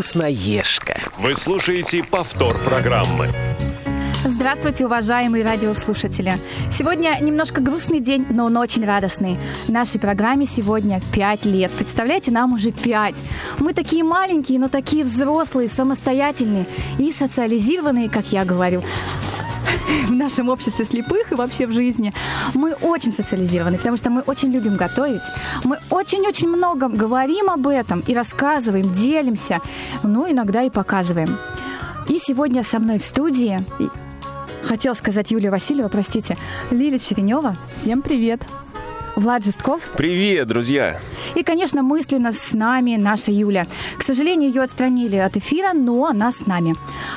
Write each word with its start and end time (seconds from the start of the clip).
«Вкусноежка». 0.00 0.98
Вы 1.18 1.34
слушаете 1.34 2.02
повтор 2.02 2.56
программы. 2.60 3.28
Здравствуйте, 4.24 4.86
уважаемые 4.86 5.44
радиослушатели! 5.44 6.32
Сегодня 6.72 7.18
немножко 7.20 7.60
грустный 7.60 8.00
день, 8.00 8.26
но 8.30 8.46
он 8.46 8.56
очень 8.56 8.86
радостный. 8.86 9.36
Нашей 9.68 10.00
программе 10.00 10.46
сегодня 10.46 11.02
5 11.12 11.44
лет. 11.44 11.70
Представляете, 11.72 12.30
нам 12.30 12.54
уже 12.54 12.70
5. 12.70 13.20
Мы 13.58 13.74
такие 13.74 14.02
маленькие, 14.02 14.58
но 14.58 14.70
такие 14.70 15.04
взрослые, 15.04 15.68
самостоятельные 15.68 16.64
и 16.98 17.12
социализированные, 17.12 18.08
как 18.08 18.24
я 18.32 18.46
говорю 18.46 18.82
нашем 20.20 20.48
обществе 20.48 20.84
слепых 20.84 21.32
и 21.32 21.34
вообще 21.34 21.66
в 21.66 21.72
жизни. 21.72 22.12
Мы 22.54 22.74
очень 22.74 23.12
социализированы, 23.12 23.78
потому 23.78 23.96
что 23.96 24.10
мы 24.10 24.20
очень 24.20 24.52
любим 24.52 24.76
готовить. 24.76 25.22
Мы 25.64 25.78
очень-очень 25.90 26.48
много 26.48 26.88
говорим 26.88 27.50
об 27.50 27.66
этом 27.66 28.00
и 28.06 28.14
рассказываем, 28.14 28.92
делимся, 28.92 29.60
ну, 30.02 30.30
иногда 30.30 30.62
и 30.62 30.70
показываем. 30.70 31.36
И 32.08 32.18
сегодня 32.18 32.62
со 32.62 32.78
мной 32.78 32.98
в 32.98 33.04
студии 33.04 33.64
Хотел 34.62 34.94
сказать 34.94 35.30
Юлия 35.30 35.50
Васильева, 35.50 35.88
простите. 35.88 36.36
Лилия 36.70 36.98
Черенева. 36.98 37.56
Всем 37.72 38.02
привет. 38.02 38.42
Влад 39.16 39.44
Жестков. 39.44 39.80
Привет, 39.96 40.48
друзья. 40.48 40.98
И, 41.34 41.42
конечно, 41.42 41.82
мысленно 41.82 42.32
с 42.32 42.52
нами 42.52 42.96
наша 42.96 43.32
Юля. 43.32 43.66
К 43.98 44.02
сожалению, 44.02 44.50
ее 44.50 44.62
отстранили 44.62 45.16
от 45.16 45.36
эфира, 45.36 45.72
но 45.72 46.06
она 46.06 46.30
с 46.30 46.46
нами. 46.46 46.76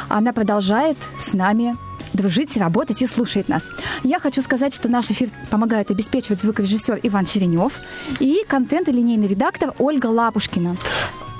Она 0.10 0.34
продолжает 0.34 0.98
с 1.20 1.34
нами 1.34 1.76
дружить, 2.14 2.58
работать 2.58 3.02
и 3.02 3.08
слушает 3.08 3.50
нас. 3.50 3.64
Я 4.04 4.20
хочу 4.20 4.42
сказать, 4.42 4.74
что 4.74 4.90
наш 4.90 5.12
эфир 5.12 5.30
помогает 5.50 5.92
обеспечивать 5.92 6.42
звукорежиссер 6.42 7.00
Иван 7.04 7.26
Черенев 7.26 7.74
и 8.20 8.44
контент 8.48 8.88
и 8.88 8.92
линейный 8.92 9.28
редактор 9.28 9.74
Ольга 9.80 10.08
Лапушкина. 10.08 10.78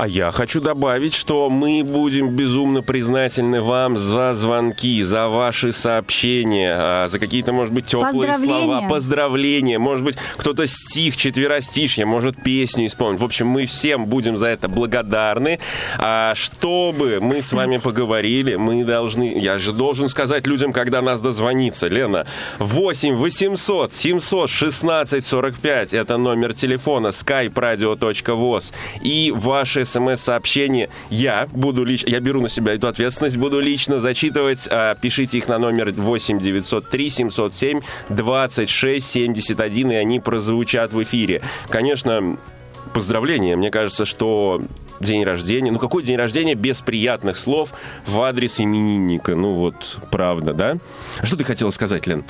А 0.04 0.08
я 0.08 0.32
хочу 0.32 0.60
добавить, 0.60 1.14
что 1.14 1.50
мы 1.50 1.82
будем 1.82 2.36
безумно 2.36 2.82
признательны 2.82 3.62
вам 3.62 3.98
за 3.98 4.34
звонки, 4.34 5.02
за 5.02 5.30
ваши 5.30 5.72
сообщения, 5.72 6.76
а, 6.78 7.08
за 7.08 7.20
какие-то, 7.20 7.54
может 7.54 7.74
быть, 7.74 7.86
теплые 7.86 8.34
слова, 8.34 8.82
поздравления, 8.90 9.80
может 9.80 10.04
быть, 10.04 10.18
кто-то 10.36 10.68
стих, 10.68 11.16
четверостишье, 11.16 12.06
может, 12.06 12.36
песню 12.44 12.88
исполнить. 12.88 13.22
В 13.22 13.24
общем, 13.24 13.48
мы 13.48 13.66
всем 13.66 14.06
будем 14.06 14.36
за 14.36 14.48
это 14.48 14.68
благодарны. 14.68 15.60
А 16.00 16.34
чтобы 16.36 17.20
мы 17.22 17.36
Кстати. 17.36 17.48
с 17.48 17.54
вами 17.54 17.78
поговорили, 17.78 18.56
мы 18.56 18.84
должны, 18.84 19.40
я 19.40 19.58
же 19.58 19.72
должен 19.72 20.10
сказать 20.10 20.46
людям, 20.46 20.74
когда 20.74 21.02
нас 21.02 21.22
дозвониться, 21.22 21.88
Лена, 21.88 22.26
8 22.60 23.16
800 23.16 23.94
716 23.94 25.26
45, 25.26 25.94
это 25.94 26.18
номер 26.18 26.54
телефона 26.54 27.08
skype-radio.voz 27.08 28.74
и 29.02 29.32
ваши 29.34 29.86
смс-сообщения. 29.94 30.90
Я 31.10 31.48
буду 31.52 31.84
лично, 31.84 32.10
я 32.10 32.20
беру 32.20 32.42
на 32.42 32.50
себя 32.50 32.74
эту 32.74 32.88
ответственность, 32.88 33.38
буду 33.38 33.60
лично 33.60 34.00
зачитывать. 34.00 34.68
А, 34.70 34.96
пишите 34.96 35.38
их 35.38 35.48
на 35.48 35.58
номер 35.58 35.92
8 35.92 36.40
903 36.40 37.10
707 37.10 37.82
26 38.10 39.06
71, 39.06 39.92
и 39.92 39.96
они 39.96 40.20
прозвучат 40.20 40.94
в 40.94 41.04
эфире. 41.04 41.42
Конечно, 41.70 42.38
поздравления. 42.94 43.56
Мне 43.56 43.72
кажется, 43.72 44.06
что 44.06 44.62
день 45.04 45.24
рождения. 45.24 45.72
Ну, 45.72 45.80
какой 45.80 46.04
день 46.04 46.18
рождения 46.18 46.56
без 46.56 46.82
приятных 46.82 47.38
слов 47.38 47.74
в 48.06 48.22
адрес 48.22 48.60
именинника? 48.60 49.36
Ну, 49.36 49.54
вот, 49.54 50.00
правда, 50.12 50.54
да? 50.54 50.78
Что 51.22 51.38
ты 51.38 51.44
хотела 51.44 51.70
сказать, 51.70 52.08
Лен? 52.08 52.24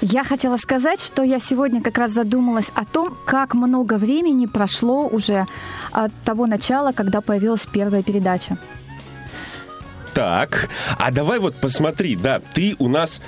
Я 0.00 0.24
хотела 0.24 0.56
сказать, 0.56 1.00
что 1.00 1.22
я 1.22 1.38
сегодня 1.38 1.82
как 1.82 1.98
раз 1.98 2.12
задумалась 2.12 2.70
о 2.74 2.84
том, 2.84 3.16
как 3.24 3.54
много 3.54 3.98
времени 3.98 4.46
прошло 4.46 5.06
уже 5.06 5.46
от 5.92 6.12
того 6.24 6.46
начала, 6.46 6.92
когда 6.92 7.20
появилась 7.20 7.66
первая 7.66 8.02
передача. 8.02 8.58
Так, 10.14 10.68
а 10.98 11.12
давай 11.12 11.38
вот 11.38 11.54
посмотри, 11.54 12.16
да, 12.16 12.40
ты 12.40 12.74
у 12.78 12.88
нас 12.88 13.20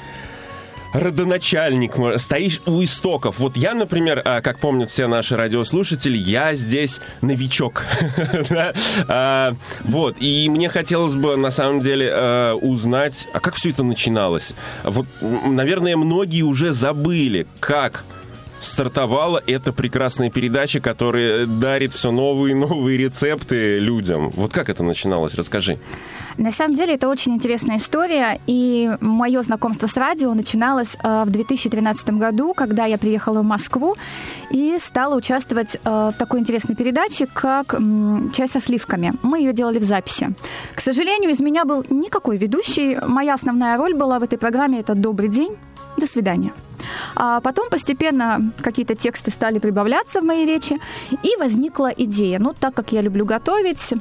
родоначальник, 0.92 1.94
стоишь 2.18 2.60
у 2.66 2.82
истоков. 2.82 3.38
Вот 3.38 3.56
я, 3.56 3.74
например, 3.74 4.22
а, 4.24 4.40
как 4.40 4.58
помнят 4.58 4.90
все 4.90 5.06
наши 5.06 5.36
радиослушатели, 5.36 6.16
я 6.16 6.54
здесь 6.54 7.00
новичок. 7.20 7.84
А, 9.08 9.54
вот, 9.84 10.16
и 10.20 10.48
мне 10.48 10.68
хотелось 10.68 11.14
бы, 11.14 11.36
на 11.36 11.50
самом 11.50 11.80
деле, 11.80 12.10
а, 12.12 12.54
узнать, 12.54 13.26
а 13.32 13.40
как 13.40 13.54
все 13.54 13.70
это 13.70 13.82
начиналось? 13.82 14.52
Вот, 14.84 15.06
наверное, 15.20 15.96
многие 15.96 16.42
уже 16.42 16.72
забыли, 16.72 17.46
как 17.58 18.04
стартовала 18.60 19.42
эта 19.46 19.72
прекрасная 19.72 20.30
передача, 20.30 20.80
которая 20.80 21.46
дарит 21.46 21.92
все 21.92 22.10
новые 22.10 22.52
и 22.52 22.54
новые 22.54 22.98
рецепты 22.98 23.78
людям. 23.78 24.30
Вот 24.30 24.52
как 24.52 24.68
это 24.68 24.82
начиналось? 24.82 25.34
Расскажи. 25.34 25.78
На 26.38 26.52
самом 26.52 26.74
деле 26.74 26.94
это 26.94 27.08
очень 27.08 27.34
интересная 27.34 27.76
история, 27.78 28.40
и 28.46 28.90
мое 29.00 29.42
знакомство 29.42 29.86
с 29.86 29.96
радио 29.96 30.32
начиналось 30.34 30.96
э, 31.02 31.24
в 31.24 31.30
2013 31.30 32.10
году, 32.10 32.54
когда 32.54 32.86
я 32.86 32.98
приехала 32.98 33.40
в 33.40 33.44
Москву 33.44 33.96
и 34.50 34.76
стала 34.78 35.16
участвовать 35.16 35.76
э, 35.76 35.80
в 35.84 36.14
такой 36.18 36.40
интересной 36.40 36.76
передаче, 36.76 37.26
как 37.26 37.74
«Чай 38.32 38.48
со 38.48 38.60
сливками». 38.60 39.12
Мы 39.22 39.40
ее 39.40 39.52
делали 39.52 39.78
в 39.78 39.84
записи. 39.84 40.30
К 40.74 40.80
сожалению, 40.80 41.30
из 41.30 41.40
меня 41.40 41.64
был 41.64 41.84
никакой 41.90 42.36
ведущий. 42.36 42.96
Моя 43.06 43.34
основная 43.34 43.76
роль 43.76 43.94
была 43.94 44.18
в 44.18 44.22
этой 44.22 44.38
программе– 44.38 44.80
это 44.80 44.94
«Добрый 44.94 45.28
день, 45.28 45.56
до 45.96 46.06
свидания». 46.06 46.52
А 47.14 47.40
потом 47.40 47.68
постепенно 47.68 48.52
какие-то 48.62 48.94
тексты 48.94 49.30
стали 49.30 49.58
прибавляться 49.58 50.20
в 50.20 50.24
моей 50.24 50.46
речи, 50.46 50.78
и 51.22 51.36
возникла 51.38 51.88
идея. 51.88 52.38
Ну, 52.38 52.54
так 52.58 52.74
как 52.74 52.92
я 52.92 53.00
люблю 53.00 53.26
готовить, 53.26 53.94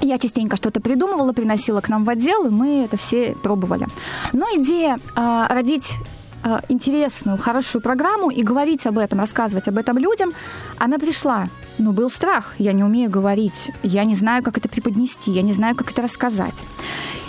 я 0.00 0.18
частенько 0.18 0.56
что-то 0.56 0.80
придумывала, 0.80 1.32
приносила 1.32 1.80
к 1.80 1.88
нам 1.88 2.04
в 2.04 2.10
отдел, 2.10 2.46
и 2.46 2.50
мы 2.50 2.84
это 2.84 2.96
все 2.96 3.34
пробовали. 3.42 3.86
Но 4.32 4.46
идея 4.56 4.98
а, 5.16 5.48
родить 5.48 5.98
а, 6.42 6.60
интересную, 6.68 7.38
хорошую 7.38 7.82
программу 7.82 8.30
и 8.30 8.42
говорить 8.42 8.86
об 8.86 8.98
этом, 8.98 9.20
рассказывать 9.20 9.68
об 9.68 9.78
этом 9.78 9.98
людям, 9.98 10.32
она 10.78 10.98
пришла. 10.98 11.48
Но 11.78 11.92
был 11.92 12.10
страх, 12.10 12.54
я 12.58 12.72
не 12.72 12.84
умею 12.84 13.10
говорить, 13.10 13.70
я 13.82 14.04
не 14.04 14.14
знаю, 14.14 14.42
как 14.42 14.58
это 14.58 14.68
преподнести, 14.68 15.30
я 15.30 15.42
не 15.42 15.52
знаю, 15.52 15.74
как 15.74 15.90
это 15.90 16.02
рассказать. 16.02 16.62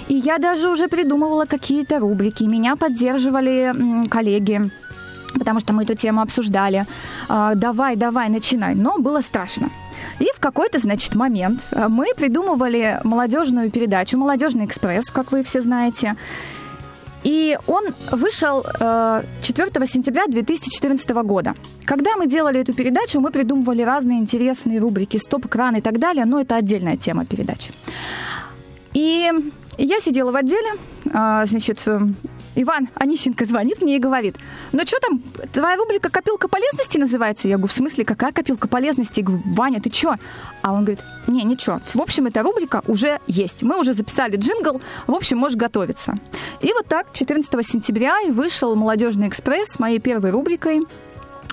И 0.08 0.14
я 0.14 0.38
даже 0.38 0.70
уже 0.70 0.88
придумывала 0.88 1.46
какие-то 1.46 2.00
рубрики, 2.00 2.44
меня 2.44 2.76
поддерживали 2.76 4.08
коллеги, 4.10 4.70
потому 5.34 5.60
что 5.60 5.74
мы 5.74 5.84
эту 5.84 5.96
тему 5.96 6.22
обсуждали. 6.22 6.86
А, 7.28 7.56
давай, 7.56 7.96
давай, 7.96 8.30
начинай. 8.30 8.76
Но 8.76 8.98
было 9.00 9.22
страшно. 9.22 9.70
И 10.20 10.28
в 10.36 10.40
какой-то, 10.40 10.80
значит, 10.80 11.16
момент 11.16 11.62
а, 11.72 11.90
мы 11.90 12.14
придумывали 12.16 13.00
молодежную 13.04 13.72
передачу 13.72 14.18
«Молодежный 14.18 14.66
экспресс», 14.66 15.06
как 15.12 15.32
вы 15.32 15.44
все 15.44 15.62
знаете. 15.62 16.16
И 17.24 17.58
он 17.66 17.86
вышел 18.12 18.64
4 18.64 18.74
э, 18.80 19.86
сентября 19.88 20.28
2014 20.28 21.10
года. 21.24 21.56
Когда 21.84 22.16
мы 22.18 22.28
делали 22.28 22.60
эту 22.60 22.74
передачу, 22.74 23.20
мы 23.20 23.32
придумывали 23.32 23.82
разные 23.82 24.20
интересные 24.20 24.80
рубрики, 24.80 25.18
стоп-кран 25.18 25.78
и 25.78 25.82
так 25.82 25.98
далее, 25.98 26.26
но 26.26 26.40
это 26.40 26.56
отдельная 26.56 26.98
тема 26.98 27.26
передачи. 27.26 27.72
И 28.94 29.32
я 29.78 30.00
сидела 30.00 30.32
в 30.32 30.36
отделе, 30.36 30.78
а, 31.14 31.46
значит, 31.48 31.84
Иван 32.56 32.90
Онищенко 32.96 33.46
звонит 33.46 33.82
мне 33.82 33.98
и 33.98 34.00
говорит, 34.00 34.38
ну 34.72 34.82
что 34.86 34.98
там, 35.00 35.22
твоя 35.52 35.76
рубрика 35.76 36.10
«Копилка 36.10 36.48
полезности» 36.48 36.98
называется? 36.98 37.48
Я 37.48 37.58
говорю, 37.58 37.74
в 37.74 37.78
смысле, 37.78 38.06
какая 38.06 38.32
копилка 38.32 38.68
полезности? 38.68 39.20
Я 39.20 39.26
говорю, 39.26 39.44
Ваня, 39.46 39.82
ты 39.82 39.92
что? 39.92 40.16
А 40.62 40.74
он 40.74 40.86
говорит, 40.86 41.02
не, 41.28 41.44
ничего. 41.44 41.82
В 41.94 42.02
общем, 42.02 42.28
эта 42.28 42.42
рубрика 42.42 42.82
уже 42.88 43.20
есть. 43.28 43.64
Мы 43.64 43.80
уже 43.80 43.94
записали 43.94 44.38
джингл, 44.38 44.82
в 45.08 45.14
общем, 45.14 45.38
можешь 45.38 45.58
готовиться. 45.58 46.16
И 46.62 46.72
вот 46.74 46.88
так 46.88 47.08
14 47.14 47.66
сентября 47.66 48.22
и 48.22 48.32
вышел 48.32 48.76
«Молодежный 48.76 49.28
экспресс» 49.28 49.74
с 49.74 49.80
моей 49.80 50.00
первой 50.00 50.30
рубрикой 50.30 50.82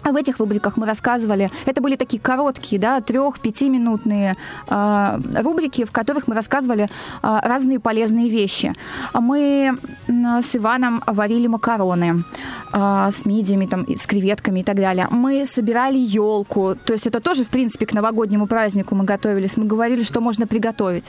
в 0.04 0.16
этих 0.16 0.38
рубриках 0.38 0.76
мы 0.76 0.86
рассказывали, 0.86 1.50
это 1.66 1.80
были 1.80 1.96
такие 1.96 2.20
короткие, 2.20 2.80
да, 2.80 3.00
трех-пятиминутные 3.00 4.36
э, 4.68 5.20
рубрики, 5.42 5.84
в 5.84 5.92
которых 5.92 6.26
мы 6.28 6.34
рассказывали 6.34 6.84
э, 6.84 6.88
разные 7.22 7.78
полезные 7.78 8.28
вещи. 8.28 8.74
Мы 9.14 9.76
с 10.08 10.56
Иваном 10.56 11.02
варили 11.06 11.46
макароны 11.46 12.24
э, 12.72 13.08
с 13.12 13.24
мидиями, 13.24 13.66
там, 13.66 13.86
с 13.88 14.06
креветками 14.06 14.60
и 14.60 14.62
так 14.62 14.76
далее. 14.76 15.08
Мы 15.10 15.44
собирали 15.44 15.98
елку, 15.98 16.74
то 16.84 16.92
есть 16.92 17.06
это 17.06 17.20
тоже, 17.20 17.44
в 17.44 17.48
принципе, 17.48 17.86
к 17.86 17.92
новогоднему 17.92 18.46
празднику 18.46 18.94
мы 18.94 19.04
готовились. 19.04 19.56
Мы 19.56 19.64
говорили, 19.64 20.02
что 20.02 20.20
можно 20.20 20.46
приготовить. 20.46 21.04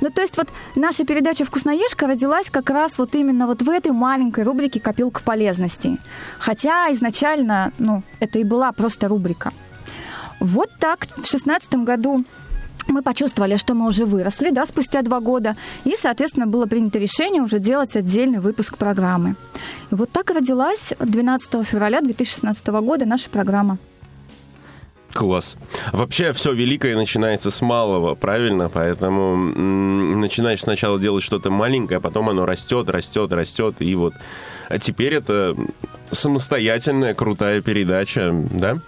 Ну, 0.00 0.10
то 0.10 0.22
есть 0.22 0.36
вот 0.36 0.48
наша 0.74 1.04
передача 1.04 1.44
«Вкусноежка» 1.44 2.06
родилась 2.06 2.50
как 2.50 2.70
раз 2.70 2.98
вот 2.98 3.14
именно 3.14 3.46
вот 3.46 3.62
в 3.62 3.68
этой 3.68 3.92
маленькой 3.92 4.44
рубрике 4.44 4.80
«Копилка 4.80 5.22
полезностей». 5.22 5.98
Хотя 6.38 6.90
изначально, 6.92 7.72
ну, 7.78 8.02
это 8.20 8.37
и 8.38 8.44
была 8.44 8.72
просто 8.72 9.08
рубрика. 9.08 9.52
Вот 10.40 10.70
так 10.78 11.06
в 11.16 11.26
шестнадцатом 11.26 11.84
году 11.84 12.24
мы 12.86 13.02
почувствовали, 13.02 13.56
что 13.56 13.74
мы 13.74 13.86
уже 13.86 14.04
выросли, 14.04 14.50
да, 14.50 14.64
спустя 14.66 15.02
два 15.02 15.20
года, 15.20 15.56
и, 15.84 15.94
соответственно, 15.96 16.46
было 16.46 16.66
принято 16.66 16.98
решение 16.98 17.42
уже 17.42 17.58
делать 17.58 17.96
отдельный 17.96 18.38
выпуск 18.38 18.78
программы. 18.78 19.34
И 19.90 19.94
вот 19.94 20.10
так 20.10 20.30
родилась 20.30 20.94
12 20.98 21.66
февраля 21.66 22.00
2016 22.00 22.66
года 22.68 23.04
наша 23.04 23.28
программа. 23.28 23.78
Класс. 25.12 25.56
Вообще 25.92 26.32
все 26.32 26.52
великое 26.52 26.94
начинается 26.94 27.50
с 27.50 27.60
малого, 27.60 28.14
правильно? 28.14 28.68
Поэтому 28.68 29.36
начинаешь 29.36 30.62
сначала 30.62 30.98
делать 31.00 31.24
что-то 31.24 31.50
маленькое, 31.50 31.98
а 31.98 32.00
потом 32.00 32.28
оно 32.28 32.46
растет, 32.46 32.88
растет, 32.90 33.32
растет, 33.32 33.76
и 33.80 33.94
вот. 33.94 34.14
А 34.68 34.78
теперь 34.78 35.14
это 35.14 35.56
самостоятельная 36.10 37.14
крутая 37.14 37.62
передача, 37.62 38.32
да? 38.32 38.78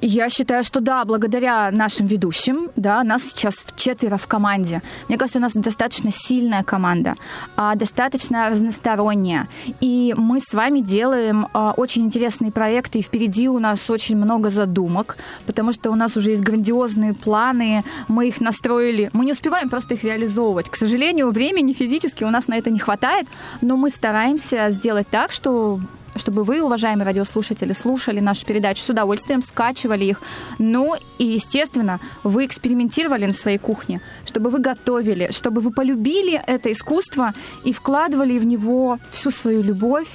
Я 0.00 0.30
считаю, 0.30 0.64
что 0.64 0.80
да, 0.80 1.04
благодаря 1.04 1.70
нашим 1.70 2.06
ведущим, 2.06 2.70
да, 2.76 3.02
нас 3.04 3.22
сейчас 3.22 3.66
четверо 3.76 4.16
в 4.16 4.26
команде. 4.26 4.82
Мне 5.08 5.18
кажется, 5.18 5.38
у 5.38 5.42
нас 5.42 5.52
достаточно 5.52 6.10
сильная 6.12 6.62
команда, 6.62 7.14
а, 7.56 7.74
достаточно 7.74 8.48
разносторонняя. 8.48 9.48
И 9.80 10.14
мы 10.16 10.40
с 10.40 10.54
вами 10.54 10.80
делаем 10.80 11.48
а, 11.52 11.72
очень 11.76 12.04
интересные 12.04 12.50
проекты, 12.50 12.98
и 12.98 13.02
впереди 13.02 13.48
у 13.48 13.58
нас 13.58 13.88
очень 13.90 14.16
много 14.16 14.50
задумок, 14.50 15.16
потому 15.46 15.72
что 15.72 15.90
у 15.90 15.94
нас 15.94 16.16
уже 16.16 16.30
есть 16.30 16.42
грандиозные 16.42 17.14
планы, 17.14 17.84
мы 18.08 18.28
их 18.28 18.40
настроили, 18.40 19.10
мы 19.12 19.24
не 19.24 19.32
успеваем 19.32 19.68
просто 19.68 19.94
их 19.94 20.04
реализовывать. 20.04 20.68
К 20.68 20.76
сожалению, 20.76 21.30
времени 21.30 21.72
физически 21.72 22.24
у 22.24 22.30
нас 22.30 22.48
на 22.48 22.56
это 22.58 22.70
не 22.70 22.78
хватает, 22.78 23.26
но 23.60 23.76
мы 23.76 23.90
стараемся 23.90 24.70
сделать 24.70 25.08
так, 25.08 25.32
что 25.32 25.80
чтобы 26.16 26.44
вы, 26.44 26.62
уважаемые 26.62 27.06
радиослушатели, 27.06 27.72
слушали 27.72 28.20
наши 28.20 28.44
передачи 28.44 28.80
с 28.80 28.88
удовольствием, 28.88 29.42
скачивали 29.42 30.04
их. 30.04 30.20
Ну 30.58 30.94
и, 31.18 31.24
естественно, 31.24 32.00
вы 32.22 32.46
экспериментировали 32.46 33.26
на 33.26 33.32
своей 33.32 33.58
кухне, 33.58 34.00
чтобы 34.26 34.50
вы 34.50 34.58
готовили, 34.60 35.30
чтобы 35.30 35.60
вы 35.60 35.70
полюбили 35.72 36.42
это 36.46 36.70
искусство 36.70 37.32
и 37.64 37.72
вкладывали 37.72 38.38
в 38.38 38.46
него 38.46 38.98
всю 39.10 39.30
свою 39.30 39.62
любовь, 39.62 40.08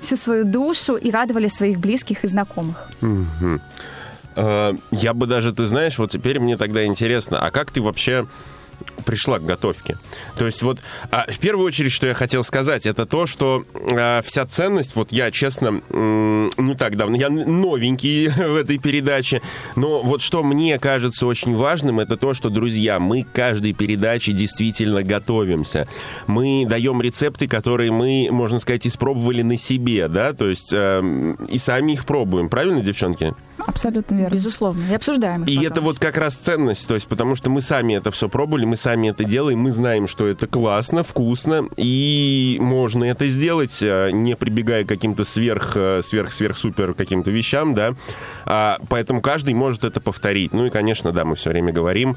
всю 0.00 0.16
свою 0.16 0.44
душу 0.44 0.96
и 0.96 1.10
радовали 1.10 1.48
своих 1.48 1.78
близких 1.78 2.24
и 2.24 2.28
знакомых. 2.28 2.88
Я 4.34 5.14
бы 5.14 5.26
даже, 5.26 5.52
ты 5.52 5.66
знаешь, 5.66 5.98
вот 5.98 6.10
теперь 6.10 6.40
мне 6.40 6.56
тогда 6.56 6.84
интересно, 6.86 7.38
а 7.38 7.50
как 7.50 7.70
ты 7.70 7.82
вообще 7.82 8.26
пришла 9.04 9.38
к 9.38 9.44
готовке. 9.44 9.98
То 10.36 10.46
есть 10.46 10.62
вот 10.62 10.78
а, 11.10 11.26
в 11.28 11.38
первую 11.38 11.66
очередь, 11.66 11.92
что 11.92 12.06
я 12.06 12.14
хотел 12.14 12.42
сказать, 12.44 12.86
это 12.86 13.06
то, 13.06 13.26
что 13.26 13.64
а, 13.74 14.22
вся 14.22 14.46
ценность, 14.46 14.96
вот 14.96 15.12
я, 15.12 15.30
честно, 15.30 15.82
не 15.90 16.74
так 16.74 16.96
давно, 16.96 17.16
я 17.16 17.28
новенький 17.28 18.28
в 18.28 18.56
этой 18.56 18.78
передаче, 18.78 19.42
но 19.76 20.02
вот 20.02 20.22
что 20.22 20.42
мне 20.42 20.78
кажется 20.78 21.26
очень 21.26 21.54
важным, 21.54 22.00
это 22.00 22.16
то, 22.16 22.34
что, 22.34 22.50
друзья, 22.50 22.98
мы 22.98 23.22
к 23.22 23.32
каждой 23.32 23.72
передаче 23.72 24.32
действительно 24.32 25.02
готовимся. 25.02 25.88
Мы 26.26 26.64
даем 26.68 27.02
рецепты, 27.02 27.48
которые 27.48 27.90
мы, 27.90 28.28
можно 28.30 28.58
сказать, 28.58 28.86
испробовали 28.86 29.42
на 29.42 29.58
себе, 29.58 30.08
да, 30.08 30.32
то 30.32 30.48
есть 30.48 30.72
э, 30.72 31.34
и 31.48 31.58
сами 31.58 31.92
их 31.92 32.06
пробуем, 32.06 32.48
правильно, 32.48 32.80
девчонки? 32.80 33.34
Абсолютно 33.58 34.16
верно. 34.16 34.34
Безусловно. 34.34 34.84
И 34.90 34.94
обсуждаем. 34.94 35.44
И 35.44 35.64
это 35.64 35.80
вот 35.80 35.98
как 35.98 36.16
раз 36.16 36.36
ценность, 36.36 36.86
то 36.88 36.94
есть 36.94 37.06
потому 37.06 37.34
что 37.34 37.50
мы 37.50 37.60
сами 37.60 37.94
это 37.94 38.10
все 38.10 38.28
пробовали, 38.28 38.64
мы 38.64 38.76
сами 38.76 39.10
это 39.10 39.24
делаем, 39.24 39.60
мы 39.60 39.72
знаем, 39.72 40.08
что 40.08 40.26
это 40.26 40.46
классно, 40.46 41.02
вкусно, 41.02 41.68
и 41.76 42.56
можно 42.60 43.04
это 43.04 43.28
сделать, 43.28 43.78
э, 43.82 44.10
не 44.12 44.36
прибегая 44.36 44.84
к 44.84 44.88
каким-то 44.88 45.24
сверх, 45.24 45.72
э, 45.76 46.00
сверх, 46.02 46.32
сверх, 46.32 46.56
супер 46.56 46.94
каким-то 46.94 47.30
вещам, 47.30 47.74
да. 47.74 47.94
А, 48.44 48.78
поэтому 48.88 49.20
каждый 49.20 49.54
может 49.54 49.84
это 49.84 50.00
повторить. 50.00 50.52
Ну 50.52 50.66
и, 50.66 50.70
конечно, 50.70 51.12
да, 51.12 51.24
мы 51.24 51.36
все 51.36 51.50
время 51.50 51.72
говорим, 51.72 52.16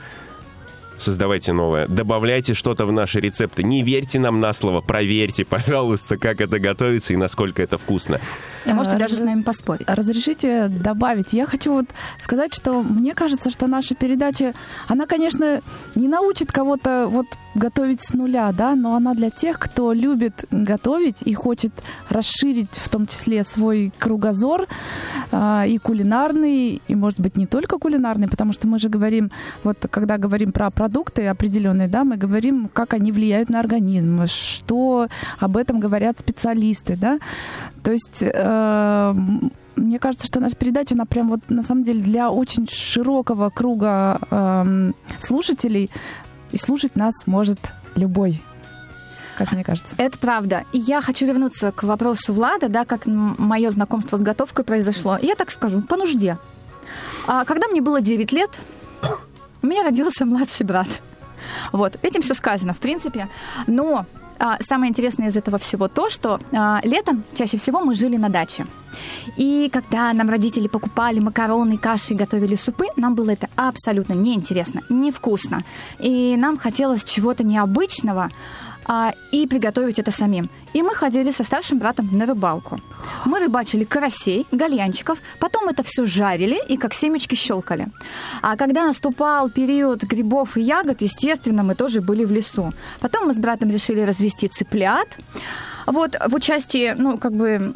создавайте 0.98 1.54
новое. 1.54 1.88
Добавляйте 1.88 2.54
что-то 2.54 2.86
в 2.86 2.92
наши 2.92 3.20
рецепты. 3.20 3.64
Не 3.64 3.84
верьте 3.84 4.20
нам 4.20 4.40
на 4.40 4.54
слово, 4.54 4.82
проверьте, 4.82 5.46
пожалуйста, 5.50 6.18
как 6.18 6.42
это 6.42 6.60
готовится 6.60 7.14
и 7.14 7.18
насколько 7.18 7.62
это 7.62 7.78
вкусно. 7.78 8.20
И 8.66 8.74
можете 8.74 8.98
даже 8.98 9.18
с 9.18 9.22
нами 9.22 9.42
поспорить. 9.42 9.88
Разрешите 9.90 10.68
добавить. 10.68 11.34
Я 11.34 11.46
хочу 11.46 11.74
вот 11.74 11.86
сказать, 12.20 12.54
что 12.54 12.82
мне 12.82 13.14
кажется, 13.14 13.50
что 13.52 13.68
наша 13.68 13.96
передача, 13.96 14.54
она, 14.88 15.06
конечно, 15.06 15.62
не 15.96 16.08
научит 16.08 16.52
кого-то 16.52 17.08
вот 17.08 17.28
готовить 17.56 18.02
с 18.02 18.14
нуля, 18.14 18.52
да, 18.52 18.76
но 18.76 18.96
она 18.96 19.14
для 19.14 19.30
тех, 19.30 19.58
кто 19.60 19.94
любит 19.94 20.46
готовить 20.52 21.22
и 21.22 21.34
хочет 21.34 21.72
расширить 22.10 22.74
в 22.74 22.90
том 22.90 23.08
числе 23.08 23.44
свой 23.44 23.94
кругозор 23.98 24.68
э, 25.32 25.64
и 25.68 25.78
кулинарный, 25.78 26.82
и, 26.86 26.96
может 26.96 27.20
быть, 27.20 27.38
не 27.38 27.48
только 27.48 27.78
кулинарный, 27.78 28.28
потому 28.28 28.52
что 28.52 28.68
мы 28.68 28.78
же 28.78 28.90
говорим, 28.90 29.32
вот 29.64 29.78
когда 29.90 30.18
говорим 30.18 30.52
про 30.52 30.70
продукты 30.70 31.28
определенные, 31.28 31.88
да, 31.88 32.04
мы 32.04 32.18
говорим, 32.18 32.70
как 32.72 32.94
они 32.94 33.12
влияют 33.12 33.50
на 33.50 33.60
организм, 33.62 34.28
что 34.28 35.08
об 35.40 35.56
этом 35.56 35.80
говорят 35.80 36.20
специалисты, 36.20 36.98
да, 36.98 37.20
то 37.84 37.92
есть 37.92 38.22
э, 38.22 38.32
мне 39.76 40.00
кажется, 40.00 40.28
что 40.28 40.40
наша 40.40 40.56
передача, 40.56 40.96
она 40.96 41.06
прям 41.06 41.30
вот 41.30 41.42
на 41.50 41.64
самом 41.64 41.84
деле 41.84 42.02
для 42.02 42.30
очень 42.30 42.68
широкого 42.68 43.50
круга 43.50 44.20
э, 44.30 44.92
слушателей, 45.20 45.90
и 46.52 46.58
слушать 46.58 46.96
нас 46.96 47.14
может 47.26 47.60
любой 47.96 48.42
как 49.38 49.52
мне 49.52 49.64
кажется. 49.64 49.96
Это 49.98 50.18
правда. 50.18 50.64
И 50.72 50.80
я 50.80 51.02
хочу 51.02 51.26
вернуться 51.26 51.74
к 51.74 51.84
вопросу 51.84 52.34
Влада, 52.34 52.70
да, 52.70 52.86
как 52.86 53.06
мое 53.06 53.70
знакомство 53.70 54.18
с 54.18 54.22
готовкой 54.22 54.64
произошло. 54.64 55.18
я 55.22 55.36
так 55.36 55.52
скажу, 55.52 55.82
по 55.82 55.98
нужде. 55.98 56.38
А, 57.28 57.44
когда 57.46 57.68
мне 57.68 57.82
было 57.82 58.02
9 58.02 58.32
лет, 58.32 58.60
у 59.62 59.68
меня 59.68 59.84
родился 59.84 60.26
младший 60.26 60.66
брат. 60.66 60.88
Вот, 61.72 61.98
этим 62.02 62.22
все 62.22 62.34
сказано, 62.34 62.74
в 62.74 62.78
принципе. 62.78 63.30
Но 63.68 64.06
а, 64.40 64.58
самое 64.60 64.90
интересное 64.90 65.28
из 65.28 65.38
этого 65.38 65.58
всего 65.58 65.88
то, 65.88 66.10
что 66.10 66.40
а, 66.52 66.80
летом 66.84 67.24
чаще 67.34 67.58
всего 67.58 67.80
мы 67.80 67.96
жили 67.96 68.18
на 68.18 68.30
даче. 68.30 68.66
И 69.38 69.70
когда 69.74 70.14
нам 70.14 70.30
родители 70.30 70.68
покупали 70.68 71.20
макароны, 71.20 71.78
каши 71.78 72.14
готовили 72.14 72.56
супы, 72.56 72.86
нам 72.96 73.16
было 73.16 73.32
это 73.32 73.50
абсолютно 73.56 74.14
неинтересно, 74.14 74.82
невкусно. 74.90 75.64
И 76.00 76.36
нам 76.38 76.58
хотелось 76.58 77.04
чего-то 77.04 77.44
необычного, 77.44 78.30
а, 78.86 79.14
и 79.32 79.48
приготовить 79.48 80.00
это 80.00 80.12
самим. 80.12 80.50
И 80.74 80.84
мы 80.84 80.96
ходили 80.96 81.32
со 81.32 81.44
старшим 81.44 81.80
братом 81.80 82.10
на 82.12 82.26
рыбалку. 82.26 82.80
Мы 83.26 83.40
рыбачили 83.40 83.84
карасей, 83.84 84.46
гальянчиков, 84.52 85.20
потом 85.40 85.70
это 85.70 85.84
все 85.84 86.06
жарили 86.06 86.58
и 86.70 86.78
как 86.78 86.94
семечки 86.94 87.36
щелкали. 87.36 87.88
А 88.42 88.56
когда 88.56 88.86
наступал 88.86 89.50
период 89.50 90.04
грибов 90.04 90.58
и 90.58 90.62
ягод, 90.62 91.02
естественно, 91.02 91.64
мы 91.64 91.76
тоже 91.76 92.02
были 92.02 92.26
в 92.26 92.32
лесу. 92.32 92.74
Потом 93.00 93.28
мы 93.28 93.34
с 93.34 93.38
братом 93.38 93.72
решили 93.72 94.02
развести 94.02 94.48
цыплят. 94.48 95.18
Вот 95.86 96.16
в 96.28 96.36
участии, 96.36 96.96
ну, 96.98 97.18
как 97.18 97.34
бы 97.34 97.72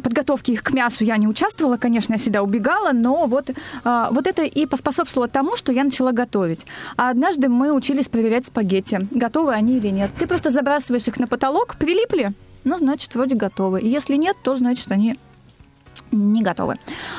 подготовки 0.00 0.52
их 0.52 0.62
к 0.62 0.72
мясу 0.72 1.04
я 1.04 1.16
не 1.16 1.26
участвовала, 1.26 1.76
конечно, 1.76 2.14
я 2.14 2.18
всегда 2.18 2.42
убегала, 2.42 2.92
но 2.92 3.26
вот, 3.26 3.50
а, 3.84 4.10
вот 4.10 4.26
это 4.26 4.42
и 4.42 4.66
поспособствовало 4.66 5.28
тому, 5.28 5.56
что 5.56 5.72
я 5.72 5.84
начала 5.84 6.12
готовить. 6.12 6.66
А 6.96 7.10
однажды 7.10 7.48
мы 7.48 7.72
учились 7.72 8.08
проверять 8.08 8.46
спагетти, 8.46 9.08
готовы 9.12 9.52
они 9.52 9.76
или 9.76 9.88
нет. 9.88 10.10
Ты 10.18 10.26
просто 10.26 10.50
забрасываешь 10.50 11.08
их 11.08 11.18
на 11.18 11.26
потолок, 11.26 11.76
прилипли, 11.76 12.32
ну, 12.64 12.78
значит, 12.78 13.14
вроде 13.14 13.34
готовы. 13.34 13.80
И 13.80 13.88
если 13.88 14.16
нет, 14.16 14.36
то 14.42 14.56
значит, 14.56 14.90
они 14.90 15.16
не 16.12 16.42
готовы. 16.42 16.76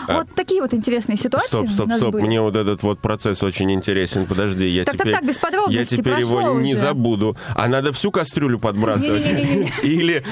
А... 0.08 0.18
Вот 0.20 0.28
такие 0.36 0.62
вот 0.62 0.74
интересные 0.74 1.18
ситуации. 1.18 1.48
Стоп, 1.48 1.70
стоп, 1.72 1.92
стоп. 1.94 2.14
Были. 2.14 2.24
Мне 2.24 2.42
вот 2.42 2.56
этот 2.56 2.84
вот 2.84 3.00
процесс 3.00 3.42
очень 3.44 3.72
интересен. 3.72 4.26
Подожди, 4.26 4.68
я 4.68 4.84
так, 4.84 4.96
теперь... 4.96 5.14
Так, 5.14 5.22
так, 5.22 5.30
без. 5.30 5.40
Я 5.70 5.86
теперь 5.86 6.20
его 6.20 6.38
уже. 6.38 6.64
не 6.64 6.76
забуду. 6.76 7.38
А 7.56 7.68
надо 7.68 7.92
всю 7.92 8.12
кастрюлю 8.12 8.60
подбрасывать? 8.60 9.22
Или, 9.84 10.24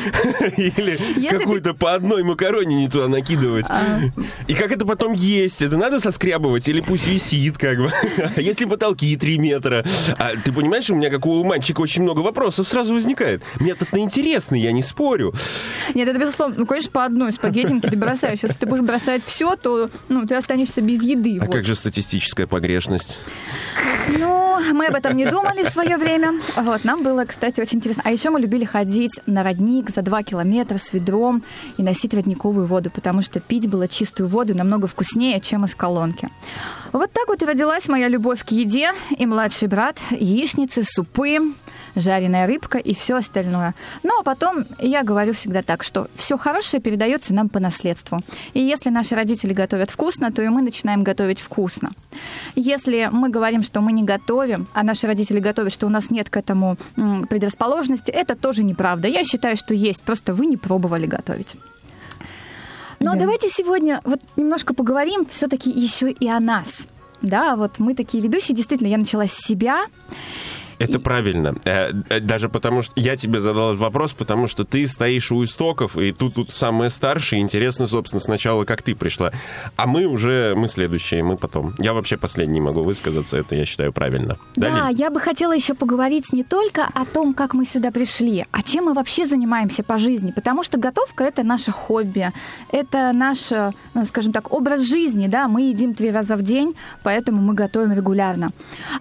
или 0.57 0.99
какую-то 1.29 1.73
по 1.73 1.93
одной 1.93 2.23
макароне 2.23 2.75
не 2.75 2.87
туда 2.87 3.07
накидывать. 3.07 3.65
А. 3.69 3.99
И 4.47 4.53
как 4.53 4.71
это 4.71 4.85
потом 4.85 5.13
есть? 5.13 5.61
Это 5.61 5.77
надо 5.77 5.99
соскрябывать 5.99 6.67
или 6.67 6.81
пусть 6.81 7.07
висит 7.07 7.57
как 7.57 7.77
бы? 7.77 7.91
А 8.35 8.41
если 8.41 8.65
потолки 8.65 9.15
3 9.15 9.37
метра? 9.39 9.85
А 10.17 10.31
ты 10.43 10.51
понимаешь, 10.51 10.89
у 10.89 10.95
меня 10.95 11.09
как 11.09 11.25
у 11.25 11.43
мальчика 11.43 11.81
очень 11.81 12.03
много 12.03 12.19
вопросов 12.19 12.67
сразу 12.67 12.93
возникает. 12.93 13.41
Метод-то 13.59 13.99
интересный, 13.99 14.61
я 14.61 14.71
не 14.71 14.83
спорю. 14.83 15.33
Нет, 15.93 16.07
это 16.07 16.19
безусловно. 16.19 16.55
Ну, 16.57 16.65
конечно, 16.65 16.91
по 16.91 17.05
одной 17.05 17.31
спагеттинке 17.31 17.89
ты 17.89 17.97
бросаешь 17.97 18.28
если 18.31 18.53
ты 18.53 18.65
будешь 18.65 18.83
бросать 18.83 19.23
все, 19.25 19.55
то 19.55 19.89
ну, 20.07 20.25
ты 20.25 20.35
останешься 20.35 20.81
без 20.81 21.03
еды. 21.03 21.37
А 21.41 21.45
вот. 21.45 21.53
как 21.53 21.65
же 21.65 21.75
статистическая 21.75 22.47
погрешность? 22.47 23.17
Ну, 24.17 24.59
мы 24.73 24.87
об 24.87 24.95
этом 24.95 25.15
не 25.15 25.25
думали 25.25 25.63
в 25.63 25.69
свое 25.69 25.97
время. 25.97 26.39
Вот, 26.55 26.83
нам 26.83 27.03
было, 27.03 27.25
кстати, 27.25 27.61
очень 27.61 27.77
интересно. 27.77 28.03
А 28.05 28.11
еще 28.11 28.29
мы 28.29 28.39
любили 28.39 28.65
ходить 28.65 29.19
на 29.25 29.43
родник 29.43 29.89
за 29.89 30.01
два 30.01 30.23
километра 30.23 30.77
с 30.77 30.93
ведром 30.93 31.43
и 31.77 31.83
носить 31.83 32.13
родниковую 32.13 32.65
воду, 32.65 32.89
потому 32.89 33.21
что 33.21 33.39
пить 33.39 33.69
было 33.69 33.87
чистую 33.87 34.29
воду 34.29 34.55
намного 34.55 34.87
вкуснее, 34.87 35.39
чем 35.39 35.65
из 35.65 35.75
колонки. 35.75 36.29
Вот 36.91 37.11
так 37.11 37.27
вот 37.27 37.41
и 37.41 37.45
родилась 37.45 37.87
моя 37.87 38.07
любовь 38.07 38.43
к 38.43 38.49
еде 38.49 38.91
и 39.17 39.25
младший 39.25 39.67
брат, 39.67 39.99
яичницы, 40.11 40.83
супы, 40.83 41.39
жареная 41.95 42.47
рыбка 42.47 42.77
и 42.77 42.93
все 42.93 43.15
остальное. 43.15 43.75
Ну, 44.03 44.19
а 44.19 44.23
потом 44.23 44.65
я 44.79 45.03
говорю 45.03 45.33
всегда 45.33 45.61
так, 45.61 45.83
что 45.83 46.07
все 46.15 46.37
хорошее 46.37 46.81
передается 46.81 47.33
нам 47.33 47.49
по 47.49 47.59
наследству. 47.59 48.21
И 48.53 48.59
если 48.59 48.89
наши 48.89 49.15
родители 49.15 49.53
готовят 49.53 49.89
вкусно, 49.89 50.31
то 50.31 50.41
и 50.41 50.49
мы 50.49 50.61
начинаем 50.61 51.03
готовить 51.03 51.39
вкусно. 51.39 51.91
Если 52.55 53.09
мы 53.11 53.29
говорим, 53.29 53.63
что 53.63 53.81
мы 53.81 53.91
не 53.91 54.03
готовим, 54.03 54.67
а 54.73 54.83
наши 54.83 55.07
родители 55.07 55.39
готовят, 55.39 55.73
что 55.73 55.87
у 55.87 55.89
нас 55.89 56.11
нет 56.11 56.29
к 56.29 56.37
этому 56.37 56.77
предрасположенности, 57.29 58.11
это 58.11 58.35
тоже 58.35 58.63
неправда. 58.63 59.07
Я 59.07 59.23
считаю, 59.23 59.57
что 59.57 59.73
есть, 59.73 60.03
просто 60.03 60.33
вы 60.33 60.45
не 60.45 60.57
пробовали 60.57 61.05
готовить. 61.05 61.55
Но 62.99 63.13
Я... 63.13 63.19
давайте 63.19 63.49
сегодня 63.49 64.01
вот 64.03 64.19
немножко 64.35 64.73
поговорим 64.73 65.25
все-таки 65.25 65.69
еще 65.69 66.11
и 66.11 66.27
о 66.27 66.39
нас. 66.39 66.87
Да, 67.21 67.55
вот 67.55 67.79
мы 67.79 67.95
такие 67.95 68.23
ведущие. 68.23 68.55
Действительно, 68.55 68.87
я 68.87 68.97
начала 68.97 69.27
с 69.27 69.33
себя. 69.33 69.85
Это 70.79 70.99
правильно. 70.99 71.55
Э, 71.65 71.91
э, 72.09 72.19
даже 72.21 72.47
потому, 72.47 72.81
что 72.81 72.93
я 72.95 73.17
тебе 73.17 73.39
задал 73.39 73.71
этот 73.71 73.81
вопрос, 73.81 74.13
потому 74.13 74.47
что 74.47 74.63
ты 74.63 74.87
стоишь 74.87 75.31
у 75.31 75.43
истоков, 75.43 75.97
и 75.97 76.13
тут, 76.13 76.35
тут 76.35 76.53
самые 76.53 76.89
старшие. 76.89 77.41
Интересно, 77.41 77.85
собственно, 77.85 78.21
сначала, 78.21 78.63
как 78.63 78.81
ты 78.81 78.95
пришла. 78.95 79.31
А 79.75 79.87
мы 79.87 80.05
уже, 80.05 80.55
мы 80.55 80.69
следующие, 80.69 81.21
мы 81.21 81.37
потом. 81.37 81.75
Я 81.79 81.93
вообще 81.93 82.15
последний 82.15 82.61
могу 82.61 82.81
высказаться, 82.81 83.37
это 83.37 83.55
я 83.55 83.65
считаю 83.65 83.91
правильно. 83.91 84.37
Да, 84.55 84.69
да 84.69 84.89
я 84.89 85.09
бы 85.09 85.19
хотела 85.19 85.53
еще 85.53 85.73
поговорить 85.73 86.31
не 86.31 86.43
только 86.43 86.87
о 86.93 87.05
том, 87.05 87.33
как 87.33 87.53
мы 87.53 87.65
сюда 87.65 87.91
пришли, 87.91 88.45
а 88.51 88.63
чем 88.63 88.85
мы 88.85 88.93
вообще 88.93 89.25
занимаемся 89.25 89.83
по 89.83 89.97
жизни. 89.97 90.31
Потому 90.31 90.63
что 90.63 90.77
готовка— 90.77 91.23
это 91.25 91.43
наше 91.43 91.71
хобби, 91.71 92.31
это 92.71 93.11
наш, 93.11 93.51
ну, 93.93 94.05
скажем 94.05 94.31
так, 94.31 94.53
образ 94.53 94.81
жизни, 94.81 95.27
да, 95.27 95.49
мы 95.49 95.63
едим 95.63 95.93
три 95.93 96.09
раза 96.09 96.37
в 96.37 96.41
день, 96.41 96.75
поэтому 97.03 97.41
мы 97.41 97.53
готовим 97.53 97.91
регулярно. 97.91 98.51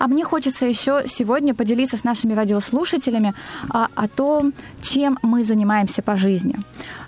А 0.01 0.09
мне 0.09 0.25
хочется 0.25 0.67
еще 0.67 1.05
сегодня 1.07 1.55
поделиться 1.55 1.68
поделиться 1.69 1.97
с 1.97 2.05
нашими 2.05 2.35
радиослушателями 2.35 3.35
а, 3.69 3.89
о 3.95 4.09
том, 4.09 4.53
чем 4.81 5.19
мы 5.23 5.45
занимаемся 5.45 6.03
по 6.03 6.17
жизни. 6.17 6.57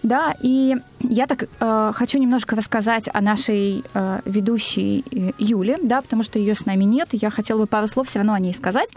Да, 0.02 0.34
и 0.42 0.76
я 1.00 1.26
так 1.26 1.44
э, 1.60 1.92
хочу 1.94 2.18
немножко 2.18 2.56
рассказать 2.56 3.08
о 3.14 3.20
нашей 3.22 3.82
э, 3.94 4.20
ведущей 4.26 5.02
э, 5.10 5.32
Юле, 5.38 5.78
да, 5.82 6.02
потому 6.02 6.22
что 6.22 6.38
ее 6.38 6.54
с 6.54 6.66
нами 6.66 6.84
нет, 6.84 7.08
я 7.12 7.30
хотела 7.30 7.60
бы 7.60 7.66
пару 7.66 7.86
слов 7.86 8.06
все 8.06 8.18
равно 8.18 8.34
о 8.34 8.40
ней 8.40 8.52
сказать, 8.52 8.88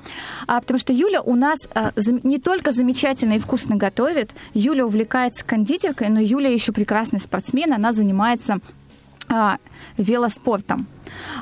а, 0.47 0.59
потому 0.59 0.79
что 0.79 0.91
Юля 0.91 1.21
у 1.21 1.35
нас 1.35 1.59
э, 1.75 1.91
не 2.23 2.39
только 2.39 2.71
замечательно 2.71 3.33
и 3.33 3.39
вкусно 3.39 3.77
готовит, 3.77 4.35
Юля 4.53 4.85
увлекается 4.85 5.45
кондитеркой, 5.45 6.09
но 6.09 6.19
Юля 6.19 6.49
еще 6.49 6.73
прекрасный 6.73 7.21
спортсмен, 7.21 7.71
она 7.71 7.93
занимается 7.93 8.59
э, 9.29 9.51
велоспортом. 9.97 10.87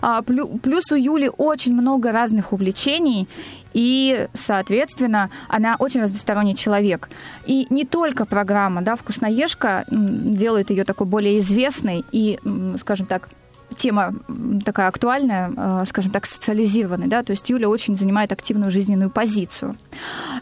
А, 0.01 0.21
плюс 0.21 0.91
у 0.91 0.95
Юли 0.95 1.29
очень 1.37 1.73
много 1.73 2.11
разных 2.11 2.53
увлечений, 2.53 3.27
и, 3.73 4.27
соответственно, 4.33 5.29
она 5.47 5.75
очень 5.79 6.01
разносторонний 6.01 6.55
человек. 6.55 7.09
И 7.45 7.67
не 7.69 7.85
только 7.85 8.25
программа 8.25 8.81
да, 8.81 8.95
«Вкусноежка» 8.95 9.85
делает 9.89 10.69
ее 10.69 10.83
такой 10.83 11.07
более 11.07 11.39
известной 11.39 12.03
и, 12.11 12.39
скажем 12.77 13.05
так, 13.05 13.29
тема 13.77 14.13
такая 14.65 14.87
актуальная, 14.87 15.51
а, 15.55 15.85
скажем 15.85 16.11
так, 16.11 16.25
социализированная, 16.25 17.07
да, 17.07 17.23
то 17.23 17.31
есть 17.31 17.49
Юля 17.49 17.69
очень 17.69 17.95
занимает 17.95 18.31
активную 18.31 18.69
жизненную 18.69 19.09
позицию. 19.09 19.77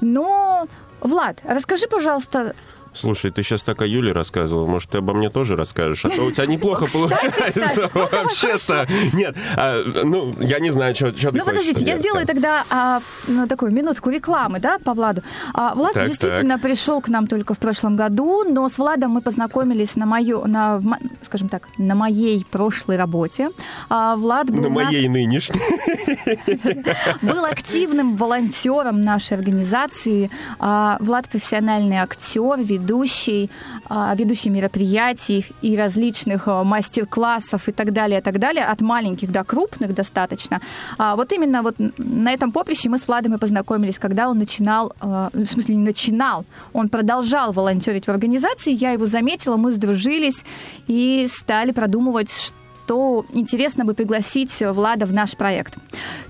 Но, 0.01 0.67
Влад, 1.01 1.39
расскажи, 1.43 1.87
пожалуйста, 1.87 2.55
Слушай, 2.93 3.31
ты 3.31 3.43
сейчас 3.43 3.63
так 3.63 3.81
о 3.81 3.85
Юле 3.85 4.11
рассказывал, 4.11 4.67
может, 4.67 4.89
ты 4.89 4.97
обо 4.97 5.13
мне 5.13 5.29
тоже 5.29 5.55
расскажешь? 5.55 6.05
А 6.05 6.09
то 6.09 6.23
у 6.23 6.31
тебя 6.31 6.45
неплохо 6.45 6.85
получается 6.91 7.89
вообще-то. 7.93 8.87
Нет, 9.13 9.35
а, 9.55 9.83
ну, 10.03 10.35
я 10.39 10.59
не 10.59 10.69
знаю, 10.69 10.95
что 10.95 11.11
ты 11.11 11.31
Ну, 11.31 11.45
подождите, 11.45 11.85
я 11.85 11.97
сделаю 11.97 12.25
тогда 12.25 12.65
а, 12.69 13.01
ну, 13.27 13.47
такую 13.47 13.71
минутку 13.71 14.09
рекламы, 14.09 14.59
да, 14.59 14.79
по 14.79 14.93
Владу. 14.93 15.21
А, 15.53 15.75
Влад 15.75 15.93
действительно 16.05 16.57
пришел 16.59 17.01
к 17.01 17.09
нам 17.09 17.27
только 17.27 17.53
в 17.53 17.59
прошлом 17.59 17.95
году, 17.95 18.43
но 18.43 18.67
с 18.67 18.77
Владом 18.77 19.11
мы 19.11 19.21
познакомились 19.21 19.95
на 19.95 20.05
мою, 20.05 20.45
на, 20.45 20.81
скажем 21.21 21.49
так, 21.49 21.67
на 21.77 21.95
моей 21.95 22.45
прошлой 22.49 22.97
работе. 22.97 23.49
Влад 23.89 24.49
был 24.49 24.63
На 24.63 24.69
моей 24.69 25.07
нынешней. 25.07 25.59
Был 27.21 27.45
активным 27.45 28.15
волонтером 28.15 29.01
нашей 29.01 29.37
организации. 29.37 30.29
Влад 30.59 31.29
профессиональный 31.29 31.97
актер, 31.97 32.59
ведущий, 32.79 33.49
а, 33.89 34.15
ведущий 34.15 34.49
мероприятий 34.49 35.45
и 35.61 35.77
различных 35.77 36.47
а, 36.47 36.63
мастер-классов 36.63 37.67
и 37.67 37.71
так 37.71 37.91
далее, 37.93 38.19
и 38.19 38.23
так 38.23 38.39
далее, 38.39 38.65
от 38.65 38.81
маленьких 38.81 39.31
до 39.31 39.43
крупных 39.43 39.93
достаточно. 39.93 40.61
А, 40.97 41.15
вот 41.15 41.31
именно 41.31 41.61
вот 41.61 41.75
на 41.97 42.33
этом 42.33 42.51
поприще 42.51 42.89
мы 42.89 42.97
с 42.97 43.07
Владом 43.07 43.35
и 43.35 43.37
познакомились, 43.37 43.99
когда 43.99 44.29
он 44.29 44.37
начинал, 44.39 44.93
в 45.01 45.45
смысле 45.45 45.75
не 45.75 45.83
начинал, 45.83 46.45
он 46.73 46.89
продолжал 46.89 47.51
волонтерить 47.51 48.05
в 48.05 48.09
организации, 48.09 48.73
я 48.73 48.91
его 48.91 49.05
заметила, 49.05 49.57
мы 49.57 49.71
сдружились 49.71 50.45
и 50.87 51.27
стали 51.27 51.71
продумывать, 51.71 52.53
то 52.89 53.23
интересно 53.33 53.85
бы 53.85 53.93
пригласить 53.93 54.61
Влада 54.61 55.05
в 55.05 55.13
наш 55.13 55.37
проект. 55.37 55.75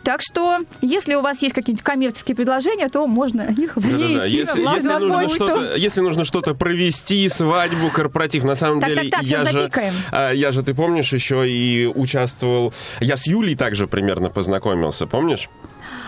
Так 0.04 0.22
что, 0.22 0.60
если 0.82 1.16
у 1.16 1.22
вас 1.22 1.42
есть 1.42 1.56
какие-нибудь 1.56 1.86
коммерческие 1.86 2.36
предложения, 2.36 2.90
то 2.90 3.08
можно 3.08 3.44
их 3.58 3.76
да, 3.78 3.90
да, 3.90 3.98
да. 3.98 4.26
Если, 4.26 4.62
если, 4.64 4.90
нужно 4.90 5.30
что-то, 5.30 5.76
если 5.78 6.02
нужно 6.02 6.26
что-то 6.26 6.56
провести, 6.56 7.30
свадьбу, 7.30 7.90
корпоратив, 7.92 8.44
на 8.44 8.56
самом 8.56 8.82
так, 8.82 8.90
деле, 8.90 9.10
так, 9.10 9.22
так, 9.22 9.30
я, 9.30 9.46
же, 9.46 9.72
а, 10.12 10.32
я 10.32 10.52
же, 10.52 10.62
ты 10.62 10.74
помнишь, 10.74 11.14
еще 11.14 11.50
и 11.50 11.90
участвовал... 11.96 12.74
Я 13.00 13.16
с 13.16 13.26
Юлей 13.26 13.56
также 13.56 13.88
примерно 13.88 14.30
познакомился, 14.30 15.08
помнишь? 15.08 15.48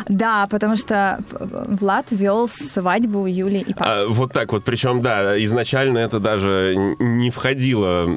Да, 0.07 0.47
потому 0.49 0.77
что 0.77 1.19
Влад 1.29 2.11
вел 2.11 2.47
свадьбу 2.47 3.25
Юли 3.25 3.59
и 3.59 3.73
Паши. 3.73 3.91
А, 3.91 4.07
вот 4.07 4.33
так 4.33 4.51
вот. 4.51 4.63
Причем, 4.63 5.01
да, 5.01 5.41
изначально 5.43 5.99
это 5.99 6.19
даже 6.19 6.73
не 6.99 7.29
входило. 7.29 8.09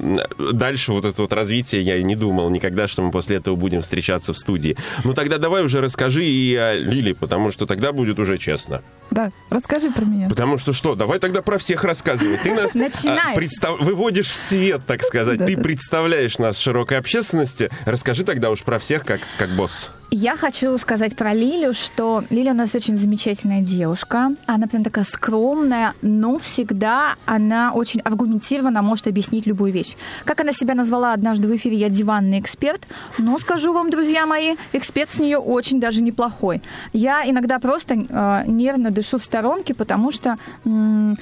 Дальше 0.53 0.93
вот 0.93 1.05
это 1.05 1.23
вот 1.23 1.33
развитие 1.33 1.83
я 1.83 1.97
и 1.97 2.03
не 2.03 2.17
думал 2.17 2.51
никогда, 2.51 2.89
что 2.89 3.03
мы 3.03 3.11
после 3.11 3.37
этого 3.37 3.57
будем 3.57 3.83
встречаться 3.83 4.33
в 4.33 4.39
студии. 4.39 4.77
Ну 5.05 5.15
тогда 5.15 5.39
давай 5.39 5.65
уже 5.65 5.81
расскажи 5.81 6.25
и 6.25 6.55
о 6.55 6.75
Лили, 6.75 7.13
потому 7.13 7.51
что 7.51 7.67
тогда 7.67 7.93
будет 7.93 8.19
уже 8.19 8.39
честно. 8.39 8.83
Да, 9.11 9.31
расскажи 9.51 9.91
про 9.91 10.05
меня. 10.05 10.29
Потому 10.29 10.59
что 10.59 10.73
что? 10.73 10.95
Давай 10.95 11.19
тогда 11.19 11.43
про 11.43 11.59
всех 11.59 11.85
рассказывай. 11.85 12.39
Ты 12.39 12.53
нас 12.55 12.75
а, 12.75 13.35
представ... 13.35 13.81
выводишь 13.81 14.29
в 14.29 14.35
свет, 14.35 14.83
так 14.87 15.03
сказать. 15.03 15.39
Ты 15.39 15.57
представляешь 15.57 16.39
нас 16.39 16.59
широкой 16.59 16.99
общественности. 16.99 17.71
Расскажи 17.85 18.25
тогда 18.25 18.51
уж 18.51 18.63
про 18.63 18.79
всех 18.79 19.05
как, 19.05 19.21
как 19.39 19.51
босс. 19.51 19.91
Я 20.11 20.37
хочу 20.37 20.79
сказать 20.79 21.17
про 21.17 21.35
Лилю, 21.35 21.73
что 21.73 22.23
Лиля 22.31 22.53
у 22.53 22.55
нас 22.55 22.75
очень 22.75 22.97
замечательная 22.97 23.63
девушка. 23.63 24.35
Она 24.47 24.67
прям 24.67 24.85
такая 24.85 25.05
скромная, 25.05 25.95
но 26.03 26.39
всегда 26.39 27.17
она 27.27 27.73
очень 27.73 28.01
аргументированно 28.01 28.83
может 28.83 29.07
объяснить 29.07 29.47
любую 29.47 29.73
вещь. 29.73 29.97
Как 30.25 30.41
она 30.41 30.53
себя 30.53 30.75
назвала 30.75 31.13
однажды 31.13 31.49
в 31.49 31.57
эфире, 31.57 31.77
я 31.77 31.89
диванный 31.89 32.39
эксперт. 32.39 32.87
Но 33.19 33.39
скажу 33.39 33.73
вам, 33.73 33.91
друзья 33.91 34.27
мои, 34.27 34.55
эксперт 34.73 35.11
с 35.11 35.19
нее 35.19 35.39
очень 35.39 35.81
даже 35.81 36.01
неплохой. 36.03 36.63
Я 36.93 37.29
иногда 37.29 37.59
просто 37.59 37.95
э, 37.95 38.45
нервно 38.47 38.91
дышу 38.91 39.19
в 39.19 39.25
сторонке, 39.25 39.75
потому 39.75 40.13
что 40.13 40.37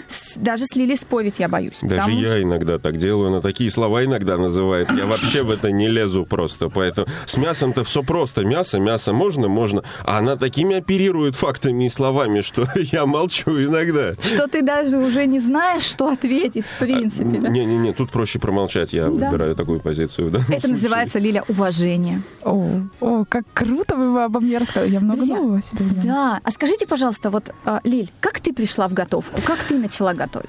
с, 0.09 0.37
даже 0.37 0.67
с 0.67 0.77
Лилей 0.77 0.97
спорить 0.97 1.39
я 1.39 1.49
боюсь. 1.49 1.79
Даже 1.83 2.11
я 2.11 2.33
что... 2.33 2.43
иногда 2.43 2.79
так 2.79 2.97
делаю, 2.99 3.29
она 3.29 3.41
такие 3.41 3.71
слова 3.71 4.05
иногда 4.05 4.37
называет. 4.37 4.91
Я 4.93 5.07
вообще 5.07 5.43
в 5.43 5.51
это 5.51 5.71
не 5.71 5.89
лезу 5.89 6.27
просто. 6.27 6.69
Поэтому 6.69 7.07
с 7.25 7.37
мясом-то 7.37 7.85
все 7.85 8.03
просто. 8.03 8.45
Мясо 8.45 8.72
мясо 8.79 9.13
можно, 9.13 9.49
можно. 9.49 9.83
А 10.05 10.19
она 10.19 10.37
такими 10.37 10.77
оперирует 10.77 11.37
фактами 11.37 11.85
и 11.85 11.89
словами, 11.89 12.41
что 12.41 12.67
я 12.77 13.07
молчу 13.07 13.51
иногда. 13.63 14.15
Что 14.23 14.47
ты 14.49 14.63
даже 14.63 14.99
уже 14.99 15.27
не 15.27 15.39
знаешь, 15.39 15.83
что 15.83 16.09
ответить, 16.09 16.67
в 16.67 16.79
принципе. 16.79 17.39
А, 17.45 17.49
Не-не-не, 17.49 17.93
тут 17.93 18.11
проще 18.11 18.39
промолчать. 18.39 18.93
Я 18.93 19.05
да. 19.07 19.11
выбираю 19.11 19.55
такую 19.55 19.81
позицию. 19.81 20.29
Это 20.29 20.43
случае. 20.45 20.71
называется, 20.73 21.19
Лиля, 21.19 21.45
уважение. 21.49 22.23
О, 22.43 22.81
о, 23.01 23.25
как 23.29 23.45
круто 23.53 23.97
вы 23.97 24.23
обо 24.23 24.41
мне 24.41 24.59
рассказывали. 24.59 24.93
Я 24.93 25.01
много 25.01 25.19
Друзья, 25.19 25.37
нового 25.37 25.59
о 25.59 25.63
себе 25.63 25.85
знаю. 25.85 26.07
Да. 26.07 26.41
А 26.43 26.51
скажите, 26.51 26.87
пожалуйста, 26.87 27.31
вот, 27.31 27.51
а, 27.65 27.81
Лиль, 27.85 28.11
как 28.21 28.41
ты 28.41 28.53
пришла 28.53 28.89
в 28.89 28.95
готовку? 28.95 29.41
Как 29.43 29.65
ты 29.65 29.79
начала 29.79 30.15
готовить? 30.15 30.49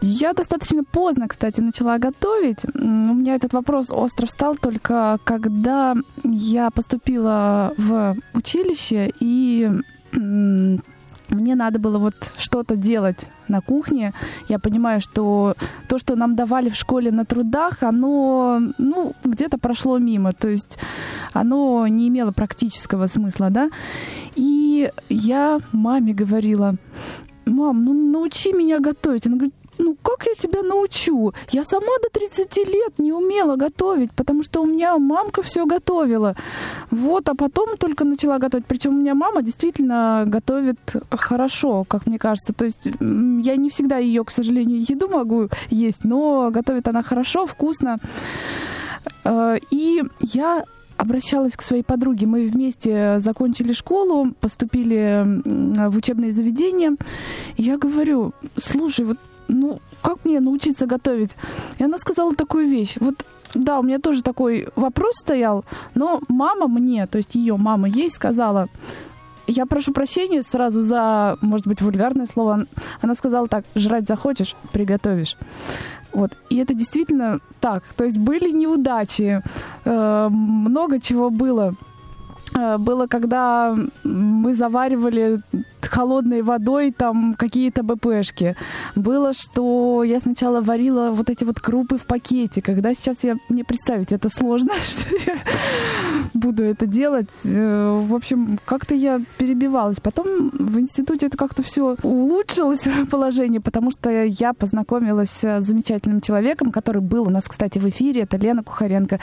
Я 0.00 0.32
достаточно 0.34 0.84
поздно, 0.84 1.28
кстати, 1.28 1.60
начала 1.60 1.98
готовить. 1.98 2.64
У 2.74 2.78
меня 3.14 3.34
этот 3.34 3.52
вопрос 3.52 3.90
остро 3.90 4.26
встал 4.26 4.56
только 4.56 5.18
когда 5.24 5.94
я 6.22 6.70
поступила 6.70 7.72
в 7.76 8.16
училище, 8.34 9.12
и 9.20 9.70
мне 10.12 11.54
надо 11.54 11.78
было 11.78 11.98
вот 11.98 12.14
что-то 12.38 12.76
делать 12.76 13.28
на 13.48 13.60
кухне. 13.60 14.12
Я 14.48 14.58
понимаю, 14.58 15.00
что 15.00 15.54
то, 15.88 15.98
что 15.98 16.14
нам 16.16 16.36
давали 16.36 16.68
в 16.68 16.76
школе 16.76 17.10
на 17.10 17.24
трудах, 17.24 17.82
оно, 17.82 18.60
ну, 18.78 19.12
где-то 19.24 19.58
прошло 19.58 19.98
мимо. 19.98 20.32
То 20.32 20.48
есть 20.48 20.78
оно 21.32 21.86
не 21.88 22.08
имело 22.08 22.32
практического 22.32 23.08
смысла, 23.08 23.50
да. 23.50 23.70
И 24.36 24.90
я 25.08 25.58
маме 25.72 26.14
говорила, 26.14 26.76
мам, 27.44 27.84
ну 27.84 27.92
научи 27.92 28.52
меня 28.52 28.78
готовить. 28.78 29.26
Она 29.26 29.36
говорит, 29.36 29.54
ну 29.78 29.96
как 30.02 30.26
я 30.26 30.34
тебя 30.34 30.62
научу? 30.62 31.32
Я 31.50 31.64
сама 31.64 31.92
до 32.02 32.08
30 32.20 32.56
лет 32.68 32.98
не 32.98 33.12
умела 33.12 33.56
готовить, 33.56 34.12
потому 34.12 34.42
что 34.42 34.62
у 34.62 34.66
меня 34.66 34.98
мамка 34.98 35.42
все 35.42 35.66
готовила. 35.66 36.34
Вот, 36.90 37.28
а 37.28 37.34
потом 37.34 37.76
только 37.76 38.04
начала 38.04 38.38
готовить. 38.38 38.66
Причем 38.66 38.94
у 38.94 39.00
меня 39.00 39.14
мама 39.14 39.42
действительно 39.42 40.24
готовит 40.26 40.78
хорошо, 41.10 41.84
как 41.84 42.06
мне 42.06 42.18
кажется. 42.18 42.52
То 42.52 42.64
есть 42.64 42.84
я 42.84 43.56
не 43.56 43.70
всегда 43.70 43.98
ее, 43.98 44.24
к 44.24 44.30
сожалению, 44.30 44.84
еду 44.88 45.08
могу 45.08 45.48
есть, 45.70 46.04
но 46.04 46.50
готовит 46.50 46.88
она 46.88 47.02
хорошо, 47.02 47.46
вкусно. 47.46 47.98
Э, 49.24 49.56
и 49.70 50.02
я 50.20 50.64
обращалась 50.96 51.56
к 51.56 51.62
своей 51.62 51.82
подруге. 51.82 52.26
Мы 52.26 52.46
вместе 52.46 53.16
закончили 53.20 53.72
школу, 53.72 54.32
поступили 54.40 55.24
в 55.88 55.96
учебное 55.96 56.32
заведение. 56.32 56.92
Я 57.56 57.78
говорю, 57.78 58.32
слушай, 58.56 59.04
вот 59.04 59.18
ну, 59.48 59.80
как 60.02 60.24
мне 60.24 60.40
научиться 60.40 60.86
готовить? 60.86 61.36
И 61.78 61.84
она 61.84 61.98
сказала 61.98 62.34
такую 62.34 62.68
вещь. 62.68 62.96
Вот 63.00 63.24
да, 63.54 63.78
у 63.78 63.82
меня 63.82 63.98
тоже 63.98 64.22
такой 64.22 64.68
вопрос 64.76 65.16
стоял, 65.16 65.64
но 65.94 66.20
мама 66.28 66.68
мне, 66.68 67.06
то 67.06 67.18
есть 67.18 67.34
ее 67.34 67.56
мама 67.56 67.88
ей 67.88 68.10
сказала, 68.10 68.68
я 69.46 69.64
прошу 69.66 69.92
прощения 69.92 70.42
сразу 70.42 70.80
за, 70.80 71.38
может 71.40 71.66
быть, 71.66 71.80
вульгарное 71.80 72.26
слово. 72.26 72.66
Она 73.00 73.14
сказала 73.14 73.46
так, 73.46 73.64
жрать 73.74 74.08
захочешь, 74.08 74.56
приготовишь. 74.72 75.36
Вот. 76.12 76.36
И 76.50 76.56
это 76.56 76.74
действительно 76.74 77.40
так. 77.60 77.84
То 77.96 78.04
есть 78.04 78.18
были 78.18 78.50
неудачи, 78.50 79.42
э, 79.84 80.28
много 80.30 81.00
чего 81.00 81.30
было. 81.30 81.74
Э, 82.54 82.78
было, 82.78 83.06
когда 83.06 83.76
мы 84.04 84.52
заваривали 84.52 85.40
холодной 85.96 86.42
водой 86.42 86.92
там 86.92 87.34
какие-то 87.34 87.82
БПшки. 87.82 88.56
Было, 88.94 89.32
что 89.32 90.02
я 90.04 90.20
сначала 90.20 90.60
варила 90.60 91.10
вот 91.10 91.30
эти 91.30 91.44
вот 91.44 91.60
крупы 91.60 91.96
в 91.96 92.06
пакете. 92.06 92.60
Когда 92.60 92.92
сейчас 92.94 93.24
я 93.24 93.36
мне 93.48 93.64
представить, 93.64 94.12
это 94.12 94.28
сложно, 94.28 94.72
что 94.82 95.16
я 95.26 95.38
буду 96.34 96.62
это 96.64 96.86
делать. 96.86 97.30
Э, 97.44 98.02
в 98.06 98.14
общем, 98.14 98.58
как-то 98.64 98.94
я 98.94 99.20
перебивалась. 99.38 100.00
Потом 100.00 100.50
в 100.50 100.78
институте 100.78 101.26
это 101.26 101.36
как-то 101.36 101.62
все 101.62 101.96
улучшилось 102.02 102.86
положение, 103.10 103.60
потому 103.60 103.90
что 103.90 104.10
я 104.10 104.52
познакомилась 104.52 105.30
с 105.30 105.60
замечательным 105.62 106.20
человеком, 106.20 106.72
который 106.72 107.00
был 107.00 107.26
у 107.26 107.30
нас, 107.30 107.48
кстати, 107.48 107.78
в 107.78 107.88
эфире. 107.88 108.22
Это 108.22 108.36
Лена 108.36 108.62
Кухаренко. 108.62 109.18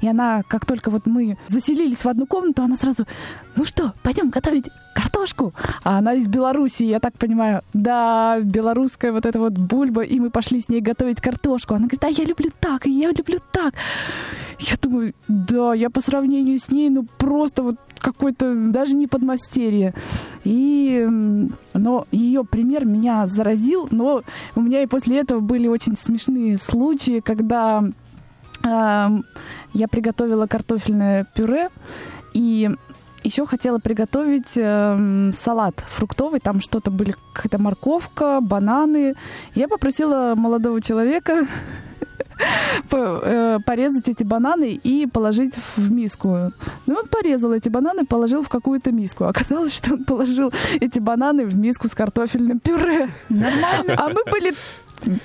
И 0.00 0.08
она, 0.08 0.42
как 0.48 0.66
только 0.66 0.90
вот 0.90 1.06
мы 1.06 1.38
заселились 1.48 2.04
в 2.04 2.08
одну 2.08 2.26
комнату, 2.26 2.62
она 2.66 2.76
сразу, 2.76 3.06
ну 3.56 3.64
что, 3.64 3.94
пойдем 4.02 4.30
готовить 4.30 4.70
картошку. 4.94 5.54
А 5.82 5.98
она 5.98 6.14
из 6.14 6.26
Беларуси, 6.28 6.84
я 6.84 7.00
так 7.00 7.14
понимаю. 7.18 7.62
Да, 7.72 8.38
белорусская 8.40 9.12
вот 9.12 9.24
эта 9.24 9.38
вот 9.38 9.52
бульба, 9.52 10.02
и 10.02 10.20
мы 10.20 10.30
пошли 10.30 10.60
с 10.60 10.68
ней 10.68 10.80
готовить 10.80 11.20
картошку. 11.20 11.74
Она 11.74 11.86
говорит, 11.86 12.04
а 12.04 12.08
я 12.08 12.24
люблю 12.24 12.50
так, 12.60 12.86
и 12.86 12.90
я 12.90 13.10
люблю 13.10 13.38
так. 13.52 13.74
Я 14.58 14.76
думаю, 14.80 15.14
да, 15.28 15.74
я 15.74 15.90
по 15.90 16.00
сравнению 16.00 16.58
с 16.58 16.68
ней, 16.70 16.90
ну 16.90 17.06
просто 17.18 17.62
вот 17.62 17.76
какой-то 17.98 18.54
даже 18.54 18.96
не 18.96 19.06
подмастерье. 19.06 19.94
И, 20.44 21.06
но 21.74 22.06
ее 22.12 22.44
пример 22.44 22.84
меня 22.84 23.26
заразил, 23.26 23.88
но 23.90 24.22
у 24.54 24.60
меня 24.60 24.82
и 24.82 24.86
после 24.86 25.18
этого 25.18 25.40
были 25.40 25.66
очень 25.68 25.96
смешные 25.96 26.56
случаи, 26.56 27.20
когда 27.20 27.84
я 28.66 29.88
приготовила 29.88 30.46
картофельное 30.46 31.26
пюре, 31.34 31.68
и 32.32 32.70
еще 33.26 33.44
хотела 33.44 33.78
приготовить 33.78 34.56
э, 34.56 35.30
салат 35.32 35.80
фруктовый. 35.88 36.38
Там 36.38 36.60
что-то 36.60 36.90
были, 36.90 37.14
какая-то 37.32 37.60
морковка, 37.60 38.40
бананы. 38.40 39.14
Я 39.54 39.66
попросила 39.66 40.34
молодого 40.36 40.80
человека 40.80 41.46
э, 42.92 43.58
порезать 43.66 44.08
эти 44.08 44.22
бананы 44.22 44.74
и 44.74 45.06
положить 45.06 45.58
в 45.76 45.90
миску. 45.90 46.52
Ну, 46.86 46.94
он 46.94 47.06
порезал 47.08 47.52
эти 47.52 47.68
бананы, 47.68 48.06
положил 48.06 48.42
в 48.42 48.48
какую-то 48.48 48.92
миску. 48.92 49.24
Оказалось, 49.24 49.74
что 49.74 49.94
он 49.94 50.04
положил 50.04 50.52
эти 50.80 51.00
бананы 51.00 51.46
в 51.46 51.56
миску 51.56 51.88
с 51.88 51.94
картофельным 51.94 52.60
пюре. 52.60 53.08
Нормально. 53.28 53.94
А 53.96 54.08
мы 54.08 54.22
были 54.30 54.54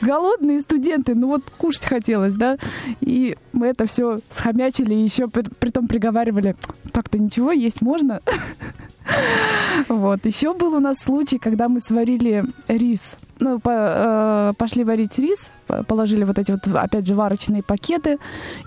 голодные 0.01 0.62
студенты, 0.62 1.16
ну 1.16 1.28
вот 1.28 1.44
кушать 1.58 1.86
хотелось, 1.86 2.36
да, 2.36 2.58
и 3.01 3.38
мы 3.54 3.68
это 3.68 3.86
все 3.86 4.20
схомячили, 4.30 4.94
еще 4.94 5.28
при, 5.28 5.44
притом 5.44 5.88
приговаривали, 5.88 6.56
так-то 6.92 7.18
ничего, 7.18 7.51
есть 7.51 7.82
можно. 7.82 8.22
Вот. 9.88 10.25
Еще 10.25 10.54
был 10.54 10.75
у 10.75 10.80
нас 10.80 11.00
случай, 11.00 11.40
когда 11.40 11.68
мы 11.68 11.82
сварили 11.82 12.46
рис. 12.68 13.18
Ну, 13.40 13.60
по, 13.60 13.72
э, 13.72 14.54
пошли 14.58 14.84
варить 14.84 15.18
рис, 15.18 15.51
положили 15.88 16.24
вот 16.24 16.38
эти 16.38 16.51
вот, 16.51 16.68
опять 16.68 17.08
же, 17.08 17.16
варочные 17.16 17.63
пакеты. 17.63 18.20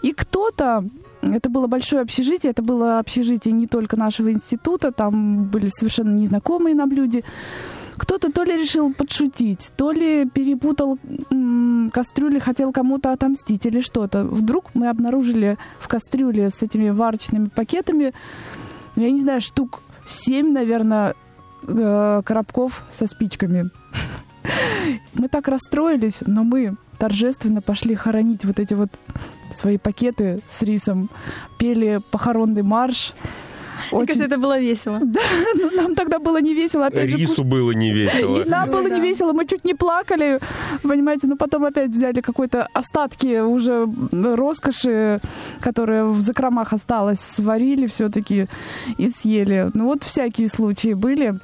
И 0.02 0.12
кто-то 0.12 0.84
это 1.22 1.48
было 1.48 1.66
большое 1.66 2.02
общежитие, 2.02 2.50
это 2.50 2.62
было 2.62 2.98
общежитие 2.98 3.52
не 3.52 3.66
только 3.66 3.96
нашего 3.96 4.32
института, 4.32 4.92
там 4.92 5.44
были 5.44 5.68
совершенно 5.68 6.14
незнакомые 6.14 6.74
нам 6.74 6.90
люди. 6.90 7.24
Кто-то 7.96 8.32
то 8.32 8.42
ли 8.44 8.56
решил 8.56 8.92
подшутить, 8.92 9.70
то 9.76 9.92
ли 9.92 10.24
перепутал 10.28 10.98
м- 11.30 11.90
кастрюли, 11.92 12.38
хотел 12.40 12.72
кому-то 12.72 13.12
отомстить 13.12 13.66
или 13.66 13.80
что-то. 13.80 14.24
Вдруг 14.24 14.74
мы 14.74 14.88
обнаружили 14.88 15.56
в 15.78 15.86
кастрюле 15.88 16.50
с 16.50 16.62
этими 16.62 16.90
варочными 16.90 17.46
пакетами, 17.46 18.12
я 18.96 19.10
не 19.10 19.20
знаю, 19.20 19.40
штук 19.40 19.80
семь, 20.06 20.52
наверное, 20.52 21.14
э- 21.66 22.22
коробков 22.24 22.84
со 22.92 23.06
спичками. 23.06 23.70
Мы 25.14 25.28
так 25.28 25.48
расстроились, 25.48 26.20
но 26.26 26.44
мы 26.44 26.76
торжественно 26.98 27.62
пошли 27.62 27.94
хоронить 27.94 28.44
вот 28.44 28.58
эти 28.58 28.74
вот 28.74 28.90
свои 29.52 29.78
пакеты 29.78 30.40
с 30.48 30.60
рисом, 30.62 31.08
пели 31.58 32.00
похоронный 32.10 32.62
марш. 32.62 33.14
Очень... 33.90 33.96
Мне 33.96 34.06
кажется, 34.06 34.24
это 34.24 34.38
было 34.38 34.58
весело. 34.58 35.00
Да, 35.02 35.20
но 35.54 35.70
ну, 35.70 35.76
нам 35.76 35.94
тогда 35.94 36.18
было 36.18 36.40
не 36.40 36.54
весело. 36.54 36.86
Опять 36.86 37.12
Рису 37.12 37.18
же, 37.18 37.42
куш... 37.42 37.44
было 37.44 37.70
не 37.72 37.92
весело. 37.92 38.40
И 38.40 38.48
нам 38.48 38.70
было 38.70 38.88
не 38.88 39.00
весело, 39.00 39.32
мы 39.32 39.46
чуть 39.46 39.64
не 39.64 39.74
плакали, 39.74 40.40
понимаете, 40.82 41.26
но 41.26 41.36
потом 41.36 41.64
опять 41.64 41.90
взяли 41.90 42.20
какой-то 42.20 42.68
остатки 42.72 43.40
уже 43.40 43.88
роскоши, 44.12 45.20
которая 45.60 46.04
в 46.04 46.20
закромах 46.20 46.72
осталась, 46.72 47.20
сварили 47.20 47.86
все-таки 47.86 48.46
и 48.98 49.10
съели. 49.10 49.70
Ну 49.74 49.86
вот 49.86 50.02
всякие 50.02 50.48
случаи 50.48 50.94
были. 50.94 51.34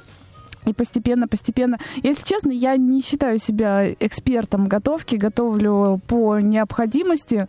И 0.65 0.73
постепенно, 0.73 1.27
постепенно. 1.27 1.79
Если 2.03 2.23
честно, 2.23 2.51
я 2.51 2.77
не 2.77 3.01
считаю 3.01 3.39
себя 3.39 3.91
экспертом 3.99 4.67
готовки, 4.67 5.15
готовлю 5.15 5.99
по 6.07 6.39
необходимости. 6.39 7.47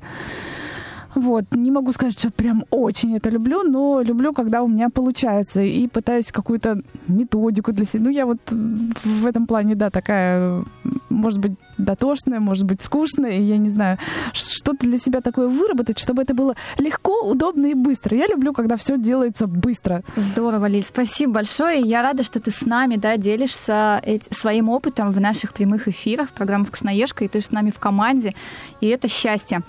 Вот, 1.15 1.45
не 1.53 1.71
могу 1.71 1.93
сказать, 1.93 2.19
что 2.19 2.31
прям 2.31 2.65
очень 2.71 3.17
это 3.17 3.31
люблю, 3.31 3.63
но 3.63 4.01
люблю, 4.01 4.33
когда 4.33 4.63
у 4.63 4.69
меня 4.69 4.89
получается, 4.89 5.61
и 5.61 5.87
пытаюсь 5.87 6.33
какую-то 6.33 6.81
методику 7.07 7.73
для 7.73 7.85
себя. 7.85 8.05
Ну, 8.05 8.11
я 8.11 8.25
вот 8.25 8.39
в 8.51 9.27
этом 9.27 9.47
плане, 9.47 9.75
да, 9.75 9.91
такая, 9.91 10.65
может 11.11 11.39
быть, 11.41 11.53
дотошная, 11.83 12.41
может 12.41 12.65
быть, 12.65 12.83
скучная, 12.83 13.39
я 13.39 13.57
не 13.57 13.71
знаю, 13.71 13.99
что-то 14.33 14.87
для 14.87 14.99
себя 14.99 15.21
такое 15.21 15.49
выработать, 15.49 15.99
чтобы 15.99 16.23
это 16.23 16.35
было 16.35 16.55
легко, 16.79 17.23
удобно 17.23 17.67
и 17.67 17.75
быстро. 17.75 18.17
Я 18.17 18.27
люблю, 18.27 18.53
когда 18.53 18.77
все 18.77 18.97
делается 18.97 19.47
быстро. 19.47 20.03
Здорово, 20.17 20.67
Лиль, 20.67 20.85
спасибо 20.85 21.35
большое. 21.35 21.81
Я 21.81 22.03
рада, 22.03 22.23
что 22.23 22.41
ты 22.41 22.51
с 22.51 22.63
нами, 22.63 22.97
да, 22.97 23.17
делишься 23.17 24.03
своим 24.31 24.69
опытом 24.69 25.13
в 25.13 25.21
наших 25.21 25.53
прямых 25.53 25.89
эфирах, 25.89 26.29
в 26.31 26.33
программе 26.33 26.65
«Вкусноежка», 26.65 27.25
и 27.25 27.29
ты 27.29 27.41
с 27.41 27.51
нами 27.51 27.71
в 27.71 27.79
команде, 27.79 28.35
и 28.81 28.87
это 28.87 29.09
счастье. 29.09 29.63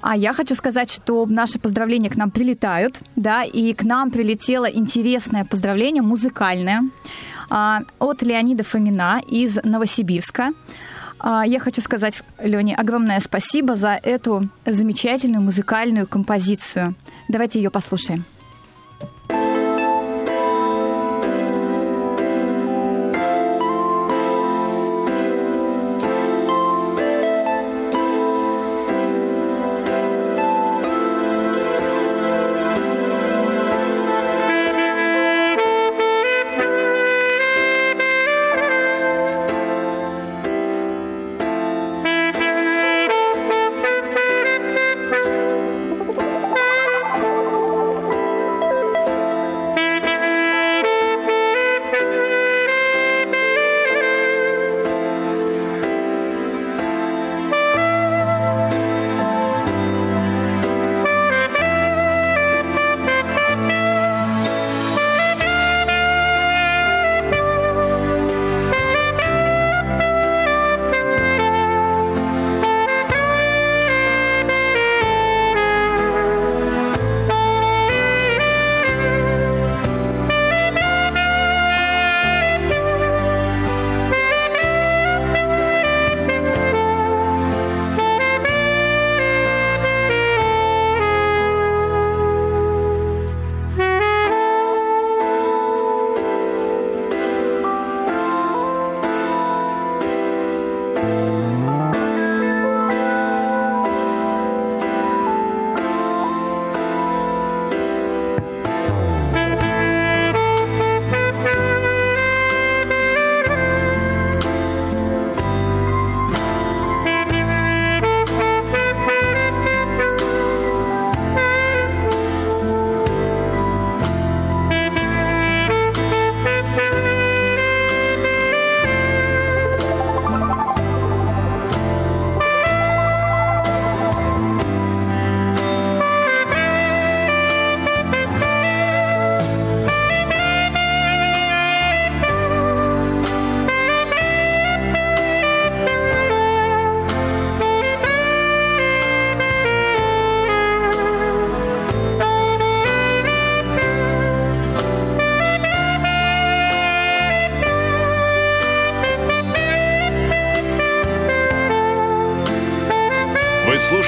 А 0.00 0.16
я 0.16 0.32
хочу 0.32 0.54
сказать, 0.54 0.90
что 0.90 1.26
наши 1.26 1.58
поздравления 1.58 2.10
к 2.10 2.16
нам 2.16 2.30
прилетают, 2.30 3.00
да, 3.16 3.44
и 3.44 3.72
к 3.74 3.82
нам 3.84 4.10
прилетело 4.10 4.66
интересное 4.66 5.44
поздравление, 5.44 6.02
музыкальное, 6.02 6.82
а, 7.48 7.82
от 7.98 8.22
Леонида 8.22 8.64
Фомина 8.64 9.20
из 9.28 9.58
Новосибирска. 9.62 10.52
А, 11.28 11.44
я 11.44 11.58
хочу 11.58 11.80
сказать 11.80 12.22
Лене 12.38 12.76
огромное 12.76 13.18
спасибо 13.18 13.74
за 13.74 13.98
эту 14.00 14.48
замечательную 14.64 15.42
музыкальную 15.42 16.06
композицию. 16.06 16.94
Давайте 17.28 17.58
ее 17.58 17.68
послушаем. 17.68 18.24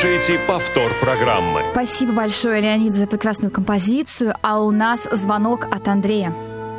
Слушаете 0.00 0.38
повтор 0.46 0.92
программы. 1.00 1.62
Спасибо 1.72 2.12
большое, 2.12 2.60
Леонид, 2.60 2.94
за 2.94 3.08
прекрасную 3.08 3.50
композицию. 3.50 4.34
А 4.42 4.60
у 4.60 4.70
нас 4.70 5.08
звонок 5.10 5.66
от 5.72 5.88
Андрея. 5.88 6.32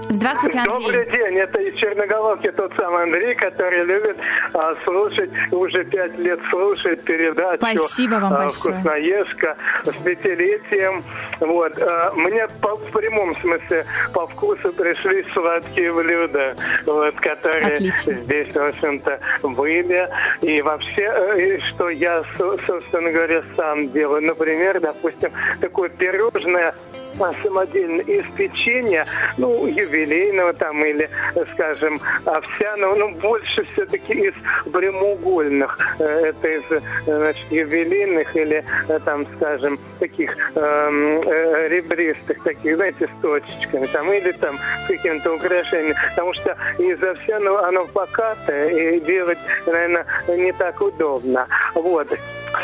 Здравствуйте, 0.09 0.57
Андрей. 0.57 0.79
Добрый 0.79 1.05
день, 1.11 1.37
это 1.37 1.59
из 1.59 1.75
Черноголовки 1.75 2.51
тот 2.51 2.73
самый 2.75 3.03
Андрей, 3.03 3.35
который 3.35 3.83
любит 3.85 4.17
а, 4.53 4.73
слушать, 4.83 5.29
уже 5.51 5.85
пять 5.85 6.17
лет 6.17 6.39
слушает 6.49 7.03
передачу 7.03 7.57
Спасибо 7.59 8.15
вам 8.15 8.33
а, 8.33 8.37
большое. 8.45 8.75
«Вкусноежка» 8.75 9.55
с 9.83 10.03
пятилетием. 10.03 11.03
Вот. 11.39 11.79
А, 11.79 12.11
мне 12.15 12.47
по, 12.59 12.75
в 12.75 12.91
прямом 12.91 13.39
смысле 13.41 13.85
по 14.11 14.25
вкусу 14.25 14.73
пришли 14.73 15.23
сладкие 15.33 15.93
блюда, 15.93 16.55
вот, 16.87 17.15
которые 17.19 17.73
Отлично. 17.75 18.13
здесь, 18.15 18.51
в 18.55 18.63
общем-то, 18.63 19.19
были. 19.43 20.09
И 20.41 20.61
вообще, 20.63 21.03
э, 21.03 21.59
что 21.69 21.89
я, 21.89 22.23
собственно 22.35 23.11
говоря, 23.11 23.43
сам 23.55 23.91
делаю. 23.91 24.23
Например, 24.23 24.79
допустим, 24.79 25.31
такое 25.61 25.89
пирожное 25.89 26.73
самодельно 27.17 28.01
из 28.01 28.25
печенья, 28.35 29.05
ну, 29.37 29.65
юбилейного 29.65 30.53
там 30.53 30.83
или, 30.85 31.09
скажем, 31.53 31.99
овсяного, 32.25 32.95
ну, 32.95 33.09
больше 33.15 33.65
все-таки 33.73 34.13
из 34.13 34.33
прямоугольных. 34.71 35.77
Э, 35.99 36.25
это 36.27 36.47
из, 36.47 36.63
значит, 37.05 37.51
юбилейных 37.51 38.35
или, 38.35 38.63
э, 38.87 38.99
там, 39.05 39.25
скажем, 39.35 39.79
таких 39.99 40.35
эм, 40.55 41.21
э, 41.21 41.67
ребристых, 41.69 42.43
таких, 42.43 42.75
знаете, 42.75 43.07
с 43.07 43.21
точечками, 43.21 43.85
там, 43.87 44.11
или 44.11 44.31
там 44.33 44.55
с 44.55 44.87
каким-то 44.87 45.33
украшением. 45.35 45.95
Потому 46.09 46.33
что 46.33 46.55
из 46.77 47.01
овсяного 47.01 47.67
оно 47.67 47.85
покатое, 47.87 48.69
и 48.69 48.99
делать, 48.99 49.39
наверное, 49.65 50.05
не 50.27 50.51
так 50.53 50.79
удобно. 50.81 51.47
Вот. 51.75 52.07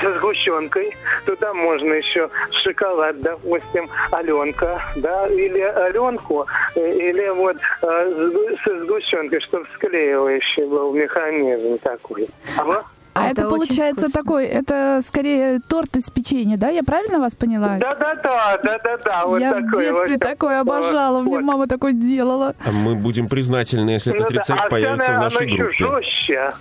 Со 0.02 0.12
сгущенкой. 0.14 0.96
Туда 1.26 1.54
можно 1.54 1.94
еще 1.94 2.30
шоколад, 2.64 3.20
допустим, 3.22 3.88
Алена 4.12 4.35
Аленка, 4.42 4.82
да, 4.98 5.28
или 5.28 5.60
Аленку, 5.62 6.46
э, 6.76 6.98
или 6.98 7.30
вот 7.30 7.58
э, 7.82 8.56
со 8.64 8.84
сгущенкой, 8.84 9.42
чтобы 9.42 9.66
склеивающий 9.76 10.66
был 10.66 10.94
механизм 10.94 11.78
такой. 11.80 12.30
Алло? 12.58 12.84
А 13.14 13.30
это, 13.30 13.42
это 13.42 13.50
получается 13.50 14.10
вкусно. 14.10 14.22
такой, 14.22 14.46
это 14.46 15.02
скорее 15.02 15.62
торт 15.70 15.96
из 15.96 16.10
печенья, 16.10 16.58
да? 16.58 16.70
Я 16.70 16.84
правильно 16.84 17.20
вас 17.20 17.34
поняла? 17.34 17.78
Да, 17.80 17.96
да, 17.96 18.16
да, 18.16 18.58
да, 18.62 18.78
да, 18.84 18.98
да. 18.98 19.26
Вот 19.26 19.40
Я 19.40 19.54
такой, 19.54 19.70
в 19.70 19.96
детстве 19.96 20.14
вот 20.16 20.20
такой 20.20 20.60
обожала, 20.60 21.22
вот. 21.22 21.26
мне 21.26 21.40
мама 21.40 21.68
такой 21.68 21.94
делала. 21.94 22.56
А 22.66 22.72
мы 22.74 22.96
будем 22.96 23.30
признательны, 23.30 23.92
если 23.92 24.10
ну, 24.10 24.18
этот 24.18 24.32
рецепт 24.32 24.62
да, 24.64 24.68
появится 24.70 25.14
в 25.14 25.18
нашей 25.18 25.48
группе. 25.48 25.72
Жестче 25.78 26.52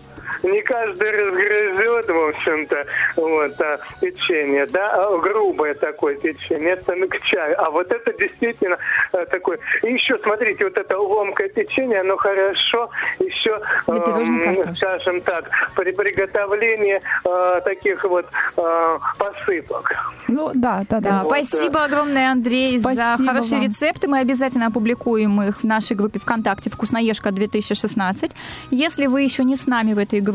не 0.43 0.63
каждый 0.63 1.11
разгрызет, 1.11 2.09
в 2.09 2.29
общем-то, 2.29 2.87
вот, 3.17 3.61
а, 3.61 3.79
печенье, 4.01 4.67
да, 4.67 4.91
а 4.93 5.19
грубое 5.19 5.75
такое 5.75 6.17
печенье, 6.17 6.71
это 6.71 6.95
к 7.07 7.21
чаю. 7.23 7.55
А 7.61 7.71
вот 7.71 7.91
это 7.91 8.13
действительно 8.19 8.79
а, 9.13 9.25
такое. 9.27 9.59
И 9.83 9.93
еще, 9.93 10.19
смотрите, 10.19 10.65
вот 10.65 10.77
это 10.77 10.99
ломкое 10.99 11.49
печенье, 11.49 12.01
оно 12.01 12.17
хорошо 12.17 12.91
еще, 13.19 13.61
э, 13.87 14.75
скажем 14.75 15.21
так, 15.23 15.51
при 15.77 15.93
приготовлении 15.93 17.01
э, 17.25 17.61
таких 17.63 18.05
вот 18.05 18.27
э, 18.57 18.99
посыпок. 19.19 19.93
Ну, 20.29 20.51
да, 20.55 20.83
да, 20.89 21.01
да. 21.01 21.23
Вот, 21.23 21.29
Спасибо 21.29 21.75
да. 21.75 21.85
огромное, 21.85 22.31
Андрей, 22.31 22.79
Спасибо 22.79 23.17
за 23.17 23.25
хорошие 23.25 23.61
вам. 23.61 23.69
рецепты. 23.69 24.09
Мы 24.09 24.19
обязательно 24.21 24.67
опубликуем 24.67 25.43
их 25.43 25.61
в 25.61 25.65
нашей 25.65 25.97
группе 25.97 26.19
ВКонтакте 26.19 26.71
«Вкусноежка 26.71 27.31
2016». 27.31 28.33
Если 28.71 29.07
вы 29.07 29.23
еще 29.23 29.45
не 29.45 29.57
с 29.57 29.67
нами 29.67 29.93
в 29.93 29.99
этой 29.99 30.21
группе, 30.21 30.34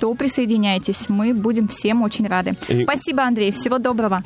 то 0.00 0.14
присоединяйтесь. 0.14 1.08
Мы 1.08 1.34
будем 1.34 1.68
всем 1.68 2.02
очень 2.02 2.26
рады. 2.26 2.54
И... 2.68 2.84
Спасибо, 2.84 3.22
Андрей. 3.22 3.50
Всего 3.50 3.78
доброго. 3.78 4.22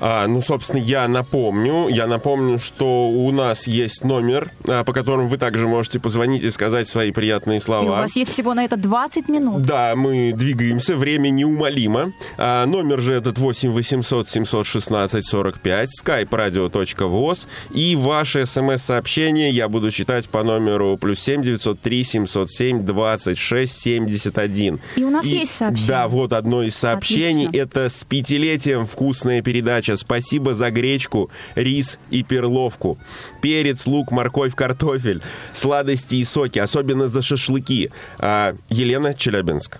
А, 0.00 0.26
ну, 0.26 0.40
собственно, 0.40 0.80
я 0.80 1.08
напомню, 1.08 1.88
я 1.88 2.06
напомню, 2.06 2.58
что 2.58 3.08
у 3.08 3.30
нас 3.32 3.66
есть 3.66 4.04
номер, 4.04 4.50
а, 4.66 4.84
по 4.84 4.92
которому 4.92 5.28
вы 5.28 5.38
также 5.38 5.66
можете 5.66 6.00
позвонить 6.00 6.44
и 6.44 6.50
сказать 6.50 6.88
свои 6.88 7.12
приятные 7.12 7.60
слова. 7.60 7.84
И 7.84 7.88
у 7.88 7.90
вас 7.90 8.16
есть 8.16 8.32
всего 8.32 8.54
на 8.54 8.64
это 8.64 8.76
20 8.76 9.28
минут. 9.28 9.62
Да, 9.62 9.94
мы 9.96 10.32
двигаемся, 10.34 10.96
время 10.96 11.30
неумолимо. 11.30 12.12
А, 12.38 12.66
номер 12.66 13.00
же 13.00 13.12
этот 13.12 13.38
8 13.38 13.70
800 13.70 14.28
716 14.28 15.24
45, 15.24 15.90
skype 16.02 16.28
radio.voz. 16.28 17.46
И 17.72 17.96
ваше 17.96 18.46
смс-сообщение 18.46 19.50
я 19.50 19.68
буду 19.68 19.90
читать 19.90 20.28
по 20.28 20.42
номеру 20.42 20.96
плюс 21.00 21.20
7 21.20 21.42
903 21.42 22.04
707 22.04 22.84
26 22.84 23.72
71. 23.72 24.80
И 24.96 25.04
у 25.04 25.10
нас 25.10 25.26
и, 25.26 25.36
есть 25.36 25.52
сообщение. 25.52 25.88
Да, 25.88 26.08
вот 26.08 26.32
одно 26.32 26.62
из 26.62 26.76
сообщений. 26.76 27.46
Отлично. 27.46 27.62
Это 27.62 27.88
с 27.88 28.04
пятилетием 28.04 28.86
вкусная 28.86 29.42
передача 29.42 29.63
передача. 29.64 29.96
Спасибо 29.96 30.54
за 30.54 30.70
гречку, 30.70 31.30
рис 31.54 31.98
и 32.10 32.22
перловку. 32.22 32.98
Перец, 33.40 33.86
лук, 33.86 34.12
морковь, 34.12 34.54
картофель, 34.54 35.22
сладости 35.52 36.16
и 36.16 36.24
соки, 36.24 36.58
особенно 36.58 37.08
за 37.08 37.22
шашлыки. 37.22 37.90
А, 38.18 38.54
Елена 38.68 39.14
Челябинск. 39.14 39.78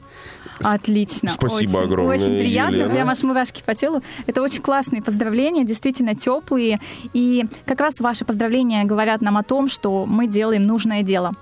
Отлично. 0.62 1.30
Спасибо 1.30 1.78
очень, 1.78 1.84
огромное. 1.84 2.14
Очень 2.14 2.38
приятно, 2.38 2.76
Елена. 2.76 2.94
прям 2.94 3.10
аж 3.10 3.22
мурашки 3.22 3.62
по 3.66 3.74
телу. 3.74 4.02
Это 4.26 4.40
очень 4.42 4.62
классные 4.62 5.02
поздравления, 5.02 5.64
действительно 5.64 6.14
теплые. 6.14 6.80
И 7.12 7.44
как 7.66 7.80
раз 7.80 8.00
ваши 8.00 8.24
поздравления 8.24 8.84
говорят 8.84 9.20
нам 9.20 9.36
о 9.36 9.42
том, 9.42 9.68
что 9.68 10.06
мы 10.06 10.28
делаем 10.28 10.62
нужное 10.62 11.02
дело. 11.02 11.34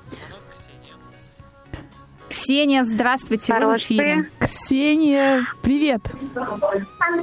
Ксения, 2.43 2.83
здравствуйте, 2.83 3.55
вы 3.55 3.75
в 3.75 3.79
эфире. 3.79 4.29
Ксения, 4.41 5.47
привет. 5.63 6.03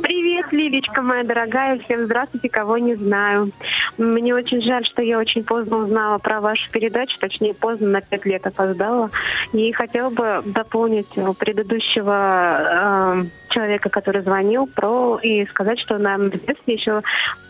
Привет, 0.01 0.53
Лилечка 0.53 1.01
моя 1.01 1.25
дорогая. 1.25 1.77
Всем 1.79 2.05
здравствуйте, 2.05 2.47
кого 2.47 2.77
не 2.77 2.95
знаю. 2.95 3.51
Мне 3.97 4.33
очень 4.33 4.61
жаль, 4.61 4.85
что 4.85 5.01
я 5.01 5.19
очень 5.19 5.43
поздно 5.43 5.79
узнала 5.79 6.19
про 6.19 6.39
вашу 6.39 6.71
передачу, 6.71 7.19
точнее, 7.19 7.53
поздно, 7.53 7.89
на 7.89 8.01
пять 8.01 8.25
лет 8.25 8.47
опоздала. 8.47 9.11
И 9.51 9.73
хотела 9.73 10.09
бы 10.09 10.41
дополнить 10.45 11.09
предыдущего 11.37 13.25
э, 13.25 13.25
человека, 13.49 13.89
который 13.89 14.21
звонил, 14.21 14.67
про 14.67 15.19
и 15.21 15.45
сказать, 15.47 15.79
что 15.79 15.97
нам 15.97 16.29
в 16.29 16.45
детстве 16.45 16.75
еще 16.75 17.01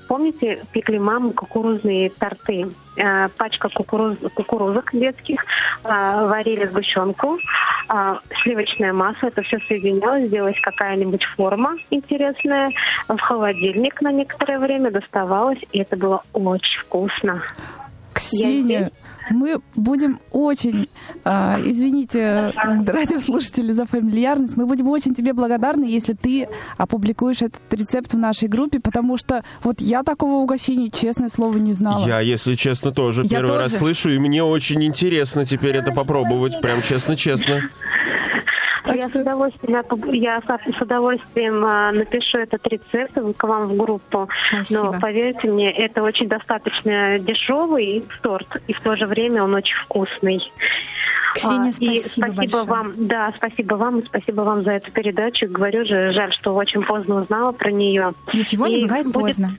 Помните, 0.10 0.66
пекли 0.72 0.98
мамы 0.98 1.34
кукурузные 1.34 2.10
торты? 2.10 2.66
Э, 2.98 3.28
пачка 3.38 3.70
кукуруз, 3.70 4.18
кукурузок 4.34 4.90
детских, 4.92 5.46
э, 5.84 5.88
варили 5.88 6.66
сгущенку, 6.66 7.38
э, 7.94 8.16
сливочное 8.42 8.92
масло, 8.92 9.28
это 9.28 9.44
все 9.44 9.60
соединялось, 9.68 10.32
делалась 10.32 10.60
какая-нибудь 10.62 11.24
форма 11.26 11.78
интересная, 11.92 12.72
в 13.08 13.20
холодильник 13.20 14.02
на 14.02 14.12
некоторое 14.12 14.58
время 14.58 14.90
доставалось, 14.90 15.60
и 15.74 15.82
это 15.82 15.96
было 15.96 16.24
очень 16.34 16.80
вкусно. 16.80 17.44
Ксения, 18.12 18.90
мы 19.30 19.62
будем 19.76 20.20
очень, 20.32 20.88
э, 21.24 21.62
извините, 21.66 22.54
радиослушатели 22.56 23.72
за 23.72 23.86
фамильярность, 23.86 24.58
мы 24.58 24.66
будем 24.66 24.88
очень 24.88 25.14
тебе 25.14 25.34
благодарны, 25.34 25.86
если 25.86 26.14
ты 26.14 26.48
опубликуешь 26.78 27.42
этот 27.42 27.62
рецепт 27.72 28.14
в 28.14 28.18
нашей 28.18 28.48
группе, 28.48 28.80
потому 28.80 29.18
что 29.18 29.44
вот 29.64 29.82
я 29.82 30.04
такого 30.04 30.42
угощения, 30.44 30.90
честное 30.90 31.30
слово, 31.30 31.58
не 31.58 31.74
знала. 31.74 32.06
Я, 32.06 32.20
если 32.20 32.56
честно, 32.56 32.92
тоже 32.92 33.24
я 33.24 33.30
первый 33.30 33.48
тоже. 33.48 33.60
раз 33.60 33.78
слышу, 33.78 34.10
и 34.10 34.20
мне 34.20 34.44
очень 34.44 34.84
интересно 34.84 35.46
теперь 35.46 35.78
это 35.78 35.92
попробовать, 35.92 36.62
прям 36.62 36.82
честно-честно. 36.82 37.70
Так 38.86 38.96
я, 38.96 39.04
что... 39.04 39.20
с 39.20 39.22
удовольствием, 39.22 39.84
я 40.14 40.42
с 40.42 40.82
удовольствием 40.82 41.60
напишу 41.98 42.40
этот 42.40 42.66
рецепт 42.68 43.14
к 43.38 43.44
вам 43.44 43.68
в 43.68 43.78
группу. 43.78 44.30
Спасибо. 44.50 44.92
Но 44.94 45.00
поверьте 45.00 45.50
мне, 45.50 45.72
это 45.72 46.04
очень 46.04 46.28
достаточно 46.28 47.20
дешевый 47.20 48.04
торт, 48.22 48.62
и 48.68 48.74
в 48.74 48.82
то 48.82 48.96
же 48.96 49.06
время 49.06 49.44
он 49.44 49.54
очень 49.54 49.76
вкусный. 49.76 50.42
Ксения, 51.40 51.72
спасибо, 51.72 51.94
и 51.94 51.98
спасибо 51.98 52.34
большое. 52.36 52.64
вам, 52.66 52.92
да, 52.96 53.34
спасибо 53.38 53.76
вам 53.76 54.00
и 54.00 54.02
спасибо 54.06 54.42
вам 54.42 54.64
за 54.64 54.74
эту 54.74 54.92
передачу. 54.92 55.48
Говорю 55.50 55.86
же, 55.86 56.12
жаль, 56.12 56.34
что 56.34 56.54
очень 56.56 56.84
поздно 56.84 57.22
узнала 57.22 57.52
про 57.52 57.72
нее. 57.72 58.14
Ничего 58.34 58.68
и 58.68 58.76
не 58.76 58.82
бывает 58.84 59.06
будет... 59.08 59.16
поздно. 59.16 59.56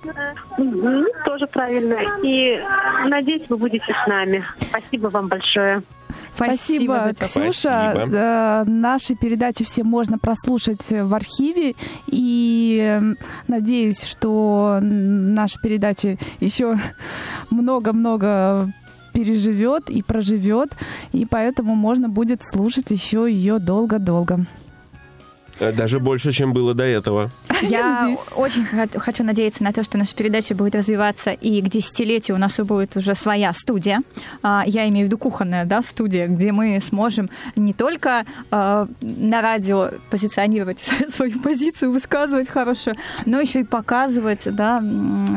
Ну, 0.58 1.06
тоже 1.24 1.46
правильно. 1.46 1.96
И 2.22 2.62
надеюсь, 3.06 3.44
вы 3.48 3.56
будете 3.56 3.94
с 4.04 4.06
нами. 4.06 4.44
Спасибо 4.60 5.08
вам 5.08 5.28
большое. 5.28 5.82
Спасибо, 6.32 7.12
Спасибо 7.14 7.14
Ксюша. 7.14 7.92
Спасибо. 7.92 8.16
Э, 8.16 8.64
наши 8.64 9.14
передачи 9.14 9.64
все 9.64 9.84
можно 9.84 10.18
прослушать 10.18 10.90
в 10.90 11.14
архиве. 11.14 11.74
И 12.06 13.00
надеюсь, 13.48 14.04
что 14.04 14.78
наша 14.80 15.58
передача 15.60 16.16
еще 16.40 16.78
много-много 17.50 18.72
переживет 19.12 19.90
и 19.90 20.02
проживет, 20.02 20.76
и 21.12 21.24
поэтому 21.24 21.74
можно 21.74 22.08
будет 22.08 22.42
слушать 22.42 22.90
еще 22.90 23.26
ее 23.30 23.58
долго-долго. 23.58 24.46
Э, 25.60 25.72
даже 25.72 26.00
больше, 26.00 26.32
чем 26.32 26.52
было 26.52 26.74
до 26.74 26.84
этого. 26.84 27.30
Я 27.62 28.16
очень 28.36 28.64
хочу 28.64 29.22
надеяться 29.22 29.62
на 29.62 29.72
то, 29.72 29.84
что 29.84 29.98
наша 29.98 30.16
передача 30.16 30.54
будет 30.54 30.74
развиваться, 30.74 31.30
и 31.30 31.60
к 31.60 31.68
десятилетию 31.68 32.36
у 32.36 32.40
нас 32.40 32.58
будет 32.60 32.96
уже 32.96 33.14
своя 33.14 33.52
студия. 33.52 34.00
А, 34.42 34.64
я 34.66 34.88
имею 34.88 35.06
в 35.06 35.08
виду 35.08 35.18
кухонная 35.18 35.66
да, 35.66 35.82
студия, 35.82 36.26
где 36.26 36.52
мы 36.52 36.80
сможем 36.80 37.30
не 37.56 37.74
только 37.74 38.24
а, 38.50 38.88
на 39.02 39.42
радио 39.42 39.90
позиционировать 40.10 40.78
свою 41.08 41.38
позицию, 41.40 41.92
высказывать 41.92 42.48
хорошо, 42.48 42.92
но 43.26 43.40
еще 43.40 43.60
и 43.60 43.64
показывать 43.64 44.48
да, 44.54 44.82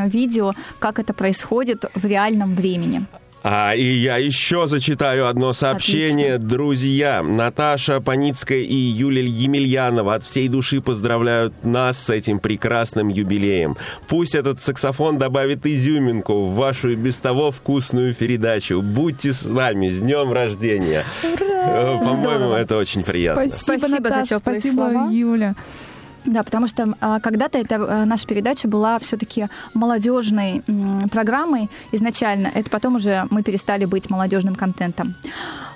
видео, 0.05 0.53
как 0.79 0.99
это 0.99 1.13
происходит 1.13 1.85
в 1.93 2.05
реальном 2.05 2.55
времени. 2.55 3.05
А, 3.43 3.75
и 3.75 3.83
я 3.83 4.17
еще 4.17 4.67
зачитаю 4.67 5.27
одно 5.27 5.51
сообщение. 5.51 6.35
Отлично. 6.35 6.49
Друзья, 6.49 7.23
Наташа 7.23 7.99
Паницкая 7.99 8.59
и 8.59 8.73
Юлия 8.73 9.25
Емельянова 9.25 10.15
от 10.15 10.23
всей 10.23 10.47
души 10.47 10.81
поздравляют 10.81 11.65
нас 11.65 11.97
с 12.01 12.09
этим 12.09 12.39
прекрасным 12.39 13.09
юбилеем. 13.09 13.75
Пусть 14.07 14.33
этот 14.33 14.61
саксофон 14.61 15.17
добавит 15.17 15.65
изюминку 15.65 16.45
в 16.45 16.55
вашу 16.55 16.95
без 16.95 17.17
того 17.17 17.51
вкусную 17.51 18.15
передачу. 18.15 18.81
Будьте 18.81 19.33
с 19.33 19.45
нами, 19.45 19.89
с 19.89 19.99
днем 19.99 20.31
рождения. 20.31 21.05
Ура! 21.23 21.45
Э, 21.65 21.97
по-моему, 21.99 22.53
это 22.53 22.77
очень 22.77 23.03
приятно. 23.03 23.49
Спасибо, 23.49 23.77
спасибо 23.79 24.09
Наташа, 24.09 24.35
за 24.35 24.39
спасибо, 24.39 24.73
слова. 24.73 25.09
Юля. 25.11 25.55
Да, 26.25 26.43
потому 26.43 26.67
что 26.67 26.93
а, 27.01 27.19
когда-то 27.19 27.57
эта 27.57 28.05
наша 28.05 28.27
передача 28.27 28.67
была 28.67 28.97
все-таки 28.99 29.47
молодежной 29.73 30.63
программой 31.11 31.69
изначально. 31.91 32.49
Это 32.53 32.69
потом 32.69 32.95
уже 32.95 33.27
мы 33.29 33.43
перестали 33.43 33.85
быть 33.85 34.09
молодежным 34.09 34.55
контентом. 34.55 35.15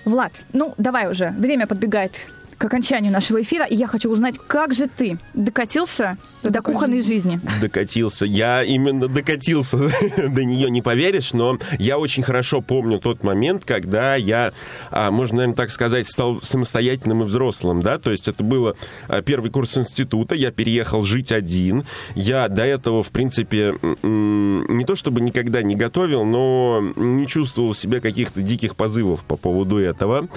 Влад, 0.06 0.32
ну 0.54 0.74
давай 0.78 1.12
уже, 1.12 1.32
время 1.38 1.68
подбегает 1.68 2.14
к 2.58 2.66
окончанию 2.66 3.12
нашего 3.12 3.42
эфира, 3.42 3.66
и 3.66 3.76
я 3.76 3.88
хочу 3.88 4.10
узнать, 4.10 4.36
как 4.48 4.74
же 4.74 4.88
ты 4.88 5.20
докатился 5.34 6.18
ты 6.42 6.52
до 6.52 6.62
кухонной 6.62 7.02
жизни? 7.02 7.42
Докатился. 7.62 8.26
Я 8.26 8.64
именно 8.64 9.08
докатился. 9.08 9.78
До 10.30 10.44
нее, 10.44 10.70
не 10.70 10.82
поверишь, 10.82 11.34
но 11.34 11.58
я 11.80 11.98
очень 11.98 12.24
хорошо 12.24 12.62
помню 12.62 13.00
тот 13.00 13.24
момент, 13.24 13.66
когда 13.66 14.16
я, 14.16 14.54
а, 14.92 15.12
можно, 15.12 15.38
наверное, 15.38 15.56
так 15.56 15.72
сказать, 15.72 16.08
стал 16.08 16.42
самостоятельным 16.42 17.24
и 17.24 17.26
взрослым, 17.26 17.82
да, 17.82 17.98
то 17.98 18.12
есть 18.12 18.28
это 18.28 18.44
было 18.44 18.76
а, 19.08 19.22
первый 19.22 19.52
курс 19.52 19.78
института, 19.78 20.36
я 20.36 20.52
переехал 20.52 21.04
жить 21.04 21.32
один, 21.32 21.86
я 22.16 22.48
до 22.48 22.64
этого, 22.64 23.04
в 23.04 23.12
принципе, 23.12 23.74
не 24.04 24.86
то 24.86 24.96
чтобы 24.96 25.22
никогда 25.22 25.62
не 25.64 25.76
готовил, 25.76 26.24
но 26.24 26.94
не 26.96 27.28
чувствовал 27.28 27.74
в 27.74 27.78
себе 27.78 28.00
каких-то 28.00 28.42
диких 28.42 28.76
позывов 28.76 29.24
по 29.26 29.36
поводу 29.36 29.78
этого, 29.78 30.28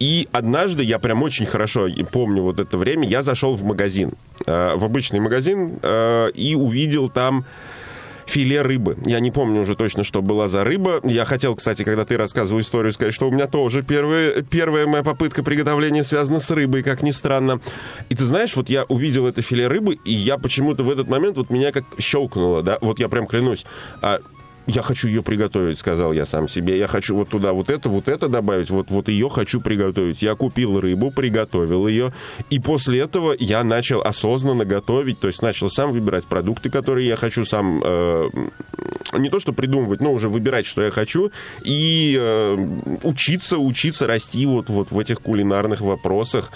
и 0.00 0.28
однажды, 0.32 0.82
я 0.82 0.98
прям 0.98 1.22
очень 1.22 1.44
хорошо 1.44 1.59
помню 2.04 2.42
вот 2.42 2.60
это 2.60 2.76
время, 2.76 3.06
я 3.06 3.22
зашел 3.22 3.54
в 3.54 3.64
магазин, 3.64 4.12
э, 4.46 4.74
в 4.76 4.84
обычный 4.84 5.20
магазин, 5.20 5.78
э, 5.82 6.30
и 6.34 6.54
увидел 6.54 7.08
там 7.08 7.44
филе 8.30 8.62
рыбы. 8.62 8.96
Я 9.04 9.20
не 9.20 9.30
помню 9.30 9.60
уже 9.60 9.74
точно, 9.74 10.04
что 10.04 10.22
была 10.22 10.48
за 10.48 10.64
рыба. 10.64 11.00
Я 11.04 11.24
хотел, 11.24 11.56
кстати, 11.56 11.82
когда 11.82 12.04
ты 12.04 12.16
рассказывал 12.16 12.60
историю, 12.60 12.92
сказать, 12.92 13.12
что 13.12 13.28
у 13.28 13.32
меня 13.32 13.46
тоже 13.46 13.82
первая, 13.82 14.42
первая 14.42 14.86
моя 14.86 15.02
попытка 15.02 15.42
приготовления 15.42 16.04
связана 16.04 16.40
с 16.40 16.50
рыбой, 16.50 16.82
как 16.82 17.02
ни 17.02 17.10
странно. 17.10 17.60
И 18.08 18.14
ты 18.14 18.24
знаешь, 18.24 18.54
вот 18.56 18.68
я 18.68 18.84
увидел 18.84 19.26
это 19.26 19.42
филе 19.42 19.66
рыбы, 19.66 19.98
и 20.04 20.12
я 20.12 20.38
почему-то 20.38 20.84
в 20.84 20.90
этот 20.90 21.08
момент 21.08 21.36
вот 21.36 21.50
меня 21.50 21.72
как 21.72 21.84
щелкнуло, 21.98 22.62
да, 22.62 22.78
вот 22.80 23.00
я 23.00 23.08
прям 23.08 23.26
клянусь. 23.26 23.66
А 24.00 24.20
я 24.66 24.82
хочу 24.82 25.08
ее 25.08 25.22
приготовить, 25.22 25.78
сказал 25.78 26.12
я 26.12 26.26
сам 26.26 26.48
себе. 26.48 26.78
Я 26.78 26.86
хочу 26.86 27.16
вот 27.16 27.28
туда 27.28 27.52
вот 27.52 27.70
это, 27.70 27.88
вот 27.88 28.08
это 28.08 28.28
добавить, 28.28 28.70
вот, 28.70 28.90
вот 28.90 29.08
ее 29.08 29.28
хочу 29.28 29.60
приготовить. 29.60 30.22
Я 30.22 30.34
купил 30.34 30.80
рыбу, 30.80 31.10
приготовил 31.10 31.88
ее, 31.88 32.12
и 32.50 32.58
после 32.58 33.00
этого 33.00 33.34
я 33.38 33.64
начал 33.64 34.02
осознанно 34.02 34.64
готовить, 34.64 35.18
то 35.20 35.26
есть 35.26 35.42
начал 35.42 35.68
сам 35.68 35.92
выбирать 35.92 36.26
продукты, 36.26 36.70
которые 36.70 37.08
я 37.08 37.16
хочу, 37.16 37.44
сам 37.44 37.82
э, 37.84 38.28
не 39.18 39.30
то 39.30 39.40
что 39.40 39.52
придумывать, 39.52 40.00
но 40.00 40.12
уже 40.12 40.28
выбирать, 40.28 40.66
что 40.66 40.82
я 40.82 40.90
хочу, 40.90 41.30
и 41.64 42.16
э, 42.18 42.66
учиться, 43.02 43.58
учиться 43.58 44.06
расти 44.06 44.46
вот, 44.46 44.68
вот 44.68 44.90
в 44.90 44.98
этих 44.98 45.20
кулинарных 45.20 45.80
вопросах. 45.80 46.50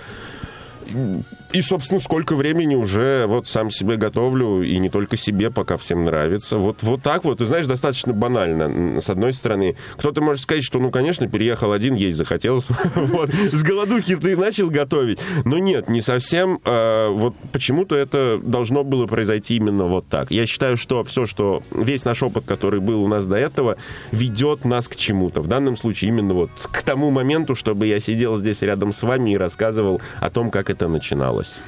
И, 1.55 1.61
собственно, 1.61 2.01
сколько 2.01 2.35
времени 2.35 2.75
уже 2.75 3.27
вот 3.29 3.47
сам 3.47 3.71
себе 3.71 3.95
готовлю, 3.95 4.63
и 4.63 4.77
не 4.79 4.91
только 4.91 5.17
себе, 5.17 5.53
пока 5.53 5.77
всем 5.77 6.05
нравится. 6.05 6.57
Вот, 6.57 6.83
вот 6.83 7.01
так 7.01 7.23
вот, 7.23 7.39
ты 7.39 7.47
знаешь, 7.47 7.67
достаточно 7.67 8.13
банально. 8.13 9.01
С 9.01 9.09
одной 9.09 9.33
стороны, 9.33 9.77
кто-то 9.97 10.21
может 10.21 10.43
сказать, 10.43 10.65
что, 10.65 10.81
ну, 10.81 10.91
конечно, 10.91 11.29
переехал 11.29 11.71
один, 11.71 11.95
есть 11.95 12.17
захотелось. 12.17 12.67
С 13.53 13.63
голодухи 13.63 14.17
ты 14.17 14.37
начал 14.37 14.69
готовить. 14.69 15.21
Но 15.45 15.59
нет, 15.59 15.89
не 15.89 16.01
совсем. 16.01 16.59
А, 16.65 17.11
вот 17.11 17.37
почему-то 17.53 17.95
это 17.95 18.41
должно 18.43 18.83
было 18.83 19.07
произойти 19.07 19.55
именно 19.55 19.85
вот 19.85 20.09
так. 20.09 20.33
Я 20.33 20.47
считаю, 20.47 20.77
что 20.77 21.05
все, 21.05 21.25
что 21.25 21.63
весь 21.71 22.05
наш 22.05 22.21
опыт, 22.25 22.43
который 22.47 22.81
был 22.81 23.05
у 23.05 23.07
нас 23.07 23.27
до 23.27 23.37
этого, 23.37 23.77
ведет 24.11 24.65
нас 24.65 24.89
к 24.89 24.97
чему-то. 24.97 25.41
В 25.41 25.47
данном 25.47 25.77
случае 25.77 26.09
именно 26.09 26.35
вот 26.35 26.51
к 26.73 26.83
тому 26.83 27.13
моменту, 27.13 27.55
чтобы 27.55 27.87
я 27.87 28.01
сидел 28.01 28.37
здесь 28.37 28.61
рядом 28.63 28.93
с 28.93 29.05
вами 29.05 29.31
и 29.31 29.37
рассказывал 29.37 30.01
о 30.21 30.31
том, 30.31 30.51
как 30.51 30.69
это 30.69 30.89
начиналось 30.89 31.44
получилось. 31.45 31.61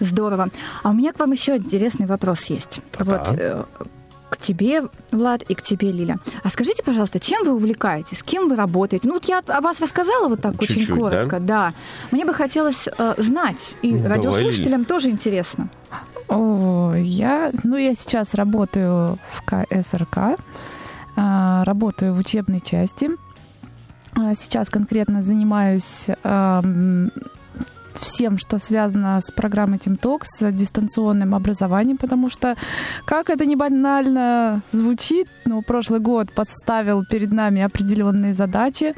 Здорово. 0.00 0.48
А 0.82 0.90
у 0.90 0.92
меня 0.92 1.12
к 1.12 1.18
вам 1.18 1.32
еще 1.32 1.56
интересный 1.56 2.06
вопрос 2.06 2.44
есть. 2.46 2.80
Да. 2.98 3.04
Вот 3.04 3.38
э, 3.38 3.64
к 4.28 4.38
тебе, 4.38 4.82
Влад, 5.12 5.42
и 5.42 5.54
к 5.54 5.62
тебе, 5.62 5.92
Лиля. 5.92 6.18
А 6.42 6.48
скажите, 6.48 6.82
пожалуйста, 6.82 7.20
чем 7.20 7.44
вы 7.44 7.52
увлекаетесь? 7.54 8.18
С 8.18 8.22
кем 8.22 8.48
вы 8.48 8.56
работаете? 8.56 9.08
Ну, 9.08 9.14
вот 9.14 9.24
я 9.26 9.40
о 9.46 9.60
вас 9.60 9.80
рассказала 9.80 10.28
вот 10.28 10.40
так 10.40 10.58
Чуть-чуть, 10.58 10.90
очень 10.90 10.94
коротко, 10.94 11.40
да? 11.40 11.70
да. 11.70 11.74
Мне 12.10 12.24
бы 12.24 12.34
хотелось 12.34 12.88
э, 12.88 13.14
знать, 13.18 13.74
и 13.82 13.92
ну, 13.92 14.08
радиослушателям 14.08 14.82
давай. 14.82 14.86
тоже 14.86 15.10
интересно. 15.10 15.68
О, 16.28 16.92
я, 16.96 17.50
ну, 17.62 17.76
я 17.76 17.94
сейчас 17.94 18.34
работаю 18.34 19.18
в 19.32 19.42
КСРК, 19.44 20.38
э, 21.16 21.62
работаю 21.64 22.14
в 22.14 22.18
учебной 22.18 22.60
части. 22.60 23.10
А 24.16 24.34
сейчас 24.36 24.70
конкретно 24.70 25.22
занимаюсь 25.22 26.06
э, 26.08 26.62
всем, 27.98 28.38
что 28.38 28.58
связано 28.58 29.20
с 29.20 29.30
программой 29.30 29.78
TeamTalk, 29.78 30.22
с 30.24 30.52
дистанционным 30.52 31.34
образованием, 31.34 31.96
потому 31.96 32.30
что, 32.30 32.56
как 33.04 33.30
это 33.30 33.46
не 33.46 33.56
банально 33.56 34.62
звучит, 34.72 35.28
но 35.44 35.62
прошлый 35.62 36.00
год 36.00 36.32
подставил 36.32 37.04
перед 37.04 37.32
нами 37.32 37.62
определенные 37.62 38.34
задачи. 38.34 38.94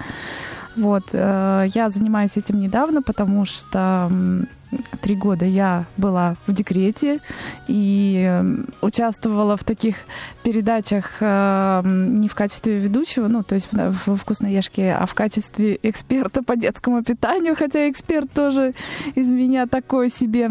Вот, 0.76 1.04
э, 1.12 1.66
я 1.74 1.90
занимаюсь 1.90 2.36
этим 2.36 2.60
недавно, 2.60 3.02
потому 3.02 3.46
что 3.46 4.10
три 5.00 5.14
года 5.14 5.44
я 5.44 5.86
была 5.96 6.36
в 6.46 6.52
декрете 6.52 7.20
и 7.68 8.24
эм, 8.26 8.66
участвовала 8.80 9.56
в 9.56 9.64
таких 9.64 9.96
передачах 10.42 11.18
э, 11.20 11.82
не 11.84 12.28
в 12.28 12.34
качестве 12.34 12.78
ведущего, 12.78 13.28
ну, 13.28 13.42
то 13.42 13.54
есть 13.54 13.68
в, 13.72 14.16
«Вкусноежке», 14.16 14.92
а 14.92 15.06
в 15.06 15.14
качестве 15.14 15.78
эксперта 15.82 16.42
по 16.42 16.56
детскому 16.56 17.02
питанию, 17.02 17.54
хотя 17.56 17.88
эксперт 17.88 18.30
тоже 18.32 18.74
из 19.14 19.30
меня 19.30 19.66
такой 19.66 20.08
себе. 20.08 20.50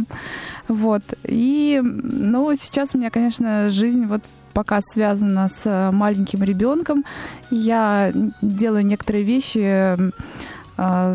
Вот. 0.68 1.04
И, 1.24 1.82
ну, 1.84 2.54
сейчас 2.56 2.96
у 2.96 2.98
меня, 2.98 3.10
конечно, 3.10 3.70
жизнь 3.70 4.06
вот 4.06 4.22
пока 4.54 4.80
связана 4.82 5.50
с 5.50 5.92
маленьким 5.92 6.42
ребенком. 6.42 7.04
Я 7.52 8.14
делаю 8.42 8.86
некоторые 8.86 9.26
вещи 9.26 9.98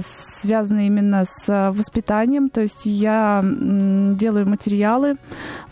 связаны 0.02 0.86
именно 0.86 1.24
с 1.24 1.72
воспитанием. 1.72 2.48
То 2.48 2.60
есть 2.60 2.86
я 2.86 3.44
делаю 3.44 4.48
материалы 4.48 5.16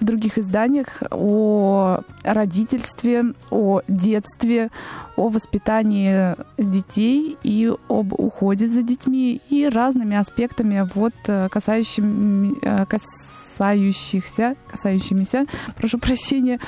в 0.00 0.04
других 0.04 0.38
изданиях 0.38 1.02
о 1.10 2.00
родительстве, 2.22 3.34
о 3.50 3.80
детстве, 3.88 4.70
о 5.16 5.28
воспитании 5.28 6.36
детей 6.58 7.36
и 7.42 7.72
об 7.88 8.12
уходе 8.12 8.68
за 8.68 8.82
детьми 8.82 9.40
и 9.50 9.68
разными 9.68 10.16
аспектами 10.16 10.88
вот 10.94 11.14
касающими, 11.50 12.54
э, 12.62 12.86
касающихся, 12.86 14.54
касающимися, 14.70 15.46
прошу 15.76 15.98
прощения, 15.98 16.60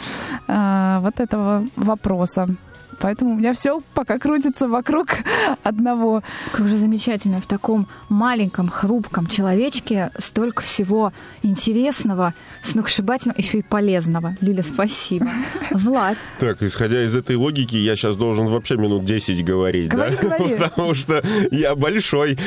а, 0.49 1.01
вот 1.01 1.21
этого 1.21 1.67
вопроса. 1.77 2.49
Поэтому 3.01 3.33
у 3.33 3.35
меня 3.35 3.55
все 3.55 3.83
пока 3.95 4.19
крутится 4.19 4.69
вокруг 4.69 5.09
одного. 5.63 6.23
Как 6.53 6.69
же 6.69 6.77
замечательно, 6.77 7.41
в 7.41 7.47
таком 7.47 7.89
маленьком, 8.09 8.69
хрупком 8.69 9.27
человечке 9.27 10.11
столько 10.19 10.63
всего 10.63 11.13
интересного, 11.43 12.35
сногсшибательного, 12.63 13.39
еще 13.39 13.59
и 13.59 13.63
полезного. 13.63 14.37
Лиля, 14.41 14.63
спасибо. 14.63 15.29
Влад. 15.71 16.19
Так, 16.39 16.63
исходя 16.63 17.03
из 17.05 17.17
этой 17.17 17.37
логики, 17.37 17.77
я 17.77 17.97
сейчас 17.97 18.17
должен 18.17 18.47
вообще 18.47 18.77
минут 18.77 19.05
10 19.05 19.45
говорить, 19.45 19.89
говори, 19.89 20.17
да? 20.21 20.29
Говори. 20.29 20.55
Потому 20.59 20.95
что 20.95 21.23
я 21.51 21.75
большой. 21.75 22.39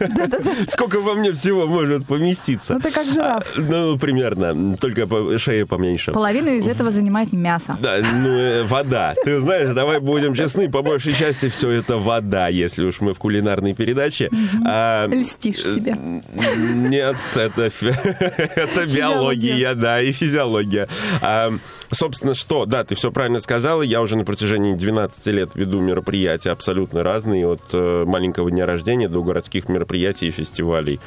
Да-да-да. 0.00 0.50
Сколько 0.66 1.00
во 1.00 1.14
мне 1.14 1.32
всего 1.32 1.66
может 1.66 2.06
поместиться? 2.06 2.74
Ну, 2.74 2.80
ты 2.80 2.90
как 2.90 3.08
жираф. 3.08 3.44
А, 3.56 3.60
ну, 3.60 3.98
примерно. 3.98 4.76
Только 4.76 5.38
шея 5.38 5.66
поменьше. 5.66 6.12
Половину 6.12 6.50
из 6.50 6.66
этого 6.66 6.90
занимает 6.90 7.32
мясо. 7.32 7.78
Да, 7.80 7.98
ну, 8.00 8.28
э, 8.28 8.64
вода. 8.64 9.14
Ты 9.24 9.40
знаешь, 9.40 9.72
да, 9.74 9.83
давай 9.84 10.00
будем 10.00 10.32
честны, 10.32 10.70
по 10.70 10.80
большей 10.80 11.12
части 11.12 11.50
все 11.50 11.70
это 11.70 11.98
вода, 11.98 12.48
если 12.48 12.84
уж 12.84 13.02
мы 13.02 13.12
в 13.12 13.18
кулинарной 13.18 13.74
передаче. 13.74 14.30
А, 14.66 15.06
Льстишь 15.08 15.62
себе. 15.62 15.94
Нет, 15.94 17.16
это, 17.34 17.70
это 18.56 18.86
биология, 18.86 19.74
да, 19.74 20.00
и 20.00 20.10
физиология. 20.12 20.88
А, 21.20 21.52
собственно, 21.90 22.32
что, 22.32 22.64
да, 22.64 22.84
ты 22.84 22.94
все 22.94 23.12
правильно 23.12 23.40
сказала, 23.40 23.82
я 23.82 24.00
уже 24.00 24.16
на 24.16 24.24
протяжении 24.24 24.74
12 24.74 25.26
лет 25.26 25.50
веду 25.54 25.80
мероприятия 25.80 26.50
абсолютно 26.50 27.02
разные, 27.02 27.46
от 27.46 27.62
э, 27.74 28.04
маленького 28.06 28.50
дня 28.50 28.64
рождения 28.64 29.10
до 29.10 29.22
городских 29.22 29.68
мероприятий 29.68 30.28
и 30.28 30.30
фестивалей. 30.30 30.98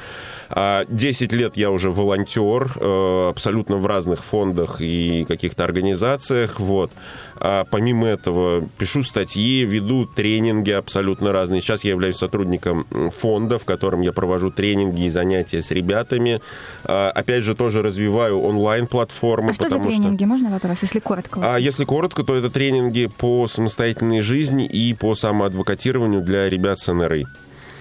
10 0.50 0.54
а, 0.54 1.36
лет 1.36 1.58
я 1.58 1.72
уже 1.72 1.90
волонтер, 1.90 2.72
э, 2.76 3.30
абсолютно 3.30 3.78
в 3.78 3.88
разных 3.88 4.24
фондах 4.24 4.82
и 4.82 5.26
каких-то 5.28 5.64
организациях, 5.64 6.60
вот. 6.60 6.92
А 7.40 7.66
помимо 7.70 8.08
этого, 8.08 8.68
пишу 8.78 9.04
статьи, 9.04 9.64
веду 9.64 10.06
тренинги 10.06 10.72
абсолютно 10.72 11.32
разные. 11.32 11.62
Сейчас 11.62 11.84
я 11.84 11.92
являюсь 11.92 12.18
сотрудником 12.18 12.86
фонда, 13.12 13.58
в 13.58 13.66
котором 13.66 14.02
я 14.02 14.12
провожу 14.12 14.52
тренинги 14.52 15.06
и 15.06 15.10
занятия 15.10 15.62
с 15.62 15.72
ребятами. 15.72 16.42
А, 16.84 17.12
опять 17.12 17.44
же, 17.44 17.56
тоже 17.56 17.82
развиваю 17.82 18.42
онлайн-платформы. 18.42 19.52
А 19.52 19.54
что 19.54 19.70
за 19.70 19.80
тренинги? 19.80 20.18
Что... 20.18 20.28
Можно 20.28 20.50
вопрос, 20.50 20.80
если 20.82 21.00
коротко? 21.00 21.40
А 21.44 21.58
если 21.58 21.86
коротко, 21.86 22.24
то 22.24 22.36
это 22.36 22.50
тренинги 22.50 23.10
по 23.18 23.48
самостоятельной 23.48 24.22
жизни 24.22 24.66
и 24.66 24.94
по 24.94 25.16
самоадвокатированию 25.16 26.22
для 26.22 26.50
ребят 26.50 26.80
с 26.80 26.92
НРИ. 26.92 27.26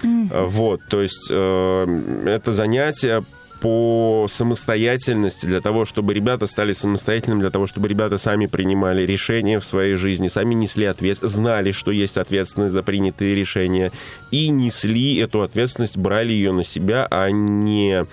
Mm. 0.03 0.45
Вот, 0.45 0.81
то 0.89 1.01
есть 1.01 1.27
э, 1.31 2.23
это 2.27 2.53
занятие 2.53 3.23
по 3.59 4.25
самостоятельности, 4.29 5.45
для 5.45 5.61
того, 5.61 5.85
чтобы 5.85 6.13
ребята 6.13 6.47
стали 6.47 6.73
самостоятельными, 6.73 7.41
для 7.41 7.49
того, 7.49 7.67
чтобы 7.67 7.87
ребята 7.87 8.17
сами 8.17 8.45
принимали 8.45 9.03
решения 9.03 9.59
в 9.59 9.65
своей 9.65 9.95
жизни, 9.95 10.27
сами 10.27 10.53
несли 10.53 10.85
ответственность, 10.85 11.35
знали, 11.35 11.71
что 11.71 11.91
есть 11.91 12.17
ответственность 12.17 12.73
за 12.73 12.83
принятые 12.83 13.35
решения, 13.35 13.91
и 14.31 14.49
несли 14.49 15.17
эту 15.17 15.41
ответственность, 15.41 15.97
брали 15.97 16.33
ее 16.33 16.51
на 16.51 16.63
себя, 16.63 17.07
а 17.09 17.29
не 17.29 18.05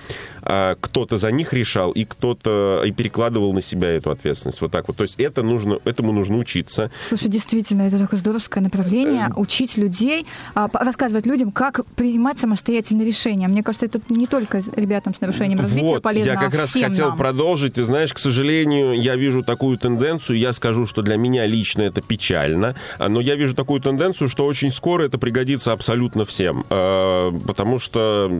а, 0.46 0.77
кто-то 0.79 1.16
за 1.16 1.31
них 1.31 1.53
решал, 1.55 1.92
и 1.92 2.05
кто-то 2.05 2.83
и 2.85 2.92
перекладывал 2.92 3.53
на 3.55 3.62
себя 3.62 3.88
эту 3.90 4.11
ответственность. 4.11 4.61
Вот 4.61 4.70
так 4.70 4.87
вот. 4.88 4.96
То 4.96 5.05
есть 5.05 5.18
это 5.18 5.42
нужно, 5.42 5.79
этому 5.85 6.12
нужно 6.12 6.37
учиться. 6.37 6.90
Слушай, 7.03 7.29
действительно, 7.29 7.83
это 7.83 7.98
такое 7.98 8.18
здоровское 8.18 8.62
направление, 8.62 9.29
э, 9.31 9.40
учить 9.40 9.79
людей, 9.79 10.27
а, 10.55 10.68
рассказывать 10.72 11.24
людям, 11.24 11.50
как 11.50 11.87
принимать 11.96 12.38
самостоятельные 12.38 13.07
решения. 13.07 13.48
Мне 13.48 13.62
кажется, 13.62 13.87
это 13.87 14.00
не 14.11 14.27
только 14.27 14.61
ребятам 14.77 15.14
с 15.14 15.20
нарушением 15.22 15.61
развития 15.61 15.94
вот, 15.94 16.03
полезно, 16.03 16.33
я 16.33 16.37
как 16.37 16.55
а 16.55 16.59
раз 16.59 16.72
хотел 16.72 17.09
нам. 17.09 17.16
продолжить. 17.16 17.74
Ты 17.74 17.85
знаешь, 17.85 18.12
к 18.12 18.18
сожалению, 18.18 19.00
я 19.00 19.16
вижу 19.16 19.42
такую 19.42 19.79
тенденцию, 19.79 20.38
я 20.38 20.53
скажу, 20.53 20.85
что 20.85 21.00
для 21.00 21.16
меня 21.16 21.46
лично 21.46 21.83
это 21.83 22.03
печально, 22.03 22.77
но 22.98 23.20
я 23.20 23.35
вижу 23.37 23.55
такую 23.55 23.81
тенденцию, 23.81 24.29
что 24.29 24.44
очень 24.44 24.70
скоро 24.70 25.05
это 25.05 25.18
пригодится 25.18 25.72
абсолютно 25.72 26.04
всем. 26.25 26.64
Потому 26.69 27.79
что... 27.79 28.31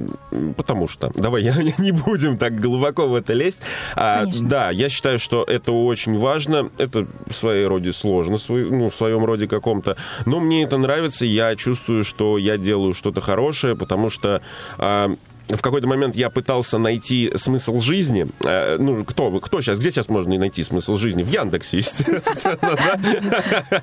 Потому 0.57 0.89
что... 0.89 1.11
Давай, 1.15 1.43
я 1.43 1.55
не 1.79 1.93
будем 1.93 2.39
так 2.39 2.61
глубоко 2.61 3.07
в 3.07 3.15
это 3.15 3.33
лезть. 3.33 3.61
А, 3.95 4.25
да, 4.43 4.71
я 4.71 4.89
считаю, 4.89 5.19
что 5.19 5.45
это 5.45 5.73
очень 5.73 6.19
важно. 6.19 6.71
Это 6.79 7.07
в 7.27 7.33
своей 7.33 7.67
роде 7.67 7.93
сложно, 7.93 8.37
ну, 8.49 8.91
в 8.91 8.95
своем 8.95 9.25
роде 9.25 9.47
каком-то. 9.47 9.97
Но 10.27 10.41
мне 10.41 10.65
это 10.65 10.77
нравится. 10.79 11.25
Я 11.25 11.57
чувствую, 11.57 12.05
что 12.05 12.39
я 12.39 12.57
делаю 12.57 12.95
что-то 12.95 13.21
хорошее, 13.21 13.77
потому 13.77 14.11
что 14.11 14.43
а, 14.79 15.15
в 15.49 15.61
какой-то 15.61 15.87
момент 15.87 16.17
я 16.17 16.31
пытался 16.31 16.79
найти 16.79 17.33
смысл 17.37 17.79
жизни. 17.79 18.27
Э, 18.45 18.77
ну, 18.79 19.05
кто, 19.05 19.31
кто 19.41 19.61
сейчас, 19.61 19.79
где 19.79 19.91
сейчас 19.91 20.09
можно 20.09 20.37
найти 20.39 20.63
смысл 20.63 20.97
жизни? 20.97 21.23
В 21.23 21.29
Яндексе, 21.29 21.77
естественно, 21.79 22.59
да? 22.63 23.83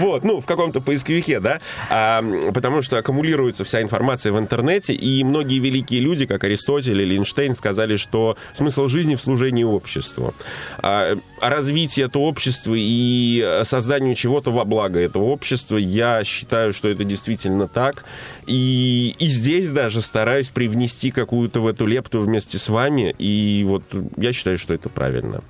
Вот, 0.00 0.24
ну, 0.24 0.40
в 0.40 0.46
каком-то 0.46 0.80
поисковике, 0.80 1.40
да? 1.40 1.60
А, 1.88 2.22
потому 2.54 2.82
что 2.82 2.98
аккумулируется 2.98 3.64
вся 3.64 3.82
информация 3.82 4.32
в 4.32 4.38
интернете, 4.38 4.94
и 4.94 5.24
многие 5.24 5.58
великие 5.58 6.00
люди, 6.00 6.26
как 6.26 6.44
Аристотель 6.44 7.00
или 7.00 7.16
Эйнштейн, 7.16 7.54
сказали, 7.54 7.96
что 7.96 8.36
смысл 8.52 8.86
жизни 8.88 9.16
в 9.16 9.22
служении 9.22 9.64
обществу. 9.64 10.34
А, 10.78 11.16
а 11.40 11.50
развитие 11.50 12.06
этого 12.06 12.22
общества 12.22 12.74
и 12.76 13.62
созданию 13.64 14.14
чего-то 14.14 14.52
во 14.52 14.64
благо 14.64 15.00
этого 15.00 15.24
общества, 15.24 15.76
я 15.76 16.22
считаю, 16.24 16.72
что 16.72 16.88
это 16.88 17.04
действительно 17.04 17.66
так. 17.66 18.04
И, 18.50 19.14
и 19.20 19.28
здесь 19.28 19.70
даже 19.70 20.00
стараюсь 20.00 20.48
привнести 20.48 21.12
какую-то 21.12 21.60
в 21.60 21.68
эту 21.68 21.86
лепту 21.86 22.18
вместе 22.18 22.58
с 22.58 22.68
вами. 22.68 23.14
И 23.16 23.64
вот 23.64 23.84
я 24.16 24.32
считаю, 24.32 24.58
что 24.58 24.74
это 24.74 24.88
правильно. 24.88 25.44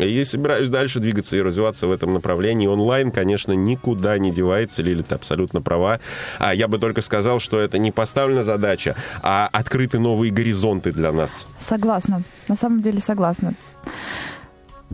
И 0.00 0.24
собираюсь 0.24 0.68
дальше 0.68 0.98
двигаться 0.98 1.36
и 1.36 1.42
развиваться 1.42 1.86
в 1.86 1.92
этом 1.92 2.12
направлении. 2.12 2.66
Онлайн, 2.66 3.12
конечно, 3.12 3.52
никуда 3.52 4.18
не 4.18 4.32
девается. 4.32 4.82
Лили, 4.82 5.02
ты 5.02 5.14
абсолютно 5.14 5.62
права. 5.62 6.00
А 6.40 6.52
я 6.52 6.66
бы 6.66 6.80
только 6.80 7.02
сказал, 7.02 7.38
что 7.38 7.60
это 7.60 7.78
не 7.78 7.92
поставлена 7.92 8.42
задача, 8.42 8.96
а 9.22 9.48
открыты 9.52 10.00
новые 10.00 10.32
горизонты 10.32 10.90
для 10.90 11.12
нас. 11.12 11.46
Согласна. 11.60 12.24
На 12.48 12.56
самом 12.56 12.82
деле 12.82 12.98
согласна. 12.98 13.54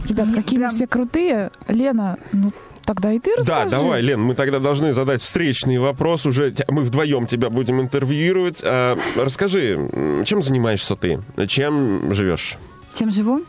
Ребят, 0.04 0.28
какие 0.34 0.58
Прям... 0.58 0.72
вы 0.72 0.76
все 0.76 0.86
крутые. 0.86 1.50
Лена, 1.68 2.18
ну 2.32 2.52
Тогда 2.86 3.12
и 3.12 3.18
ты 3.18 3.34
расскажи. 3.36 3.70
Да, 3.70 3.78
давай, 3.78 4.00
Лен, 4.00 4.22
мы 4.22 4.34
тогда 4.34 4.60
должны 4.60 4.94
задать 4.94 5.20
встречный 5.20 5.78
вопрос 5.78 6.24
уже. 6.24 6.54
Мы 6.68 6.82
вдвоем 6.82 7.26
тебя 7.26 7.50
будем 7.50 7.80
интервьюировать. 7.80 8.62
А, 8.64 8.96
расскажи, 9.16 10.22
чем 10.24 10.40
занимаешься 10.40 10.94
ты? 10.94 11.20
Чем 11.48 12.14
живешь? 12.14 12.58
Чем 12.94 13.10
живу? 13.10 13.42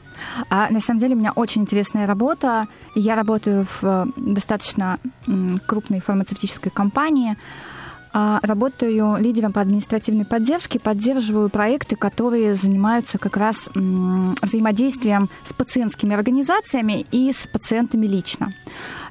А, 0.50 0.70
на 0.72 0.80
самом 0.80 1.00
деле 1.00 1.16
у 1.16 1.20
меня 1.20 1.32
очень 1.36 1.62
интересная 1.62 2.08
работа. 2.08 2.68
Я 2.96 3.16
работаю 3.16 3.66
в 3.66 3.84
э, 3.84 4.06
достаточно 4.18 4.98
крупной 5.68 6.02
фармацевтической 6.02 6.72
компании. 6.72 7.38
А, 8.14 8.40
работаю 8.42 9.18
лидером 9.18 9.54
по 9.54 9.62
административной 9.62 10.26
поддержке, 10.26 10.80
поддерживаю 10.80 11.50
проекты, 11.50 11.96
которые 11.96 12.56
занимаются 12.56 13.20
как 13.20 13.38
раз 13.38 13.70
взаимодействием 13.76 15.30
с 15.44 15.54
пациентскими 15.54 16.16
организациями 16.16 17.06
и 17.12 17.32
с 17.32 17.48
пациентами 17.48 18.08
лично. 18.08 18.54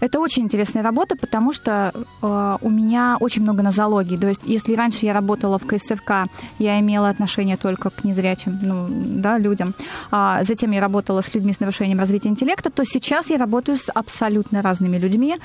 Это 0.01 0.21
очень 0.21 0.45
интересная 0.45 0.83
работа, 0.83 1.17
потому 1.17 1.53
что 1.53 1.93
э, 1.95 2.59
у 2.61 2.71
меня 2.71 3.17
очень 3.21 3.43
много 3.43 3.63
нозологий. 3.63 4.19
То 4.19 4.29
есть, 4.29 4.43
если 4.45 4.75
раньше 4.75 5.07
я 5.07 5.13
работала 5.13 5.59
в 5.59 5.67
КСРК, 5.67 6.29
я 6.59 6.81
имела 6.81 7.09
отношение 7.09 7.57
только 7.57 7.91
к 7.91 8.05
незрячим 8.05 8.59
ну, 8.63 8.87
да, 8.89 9.39
людям, 9.39 9.75
а 10.11 10.43
затем 10.43 10.71
я 10.73 10.81
работала 10.81 11.23
с 11.23 11.35
людьми 11.35 11.53
с 11.53 11.61
нарушением 11.61 11.99
развития 11.99 12.29
интеллекта, 12.29 12.71
то 12.71 12.85
сейчас 12.85 13.31
я 13.31 13.39
работаю 13.39 13.77
с 13.77 13.91
абсолютно 13.91 14.63
разными 14.63 14.99
людьми, 14.99 15.37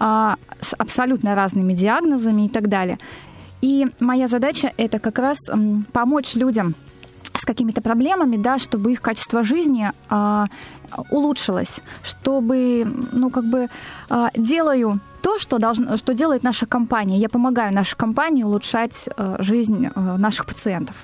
э, 0.00 0.34
с 0.60 0.74
абсолютно 0.74 1.34
разными 1.34 1.74
диагнозами 1.74 2.46
и 2.46 2.48
так 2.48 2.68
далее. 2.68 2.98
И 3.62 3.86
моя 4.00 4.26
задача 4.26 4.72
это 4.76 4.98
как 4.98 5.18
раз 5.18 5.38
помочь 5.92 6.34
людям 6.34 6.74
с 7.40 7.44
какими-то 7.44 7.80
проблемами, 7.80 8.36
да, 8.36 8.58
чтобы 8.58 8.92
их 8.92 9.00
качество 9.00 9.42
жизни 9.42 9.90
а, 10.10 10.46
улучшилось, 11.10 11.80
чтобы, 12.02 12.84
ну, 13.12 13.30
как 13.30 13.44
бы 13.44 13.68
а, 14.10 14.30
делаю 14.36 15.00
то, 15.22 15.38
что, 15.38 15.58
должно, 15.58 15.96
что 15.96 16.12
делает 16.12 16.42
наша 16.42 16.66
компания. 16.66 17.18
Я 17.18 17.28
помогаю 17.28 17.72
нашей 17.72 17.96
компании 17.96 18.42
улучшать 18.42 19.08
а, 19.16 19.36
жизнь 19.42 19.88
а, 19.94 20.18
наших 20.18 20.46
пациентов. 20.46 20.96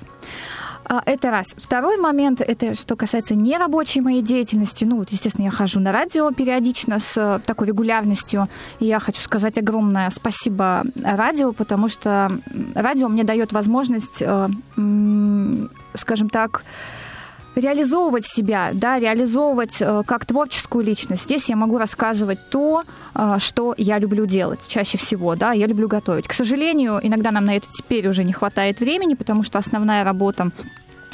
А, 0.89 1.01
это 1.05 1.31
раз. 1.31 1.47
Второй 1.57 1.97
момент, 1.97 2.39
это 2.41 2.75
что 2.75 2.95
касается 2.95 3.35
нерабочей 3.35 4.01
моей 4.01 4.21
деятельности. 4.21 4.85
Ну, 4.85 4.97
вот, 4.97 5.09
естественно, 5.09 5.45
я 5.45 5.51
хожу 5.51 5.79
на 5.79 5.91
радио 5.91 6.31
периодично 6.31 6.99
с 6.99 7.17
э, 7.17 7.39
такой 7.45 7.67
регулярностью. 7.67 8.47
И 8.79 8.85
я 8.85 8.99
хочу 8.99 9.21
сказать 9.21 9.57
огромное 9.57 10.09
спасибо 10.11 10.83
радио, 11.03 11.51
потому 11.51 11.89
что 11.89 12.31
радио 12.73 13.09
мне 13.09 13.23
дает 13.23 13.51
возможность, 13.51 14.23
скажем 15.97 16.29
так, 16.29 16.63
реализовывать 17.55 18.25
себя, 18.25 18.71
да, 18.73 18.99
реализовывать 18.99 19.81
э, 19.81 20.03
как 20.05 20.25
творческую 20.25 20.85
личность. 20.85 21.23
Здесь 21.23 21.49
я 21.49 21.55
могу 21.55 21.77
рассказывать 21.77 22.39
то, 22.49 22.83
э, 23.15 23.37
что 23.39 23.73
я 23.77 23.99
люблю 23.99 24.25
делать 24.25 24.67
чаще 24.67 24.97
всего, 24.97 25.35
да, 25.35 25.53
я 25.53 25.67
люблю 25.67 25.87
готовить. 25.87 26.27
К 26.27 26.33
сожалению, 26.33 26.99
иногда 27.01 27.31
нам 27.31 27.45
на 27.45 27.55
это 27.55 27.67
теперь 27.71 28.07
уже 28.07 28.23
не 28.23 28.33
хватает 28.33 28.79
времени, 28.79 29.15
потому 29.15 29.43
что 29.43 29.59
основная 29.59 30.03
работа 30.03 30.51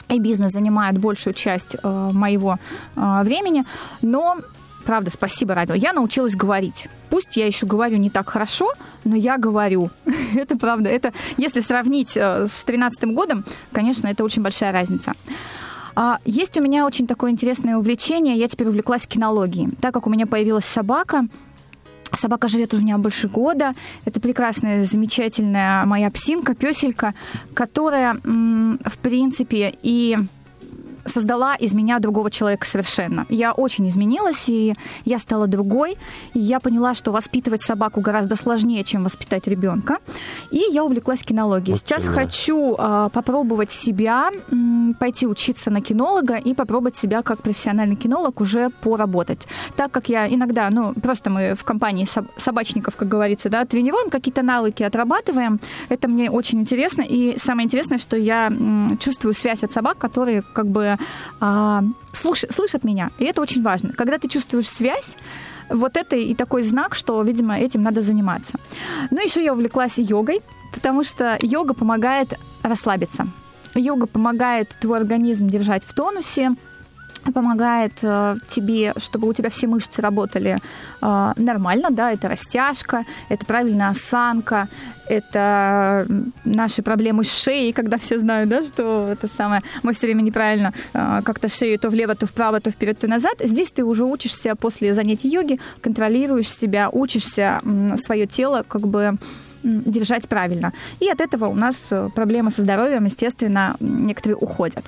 и 0.09 0.19
бизнес 0.19 0.51
занимает 0.51 0.97
большую 0.97 1.33
часть 1.33 1.75
э, 1.81 2.09
моего 2.13 2.57
э, 2.95 3.23
времени, 3.23 3.63
но 4.01 4.37
Правда, 4.85 5.11
спасибо, 5.11 5.53
радио. 5.53 5.75
Я 5.75 5.93
научилась 5.93 6.35
говорить. 6.35 6.87
Пусть 7.09 7.37
я 7.37 7.45
еще 7.45 7.65
говорю 7.65 7.97
не 7.97 8.09
так 8.09 8.29
хорошо, 8.29 8.71
но 9.03 9.15
я 9.15 9.37
говорю. 9.37 9.89
это 10.35 10.57
правда. 10.57 10.89
Это, 10.89 11.13
если 11.37 11.61
сравнить 11.61 12.17
э, 12.17 12.45
с 12.47 12.63
2013 12.63 13.05
годом, 13.05 13.45
конечно, 13.71 14.07
это 14.07 14.23
очень 14.23 14.41
большая 14.41 14.71
разница. 14.71 15.13
А, 15.95 16.19
есть 16.25 16.57
у 16.57 16.61
меня 16.61 16.85
очень 16.85 17.07
такое 17.07 17.31
интересное 17.31 17.77
увлечение. 17.77 18.35
Я 18.35 18.47
теперь 18.47 18.67
увлеклась 18.67 19.07
кинологией. 19.07 19.69
Так 19.79 19.93
как 19.93 20.07
у 20.07 20.09
меня 20.09 20.27
появилась 20.27 20.65
собака, 20.65 21.27
Собака 22.15 22.47
живет 22.47 22.75
у 22.75 22.77
меня 22.77 22.99
больше 22.99 23.27
года. 23.27 23.73
Это 24.05 24.19
прекрасная, 24.21 24.85
замечательная 24.85 25.83
моя 25.85 26.11
псинка, 26.11 26.53
песелька, 26.53 27.15
которая, 27.55 28.13
в 28.23 28.97
принципе, 29.01 29.73
и 29.81 30.19
создала 31.05 31.55
из 31.55 31.73
меня 31.73 31.99
другого 31.99 32.31
человека 32.31 32.65
совершенно. 32.67 33.25
Я 33.29 33.51
очень 33.53 33.87
изменилась, 33.87 34.49
и 34.49 34.75
я 35.05 35.19
стала 35.19 35.47
другой. 35.47 35.97
И 36.33 36.39
я 36.39 36.59
поняла, 36.59 36.93
что 36.93 37.11
воспитывать 37.11 37.61
собаку 37.61 38.01
гораздо 38.01 38.35
сложнее, 38.35 38.83
чем 38.83 39.03
воспитать 39.03 39.47
ребенка. 39.47 39.97
И 40.51 40.63
я 40.71 40.83
увлеклась 40.83 41.23
кинологией. 41.23 41.73
Вот 41.73 41.79
Сейчас 41.79 42.03
именно. 42.05 42.21
хочу 42.21 42.75
э, 42.77 43.09
попробовать 43.11 43.71
себя, 43.71 44.31
э, 44.31 44.93
пойти 44.99 45.27
учиться 45.27 45.71
на 45.71 45.81
кинолога 45.81 46.35
и 46.35 46.53
попробовать 46.53 46.95
себя 46.95 47.21
как 47.21 47.41
профессиональный 47.41 47.95
кинолог 47.95 48.41
уже 48.41 48.69
поработать. 48.69 49.47
Так 49.75 49.91
как 49.91 50.09
я 50.09 50.27
иногда, 50.27 50.69
ну, 50.69 50.93
просто 50.93 51.29
мы 51.29 51.55
в 51.55 51.63
компании 51.63 52.07
собачников, 52.37 52.95
как 52.95 53.07
говорится, 53.07 53.49
да, 53.49 53.65
тренируем 53.65 54.09
какие-то 54.09 54.41
навыки, 54.43 54.83
отрабатываем. 54.83 55.59
Это 55.89 56.07
мне 56.07 56.29
очень 56.29 56.59
интересно. 56.59 57.01
И 57.01 57.37
самое 57.37 57.65
интересное, 57.65 57.97
что 57.97 58.17
я 58.17 58.47
м, 58.47 58.97
чувствую 58.99 59.33
связь 59.33 59.63
от 59.63 59.71
собак, 59.71 59.97
которые 59.97 60.41
как 60.41 60.67
бы 60.67 60.92
а, 61.39 61.83
слуш, 62.13 62.45
слышат 62.49 62.83
меня. 62.83 63.11
И 63.19 63.25
это 63.25 63.41
очень 63.41 63.61
важно. 63.61 63.91
Когда 63.93 64.17
ты 64.17 64.27
чувствуешь 64.27 64.69
связь, 64.69 65.17
вот 65.69 65.97
это 65.97 66.15
и 66.15 66.35
такой 66.35 66.63
знак, 66.63 66.95
что, 66.95 67.21
видимо, 67.23 67.57
этим 67.57 67.83
надо 67.83 68.01
заниматься. 68.01 68.57
Ну, 69.11 69.21
еще 69.21 69.43
я 69.43 69.53
увлеклась 69.53 69.97
йогой, 69.97 70.41
потому 70.73 71.03
что 71.03 71.37
йога 71.41 71.73
помогает 71.73 72.33
расслабиться. 72.63 73.27
Йога 73.75 74.05
помогает 74.05 74.77
твой 74.79 74.99
организм 74.99 75.47
держать 75.47 75.83
в 75.83 75.93
тонусе, 75.93 76.55
помогает 77.31 77.99
э, 78.03 78.35
тебе, 78.47 78.93
чтобы 78.97 79.27
у 79.27 79.33
тебя 79.33 79.49
все 79.49 79.67
мышцы 79.67 80.01
работали 80.01 80.59
э, 81.01 81.33
нормально, 81.37 81.89
да, 81.91 82.11
это 82.11 82.27
растяжка, 82.27 83.05
это 83.29 83.45
правильная 83.45 83.89
осанка, 83.89 84.67
это 85.07 86.07
наши 86.43 86.81
проблемы 86.81 87.23
с 87.23 87.43
шеей, 87.43 87.73
когда 87.73 87.97
все 87.97 88.19
знают, 88.19 88.49
да, 88.49 88.63
что 88.63 89.09
это 89.11 89.27
самое, 89.27 89.61
мы 89.83 89.93
все 89.93 90.07
время 90.07 90.21
неправильно 90.21 90.73
э, 90.93 91.21
как-то 91.23 91.49
шею 91.49 91.79
то 91.79 91.89
влево, 91.89 92.15
то 92.15 92.25
вправо, 92.25 92.59
то 92.59 92.71
вперед, 92.71 92.99
то 92.99 93.07
назад. 93.07 93.35
Здесь 93.39 93.71
ты 93.71 93.83
уже 93.83 94.05
учишься 94.05 94.55
после 94.55 94.93
занятий 94.93 95.29
йоги, 95.29 95.59
контролируешь 95.81 96.49
себя, 96.49 96.89
учишься 96.89 97.61
свое 97.97 98.27
тело 98.27 98.63
как 98.67 98.87
бы 98.87 99.17
держать 99.63 100.27
правильно. 100.27 100.73
И 100.99 101.09
от 101.09 101.21
этого 101.21 101.47
у 101.47 101.55
нас 101.55 101.75
э, 101.91 102.09
проблемы 102.13 102.51
со 102.51 102.61
здоровьем, 102.61 103.05
естественно, 103.05 103.75
некоторые 103.79 104.37
уходят. 104.37 104.85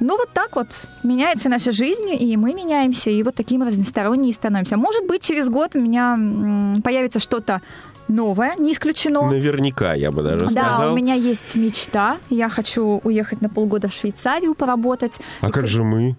Ну 0.00 0.16
вот 0.16 0.30
так 0.32 0.56
вот 0.56 0.68
меняется 1.02 1.48
наша 1.48 1.72
жизнь, 1.72 2.08
и 2.18 2.36
мы 2.36 2.54
меняемся, 2.54 3.10
и 3.10 3.22
вот 3.22 3.34
таким 3.34 3.62
разносторонние 3.62 4.32
становимся. 4.32 4.76
Может 4.76 5.06
быть, 5.06 5.22
через 5.22 5.48
год 5.48 5.76
у 5.76 5.80
меня 5.80 6.18
появится 6.82 7.18
что-то 7.18 7.60
новое, 8.12 8.54
не 8.56 8.72
исключено. 8.72 9.22
Наверняка, 9.22 9.94
я 9.94 10.10
бы 10.10 10.22
даже 10.22 10.46
да, 10.46 10.50
сказал. 10.50 10.78
Да, 10.78 10.92
у 10.92 10.96
меня 10.96 11.14
есть 11.14 11.56
мечта. 11.56 12.18
Я 12.30 12.48
хочу 12.48 13.00
уехать 13.04 13.40
на 13.40 13.48
полгода 13.48 13.88
в 13.88 13.92
Швейцарию 13.92 14.54
поработать. 14.54 15.20
А 15.40 15.48
и 15.48 15.50
как 15.50 15.66
же 15.66 15.82
мы? 15.82 16.16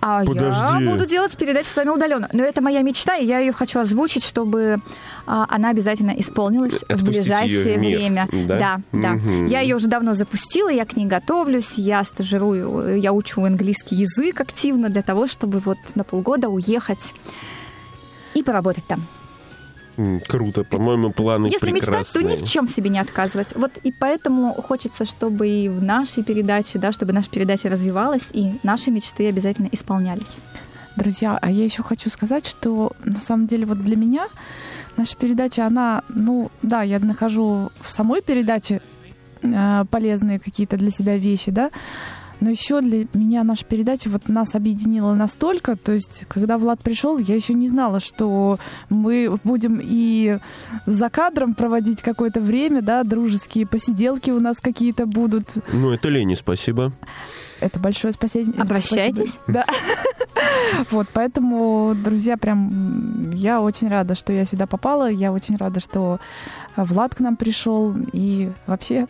А 0.00 0.24
Подожди. 0.24 0.84
я 0.84 0.90
буду 0.90 1.06
делать 1.06 1.36
передачи 1.36 1.68
с 1.68 1.76
вами 1.76 1.90
удаленно. 1.90 2.28
Но 2.32 2.42
это 2.42 2.60
моя 2.60 2.82
мечта, 2.82 3.16
и 3.16 3.24
я 3.24 3.38
ее 3.38 3.52
хочу 3.52 3.80
озвучить, 3.80 4.24
чтобы 4.24 4.80
а, 5.26 5.46
она 5.48 5.70
обязательно 5.70 6.10
исполнилась 6.10 6.82
Отпустить 6.82 7.00
в 7.00 7.04
ближайшее 7.04 7.78
время. 7.78 8.28
Да, 8.32 8.58
да. 8.58 8.80
да. 8.92 9.12
Угу. 9.12 9.46
Я 9.46 9.60
ее 9.60 9.76
уже 9.76 9.88
давно 9.88 10.12
запустила, 10.14 10.68
я 10.68 10.84
к 10.84 10.96
ней 10.96 11.06
готовлюсь, 11.06 11.78
я 11.78 12.02
стажирую, 12.04 13.00
я 13.00 13.12
учу 13.12 13.44
английский 13.44 13.96
язык 13.96 14.40
активно 14.40 14.88
для 14.88 15.02
того, 15.02 15.26
чтобы 15.26 15.60
вот 15.60 15.78
на 15.94 16.04
полгода 16.04 16.48
уехать 16.48 17.14
и 18.34 18.42
поработать 18.42 18.84
там. 18.86 19.06
Круто, 20.26 20.64
по-моему, 20.64 21.12
планы 21.12 21.46
Если 21.46 21.70
прекрасные. 21.70 21.98
мечтать, 21.98 22.12
то 22.12 22.22
ни 22.22 22.36
в 22.36 22.48
чем 22.48 22.66
себе 22.66 22.90
не 22.90 22.98
отказывать. 22.98 23.54
Вот 23.54 23.72
и 23.82 23.92
поэтому 23.92 24.54
хочется, 24.54 25.04
чтобы 25.04 25.48
и 25.48 25.68
в 25.68 25.82
нашей 25.82 26.22
передаче, 26.22 26.78
да, 26.78 26.92
чтобы 26.92 27.12
наша 27.12 27.30
передача 27.30 27.68
развивалась, 27.68 28.30
и 28.32 28.54
наши 28.62 28.90
мечты 28.90 29.28
обязательно 29.28 29.68
исполнялись. 29.70 30.38
Друзья, 30.96 31.38
а 31.40 31.50
я 31.50 31.64
еще 31.64 31.82
хочу 31.82 32.10
сказать, 32.10 32.46
что 32.46 32.92
на 33.04 33.20
самом 33.20 33.46
деле 33.46 33.66
вот 33.66 33.82
для 33.82 33.96
меня 33.96 34.26
наша 34.96 35.16
передача, 35.16 35.66
она, 35.66 36.02
ну 36.08 36.50
да, 36.62 36.82
я 36.82 36.98
нахожу 36.98 37.70
в 37.80 37.92
самой 37.92 38.22
передаче 38.22 38.80
э, 39.42 39.84
полезные 39.90 40.38
какие-то 40.38 40.76
для 40.76 40.90
себя 40.90 41.16
вещи, 41.16 41.50
да, 41.50 41.70
но 42.42 42.50
еще 42.50 42.80
для 42.80 43.06
меня 43.14 43.44
наша 43.44 43.64
передача 43.64 44.10
вот 44.10 44.28
нас 44.28 44.56
объединила 44.56 45.14
настолько, 45.14 45.76
то 45.76 45.92
есть, 45.92 46.24
когда 46.26 46.58
Влад 46.58 46.80
пришел, 46.80 47.16
я 47.18 47.36
еще 47.36 47.54
не 47.54 47.68
знала, 47.68 48.00
что 48.00 48.58
мы 48.90 49.38
будем 49.44 49.78
и 49.80 50.38
за 50.84 51.08
кадром 51.08 51.54
проводить 51.54 52.02
какое-то 52.02 52.40
время, 52.40 52.82
да, 52.82 53.04
дружеские 53.04 53.64
посиделки 53.64 54.32
у 54.32 54.40
нас 54.40 54.60
какие-то 54.60 55.06
будут. 55.06 55.54
Ну, 55.72 55.92
это 55.92 56.08
Лене 56.08 56.34
спасибо. 56.34 56.92
Это 57.60 57.78
большое 57.78 58.12
спасение. 58.12 58.60
Обращайтесь. 58.60 59.38
Спасибо. 59.44 59.64
Да. 59.64 59.64
Вот, 60.90 61.06
поэтому, 61.12 61.94
друзья, 61.94 62.36
прям 62.36 63.30
я 63.30 63.60
очень 63.60 63.88
рада, 63.88 64.14
что 64.14 64.32
я 64.32 64.44
сюда 64.44 64.66
попала. 64.66 65.08
Я 65.08 65.30
очень 65.30 65.56
рада, 65.56 65.80
что 65.80 66.18
Влад 66.76 67.14
к 67.14 67.20
нам 67.20 67.36
пришел. 67.36 67.94
И 68.12 68.50
вообще 68.66 69.06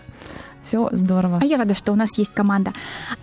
все 0.63 0.89
здорово. 0.93 1.39
А 1.41 1.45
я 1.45 1.57
рада, 1.57 1.75
что 1.75 1.93
у 1.93 1.97
нас 1.97 2.17
есть 2.19 2.33
команда. 2.33 2.73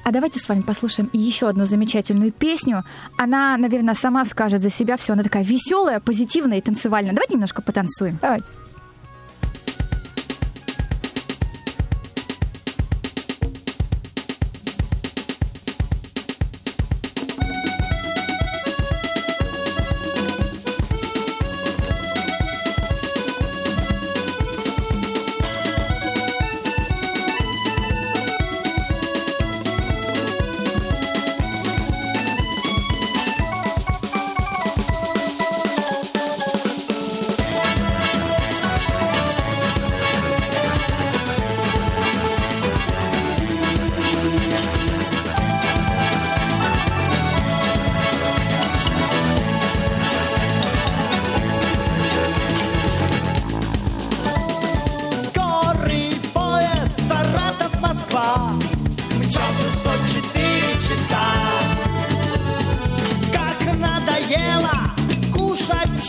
А 0.04 0.12
давайте 0.12 0.40
с 0.40 0.48
вами 0.50 0.62
послушаем 0.62 1.10
еще 1.14 1.48
одну 1.48 1.66
замечательную 1.66 2.32
песню. 2.32 2.84
Она, 3.18 3.58
наверное, 3.58 3.94
сама 3.94 4.26
скажет 4.26 4.62
за 4.62 4.70
себя 4.70 4.98
все. 4.98 5.14
Она 5.14 5.24
такая 5.24 5.44
веселая, 5.44 6.00
позитивная 6.00 6.58
и 6.58 6.62
танцевальная. 6.62 7.14
Давайте 7.14 7.34
немножко 7.36 7.62
потанцуем. 7.62 8.20
Давайте. 8.22 8.46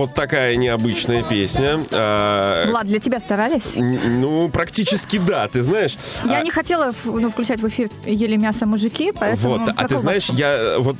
вот 0.00 0.14
такая 0.14 0.56
необычная 0.56 1.22
песня. 1.22 1.78
А, 1.90 2.66
Влад, 2.68 2.86
для 2.86 2.98
тебя 3.00 3.20
старались? 3.20 3.74
Ну, 3.76 4.48
практически 4.48 5.18
да, 5.18 5.46
ты 5.48 5.62
знаешь. 5.62 5.98
Я 6.24 6.38
а... 6.38 6.42
не 6.42 6.50
хотела 6.50 6.92
ну, 7.04 7.30
включать 7.30 7.60
в 7.60 7.68
эфир 7.68 7.90
«Ели 8.06 8.36
мясо 8.36 8.66
мужики», 8.66 9.12
поэтому... 9.12 9.58
Вот, 9.58 9.74
а 9.76 9.88
ты 9.88 9.98
знаешь, 9.98 10.30
я 10.30 10.76
вот 10.78 10.96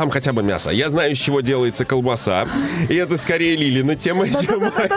там 0.00 0.08
хотя 0.08 0.32
бы 0.32 0.42
мясо. 0.42 0.70
Я 0.70 0.88
знаю, 0.88 1.12
из 1.12 1.18
чего 1.18 1.42
делается 1.42 1.84
колбаса. 1.84 2.48
И 2.88 2.94
это 2.94 3.18
скорее 3.18 3.54
Лилина 3.54 3.96
тема, 3.96 4.26
чем 4.30 4.60
моя. 4.60 4.88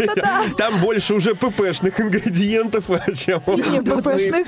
Там 0.57 0.79
больше 0.79 1.15
уже 1.15 1.35
ППшных 1.35 1.99
ингредиентов, 1.99 2.85
чем 3.13 3.41
мясных. 3.45 4.47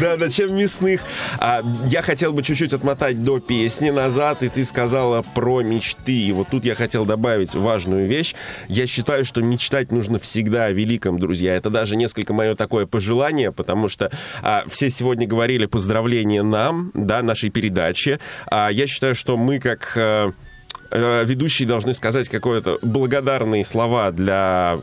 Да, 0.00 0.16
да, 0.16 0.28
чем 0.28 0.54
мясных. 0.56 1.00
А, 1.40 1.64
я 1.86 2.02
хотел 2.02 2.32
бы 2.32 2.44
чуть-чуть 2.44 2.72
отмотать 2.72 3.24
до 3.24 3.40
песни 3.40 3.90
назад, 3.90 4.44
и 4.44 4.48
ты 4.48 4.64
сказала 4.64 5.22
про 5.34 5.62
мечты. 5.62 6.12
И 6.12 6.30
вот 6.30 6.50
тут 6.52 6.64
я 6.64 6.76
хотел 6.76 7.04
добавить 7.04 7.56
важную 7.56 8.06
вещь. 8.06 8.36
Я 8.68 8.86
считаю, 8.86 9.24
что 9.24 9.42
мечтать 9.42 9.90
нужно 9.90 10.20
всегда 10.20 10.66
о 10.66 10.70
великом, 10.70 11.18
друзья. 11.18 11.56
Это 11.56 11.68
даже 11.68 11.96
несколько 11.96 12.32
мое 12.32 12.54
такое 12.54 12.86
пожелание, 12.86 13.50
потому 13.50 13.88
что 13.88 14.12
а, 14.40 14.62
все 14.68 14.88
сегодня 14.88 15.26
говорили 15.26 15.66
поздравления 15.66 16.44
нам, 16.44 16.92
да, 16.94 17.22
нашей 17.22 17.50
передаче. 17.50 18.20
А 18.46 18.68
я 18.68 18.86
считаю, 18.86 19.16
что 19.16 19.36
мы 19.36 19.58
как 19.58 19.95
э, 19.96 21.24
ведущие 21.24 21.66
должны 21.66 21.94
сказать 21.94 22.28
какое-то 22.28 22.78
благодарные 22.82 23.64
слова 23.64 24.10
для 24.10 24.78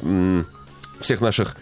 всех 0.99 1.21
наших 1.21 1.55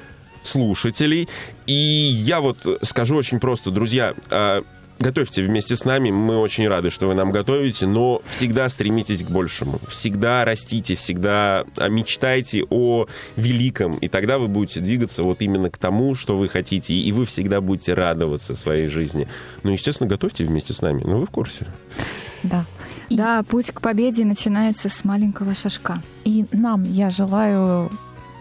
слушателей. 0.43 1.29
И 1.67 1.73
я 1.73 2.41
вот 2.41 2.57
скажу 2.81 3.15
очень 3.15 3.39
просто, 3.39 3.71
друзья, 3.71 4.13
э, 4.29 4.61
готовьте 5.01 5.41
вместе 5.43 5.75
с 5.75 5.85
нами. 5.85 6.11
Мы 6.11 6.37
очень 6.37 6.67
рады, 6.67 6.89
что 6.89 7.07
вы 7.07 7.15
нам 7.15 7.31
готовите, 7.31 7.87
но 7.87 8.21
всегда 8.25 8.69
стремитесь 8.69 9.23
к 9.23 9.29
большему. 9.29 9.79
Всегда 9.87 10.45
растите, 10.45 10.95
всегда 10.95 11.65
а, 11.77 11.89
мечтайте 11.89 12.63
о 12.69 13.07
великом, 13.35 13.97
и 13.97 14.07
тогда 14.07 14.37
вы 14.37 14.47
будете 14.47 14.79
двигаться 14.79 15.23
вот 15.23 15.41
именно 15.41 15.69
к 15.69 15.77
тому, 15.77 16.15
что 16.15 16.37
вы 16.37 16.47
хотите, 16.47 16.93
и 16.93 17.11
вы 17.11 17.25
всегда 17.25 17.61
будете 17.61 17.93
радоваться 17.93 18.55
своей 18.55 18.87
жизни. 18.87 19.27
Ну, 19.63 19.71
естественно, 19.71 20.09
готовьте 20.09 20.43
вместе 20.43 20.73
с 20.73 20.81
нами. 20.81 21.01
Ну, 21.03 21.17
вы 21.17 21.25
в 21.25 21.31
курсе. 21.31 21.65
Да. 22.43 22.65
Да, 23.15 23.43
путь 23.43 23.71
к 23.71 23.81
победе 23.81 24.25
начинается 24.25 24.89
с 24.89 25.03
маленького 25.03 25.53
шажка. 25.53 26.01
И 26.23 26.45
нам 26.51 26.83
я 26.83 27.09
желаю 27.09 27.91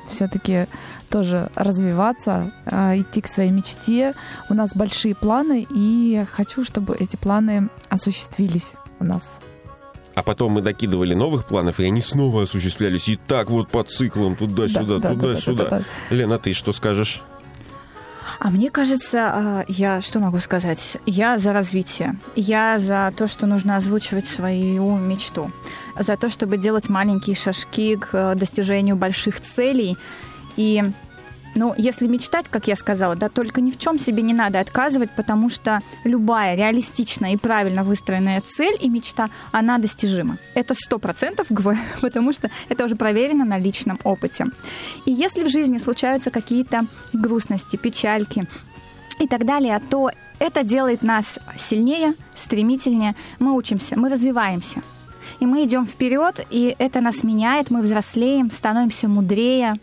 все-таки 0.09 0.67
тоже 1.09 1.51
развиваться, 1.55 2.53
а, 2.67 2.97
идти 2.97 3.21
к 3.21 3.27
своей 3.27 3.51
мечте. 3.51 4.15
У 4.49 4.55
нас 4.55 4.75
большие 4.75 5.15
планы, 5.15 5.67
и 5.69 6.25
хочу, 6.31 6.65
чтобы 6.65 6.97
эти 6.97 7.17
планы 7.17 7.69
осуществились 7.89 8.73
у 9.01 9.05
нас. 9.05 9.41
А 10.15 10.23
потом 10.23 10.53
мы 10.53 10.63
докидывали 10.63 11.15
новых 11.15 11.47
планов, 11.47 11.81
и 11.81 11.85
они 11.85 12.01
снова 12.01 12.43
осуществлялись. 12.43 13.09
И 13.09 13.17
так 13.17 13.51
вот 13.51 13.71
по 13.71 13.83
циклам 13.83 14.37
туда-сюда, 14.37 14.99
да, 14.99 15.11
туда-сюда. 15.11 15.65
Да, 15.65 15.71
да, 15.71 15.79
да, 15.79 15.85
да. 16.11 16.15
Лена, 16.15 16.39
ты 16.39 16.53
что 16.53 16.73
скажешь? 16.73 17.23
А 18.39 18.51
мне 18.51 18.71
кажется, 18.71 19.31
а, 19.33 19.65
я 19.69 20.01
что 20.01 20.19
могу 20.21 20.39
сказать? 20.39 20.99
Я 21.07 21.39
за 21.39 21.53
развитие. 21.53 22.17
Я 22.37 22.79
за 22.79 23.13
то, 23.17 23.27
что 23.29 23.47
нужно 23.47 23.77
озвучивать 23.77 24.27
свою 24.27 24.97
мечту. 24.97 25.51
За 25.99 26.17
то, 26.17 26.31
чтобы 26.31 26.57
делать 26.57 26.89
маленькие 26.89 27.37
шажки 27.37 27.97
к 27.97 28.09
э, 28.13 28.35
достижению 28.35 28.97
больших 28.97 29.41
целей. 29.41 29.97
И 30.57 30.83
ну, 31.55 31.75
если 31.77 32.07
мечтать, 32.07 32.49
как 32.49 32.69
я 32.69 32.77
сказала, 32.77 33.17
да, 33.17 33.29
только 33.29 33.61
ни 33.61 33.71
в 33.71 33.79
чем 33.79 33.99
себе 33.99 34.23
не 34.23 34.33
надо 34.33 34.61
отказывать, 34.61 35.11
потому 35.11 35.51
что 35.51 35.81
любая 36.05 36.55
реалистичная 36.55 37.33
и 37.33 37.37
правильно 37.37 37.85
выстроенная 37.85 38.41
цель 38.41 38.77
и 38.81 38.89
мечта, 38.89 39.31
она 39.53 39.79
достижима. 39.79 40.37
Это 40.55 40.75
сто 40.75 40.99
процентов 40.99 41.47
потому 42.01 42.33
что 42.33 42.51
это 42.69 42.85
уже 42.85 42.97
проверено 42.97 43.45
на 43.45 43.59
личном 43.59 43.99
опыте. 44.05 44.47
И 45.07 45.13
если 45.13 45.45
в 45.45 45.51
жизни 45.51 45.79
случаются 45.79 46.31
какие-то 46.31 46.85
грустности, 47.13 47.77
печальки 47.77 48.47
и 49.19 49.27
так 49.27 49.45
далее, 49.45 49.81
то 49.91 50.11
это 50.39 50.63
делает 50.63 51.03
нас 51.03 51.39
сильнее, 51.59 52.15
стремительнее, 52.35 53.15
мы 53.39 53.53
учимся, 53.53 53.99
мы 53.99 54.09
развиваемся 54.09 54.83
и 55.41 55.47
мы 55.47 55.65
идем 55.65 55.87
вперед, 55.87 56.47
и 56.51 56.77
это 56.79 57.01
нас 57.01 57.25
меняет, 57.25 57.71
мы 57.71 57.81
взрослеем, 57.81 58.51
становимся 58.51 59.09
мудрее 59.09 59.75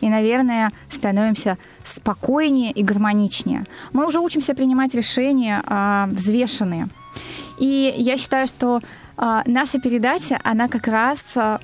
и, 0.00 0.08
наверное, 0.08 0.70
становимся 0.90 1.58
спокойнее 1.84 2.70
и 2.70 2.82
гармоничнее. 2.82 3.64
Мы 3.92 4.06
уже 4.06 4.20
учимся 4.20 4.54
принимать 4.54 4.94
решения 4.94 5.62
а, 5.66 6.06
взвешенные. 6.10 6.88
И 7.58 7.94
я 7.96 8.18
считаю, 8.18 8.46
что 8.46 8.80
а, 9.16 9.42
наша 9.46 9.80
передача, 9.80 10.38
она 10.44 10.68
как 10.68 10.86
раз 10.86 11.24
а, 11.36 11.60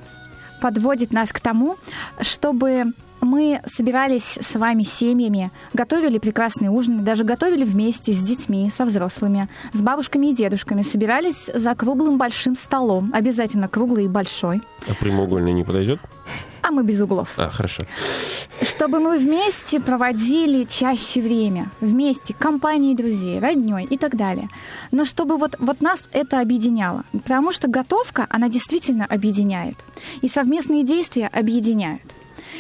подводит 0.62 1.12
нас 1.12 1.32
к 1.32 1.40
тому, 1.40 1.76
чтобы 2.20 2.92
мы 3.22 3.62
собирались 3.64 4.38
с 4.40 4.56
вами 4.56 4.82
семьями, 4.82 5.50
готовили 5.72 6.18
прекрасные 6.18 6.70
ужины, 6.70 7.02
даже 7.02 7.24
готовили 7.24 7.64
вместе 7.64 8.12
с 8.12 8.18
детьми, 8.18 8.68
со 8.68 8.84
взрослыми, 8.84 9.48
с 9.72 9.80
бабушками 9.80 10.26
и 10.28 10.34
дедушками, 10.34 10.82
собирались 10.82 11.50
за 11.54 11.74
круглым 11.74 12.18
большим 12.18 12.56
столом, 12.56 13.12
обязательно 13.14 13.68
круглый 13.68 14.04
и 14.04 14.08
большой. 14.08 14.60
А 14.88 14.94
прямоугольный 14.94 15.52
не 15.52 15.64
подойдет? 15.64 16.00
А 16.62 16.70
мы 16.70 16.84
без 16.84 17.00
углов. 17.00 17.28
А, 17.36 17.50
хорошо. 17.50 17.84
Чтобы 18.60 19.00
мы 19.00 19.18
вместе 19.18 19.80
проводили 19.80 20.64
чаще 20.64 21.20
время, 21.20 21.70
вместе, 21.80 22.34
компанией 22.34 22.94
друзей, 22.94 23.40
родней 23.40 23.84
и 23.84 23.98
так 23.98 24.16
далее. 24.16 24.48
Но 24.92 25.04
чтобы 25.04 25.36
вот, 25.36 25.56
вот 25.58 25.80
нас 25.80 26.04
это 26.12 26.40
объединяло. 26.40 27.04
Потому 27.12 27.50
что 27.50 27.68
готовка, 27.68 28.26
она 28.30 28.48
действительно 28.48 29.06
объединяет. 29.06 29.76
И 30.20 30.28
совместные 30.28 30.84
действия 30.84 31.26
объединяют. 31.26 32.02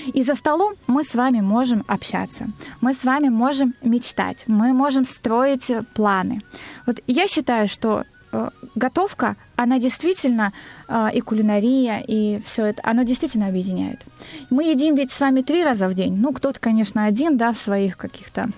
И 0.06 0.22
за 0.22 0.34
столом 0.34 0.74
мы 0.86 1.02
с 1.02 1.14
вами 1.14 1.40
можем 1.40 1.84
общаться, 1.86 2.46
мы 2.80 2.92
с 2.92 3.04
вами 3.04 3.28
можем 3.28 3.74
мечтать, 3.82 4.44
мы 4.46 4.72
можем 4.72 5.04
строить 5.04 5.70
планы. 5.94 6.40
Вот 6.86 7.00
я 7.06 7.26
считаю, 7.26 7.68
что 7.68 8.04
э, 8.32 8.50
готовка, 8.74 9.36
она 9.56 9.78
действительно, 9.78 10.52
э, 10.88 11.10
и 11.14 11.20
кулинария, 11.20 12.02
и 12.08 12.40
все 12.44 12.66
это, 12.66 12.82
оно 12.84 13.04
действительно 13.04 13.48
объединяет. 13.48 14.04
Мы 14.50 14.64
едим 14.64 14.94
ведь 14.94 15.10
с 15.10 15.20
вами 15.20 15.42
три 15.42 15.64
раза 15.64 15.88
в 15.88 15.94
день. 15.94 16.16
Ну, 16.16 16.32
кто-то, 16.32 16.58
конечно, 16.60 17.04
один, 17.04 17.36
да, 17.36 17.52
в 17.52 17.58
своих 17.58 17.96
каких-то 17.96 18.48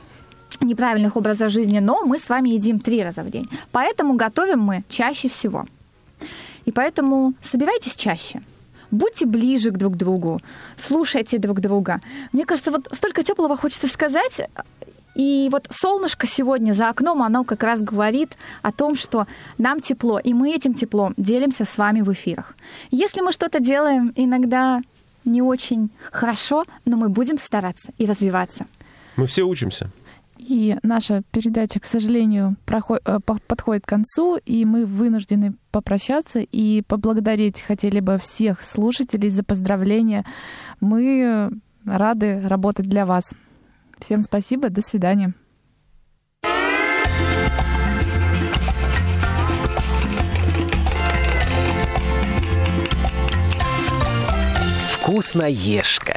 неправильных 0.60 1.16
образах 1.16 1.50
жизни, 1.50 1.80
но 1.80 2.04
мы 2.06 2.18
с 2.18 2.28
вами 2.28 2.50
едим 2.50 2.78
три 2.78 3.02
раза 3.02 3.22
в 3.22 3.30
день. 3.30 3.48
Поэтому 3.70 4.14
готовим 4.14 4.60
мы 4.60 4.82
чаще 4.88 5.28
всего. 5.28 5.66
И 6.64 6.72
поэтому 6.72 7.34
собирайтесь 7.42 7.96
чаще– 7.96 8.40
будьте 8.94 9.26
ближе 9.26 9.70
к 9.70 9.76
друг 9.76 9.96
другу, 9.96 10.40
слушайте 10.76 11.38
друг 11.38 11.60
друга. 11.60 12.00
Мне 12.32 12.44
кажется, 12.44 12.70
вот 12.70 12.88
столько 12.92 13.22
теплого 13.22 13.56
хочется 13.56 13.88
сказать. 13.88 14.48
И 15.14 15.48
вот 15.52 15.68
солнышко 15.70 16.26
сегодня 16.26 16.72
за 16.72 16.88
окном, 16.88 17.22
оно 17.22 17.44
как 17.44 17.62
раз 17.62 17.80
говорит 17.80 18.36
о 18.62 18.72
том, 18.72 18.96
что 18.96 19.26
нам 19.58 19.78
тепло, 19.78 20.18
и 20.18 20.34
мы 20.34 20.52
этим 20.52 20.74
теплом 20.74 21.14
делимся 21.16 21.64
с 21.64 21.78
вами 21.78 22.00
в 22.00 22.12
эфирах. 22.12 22.56
Если 22.90 23.20
мы 23.20 23.30
что-то 23.30 23.60
делаем 23.60 24.12
иногда 24.16 24.80
не 25.24 25.40
очень 25.40 25.90
хорошо, 26.10 26.64
но 26.84 26.96
мы 26.96 27.08
будем 27.08 27.38
стараться 27.38 27.92
и 27.96 28.06
развиваться. 28.06 28.66
Мы 29.16 29.26
все 29.26 29.44
учимся. 29.44 29.88
И 30.36 30.76
наша 30.82 31.22
передача, 31.30 31.80
к 31.80 31.84
сожалению, 31.84 32.56
проход, 32.66 33.00
э, 33.04 33.18
подходит 33.20 33.84
к 33.84 33.88
концу, 33.88 34.36
и 34.36 34.64
мы 34.64 34.84
вынуждены 34.84 35.54
попрощаться 35.70 36.40
и 36.40 36.82
поблагодарить 36.82 37.60
хотели 37.60 38.00
бы 38.00 38.18
всех 38.18 38.62
слушателей 38.62 39.30
за 39.30 39.44
поздравления. 39.44 40.24
Мы 40.80 41.50
рады 41.86 42.40
работать 42.46 42.88
для 42.88 43.06
вас. 43.06 43.34
Всем 43.98 44.22
спасибо, 44.22 44.70
до 44.70 44.82
свидания. 44.82 45.34
Вкусноежка. 55.04 56.16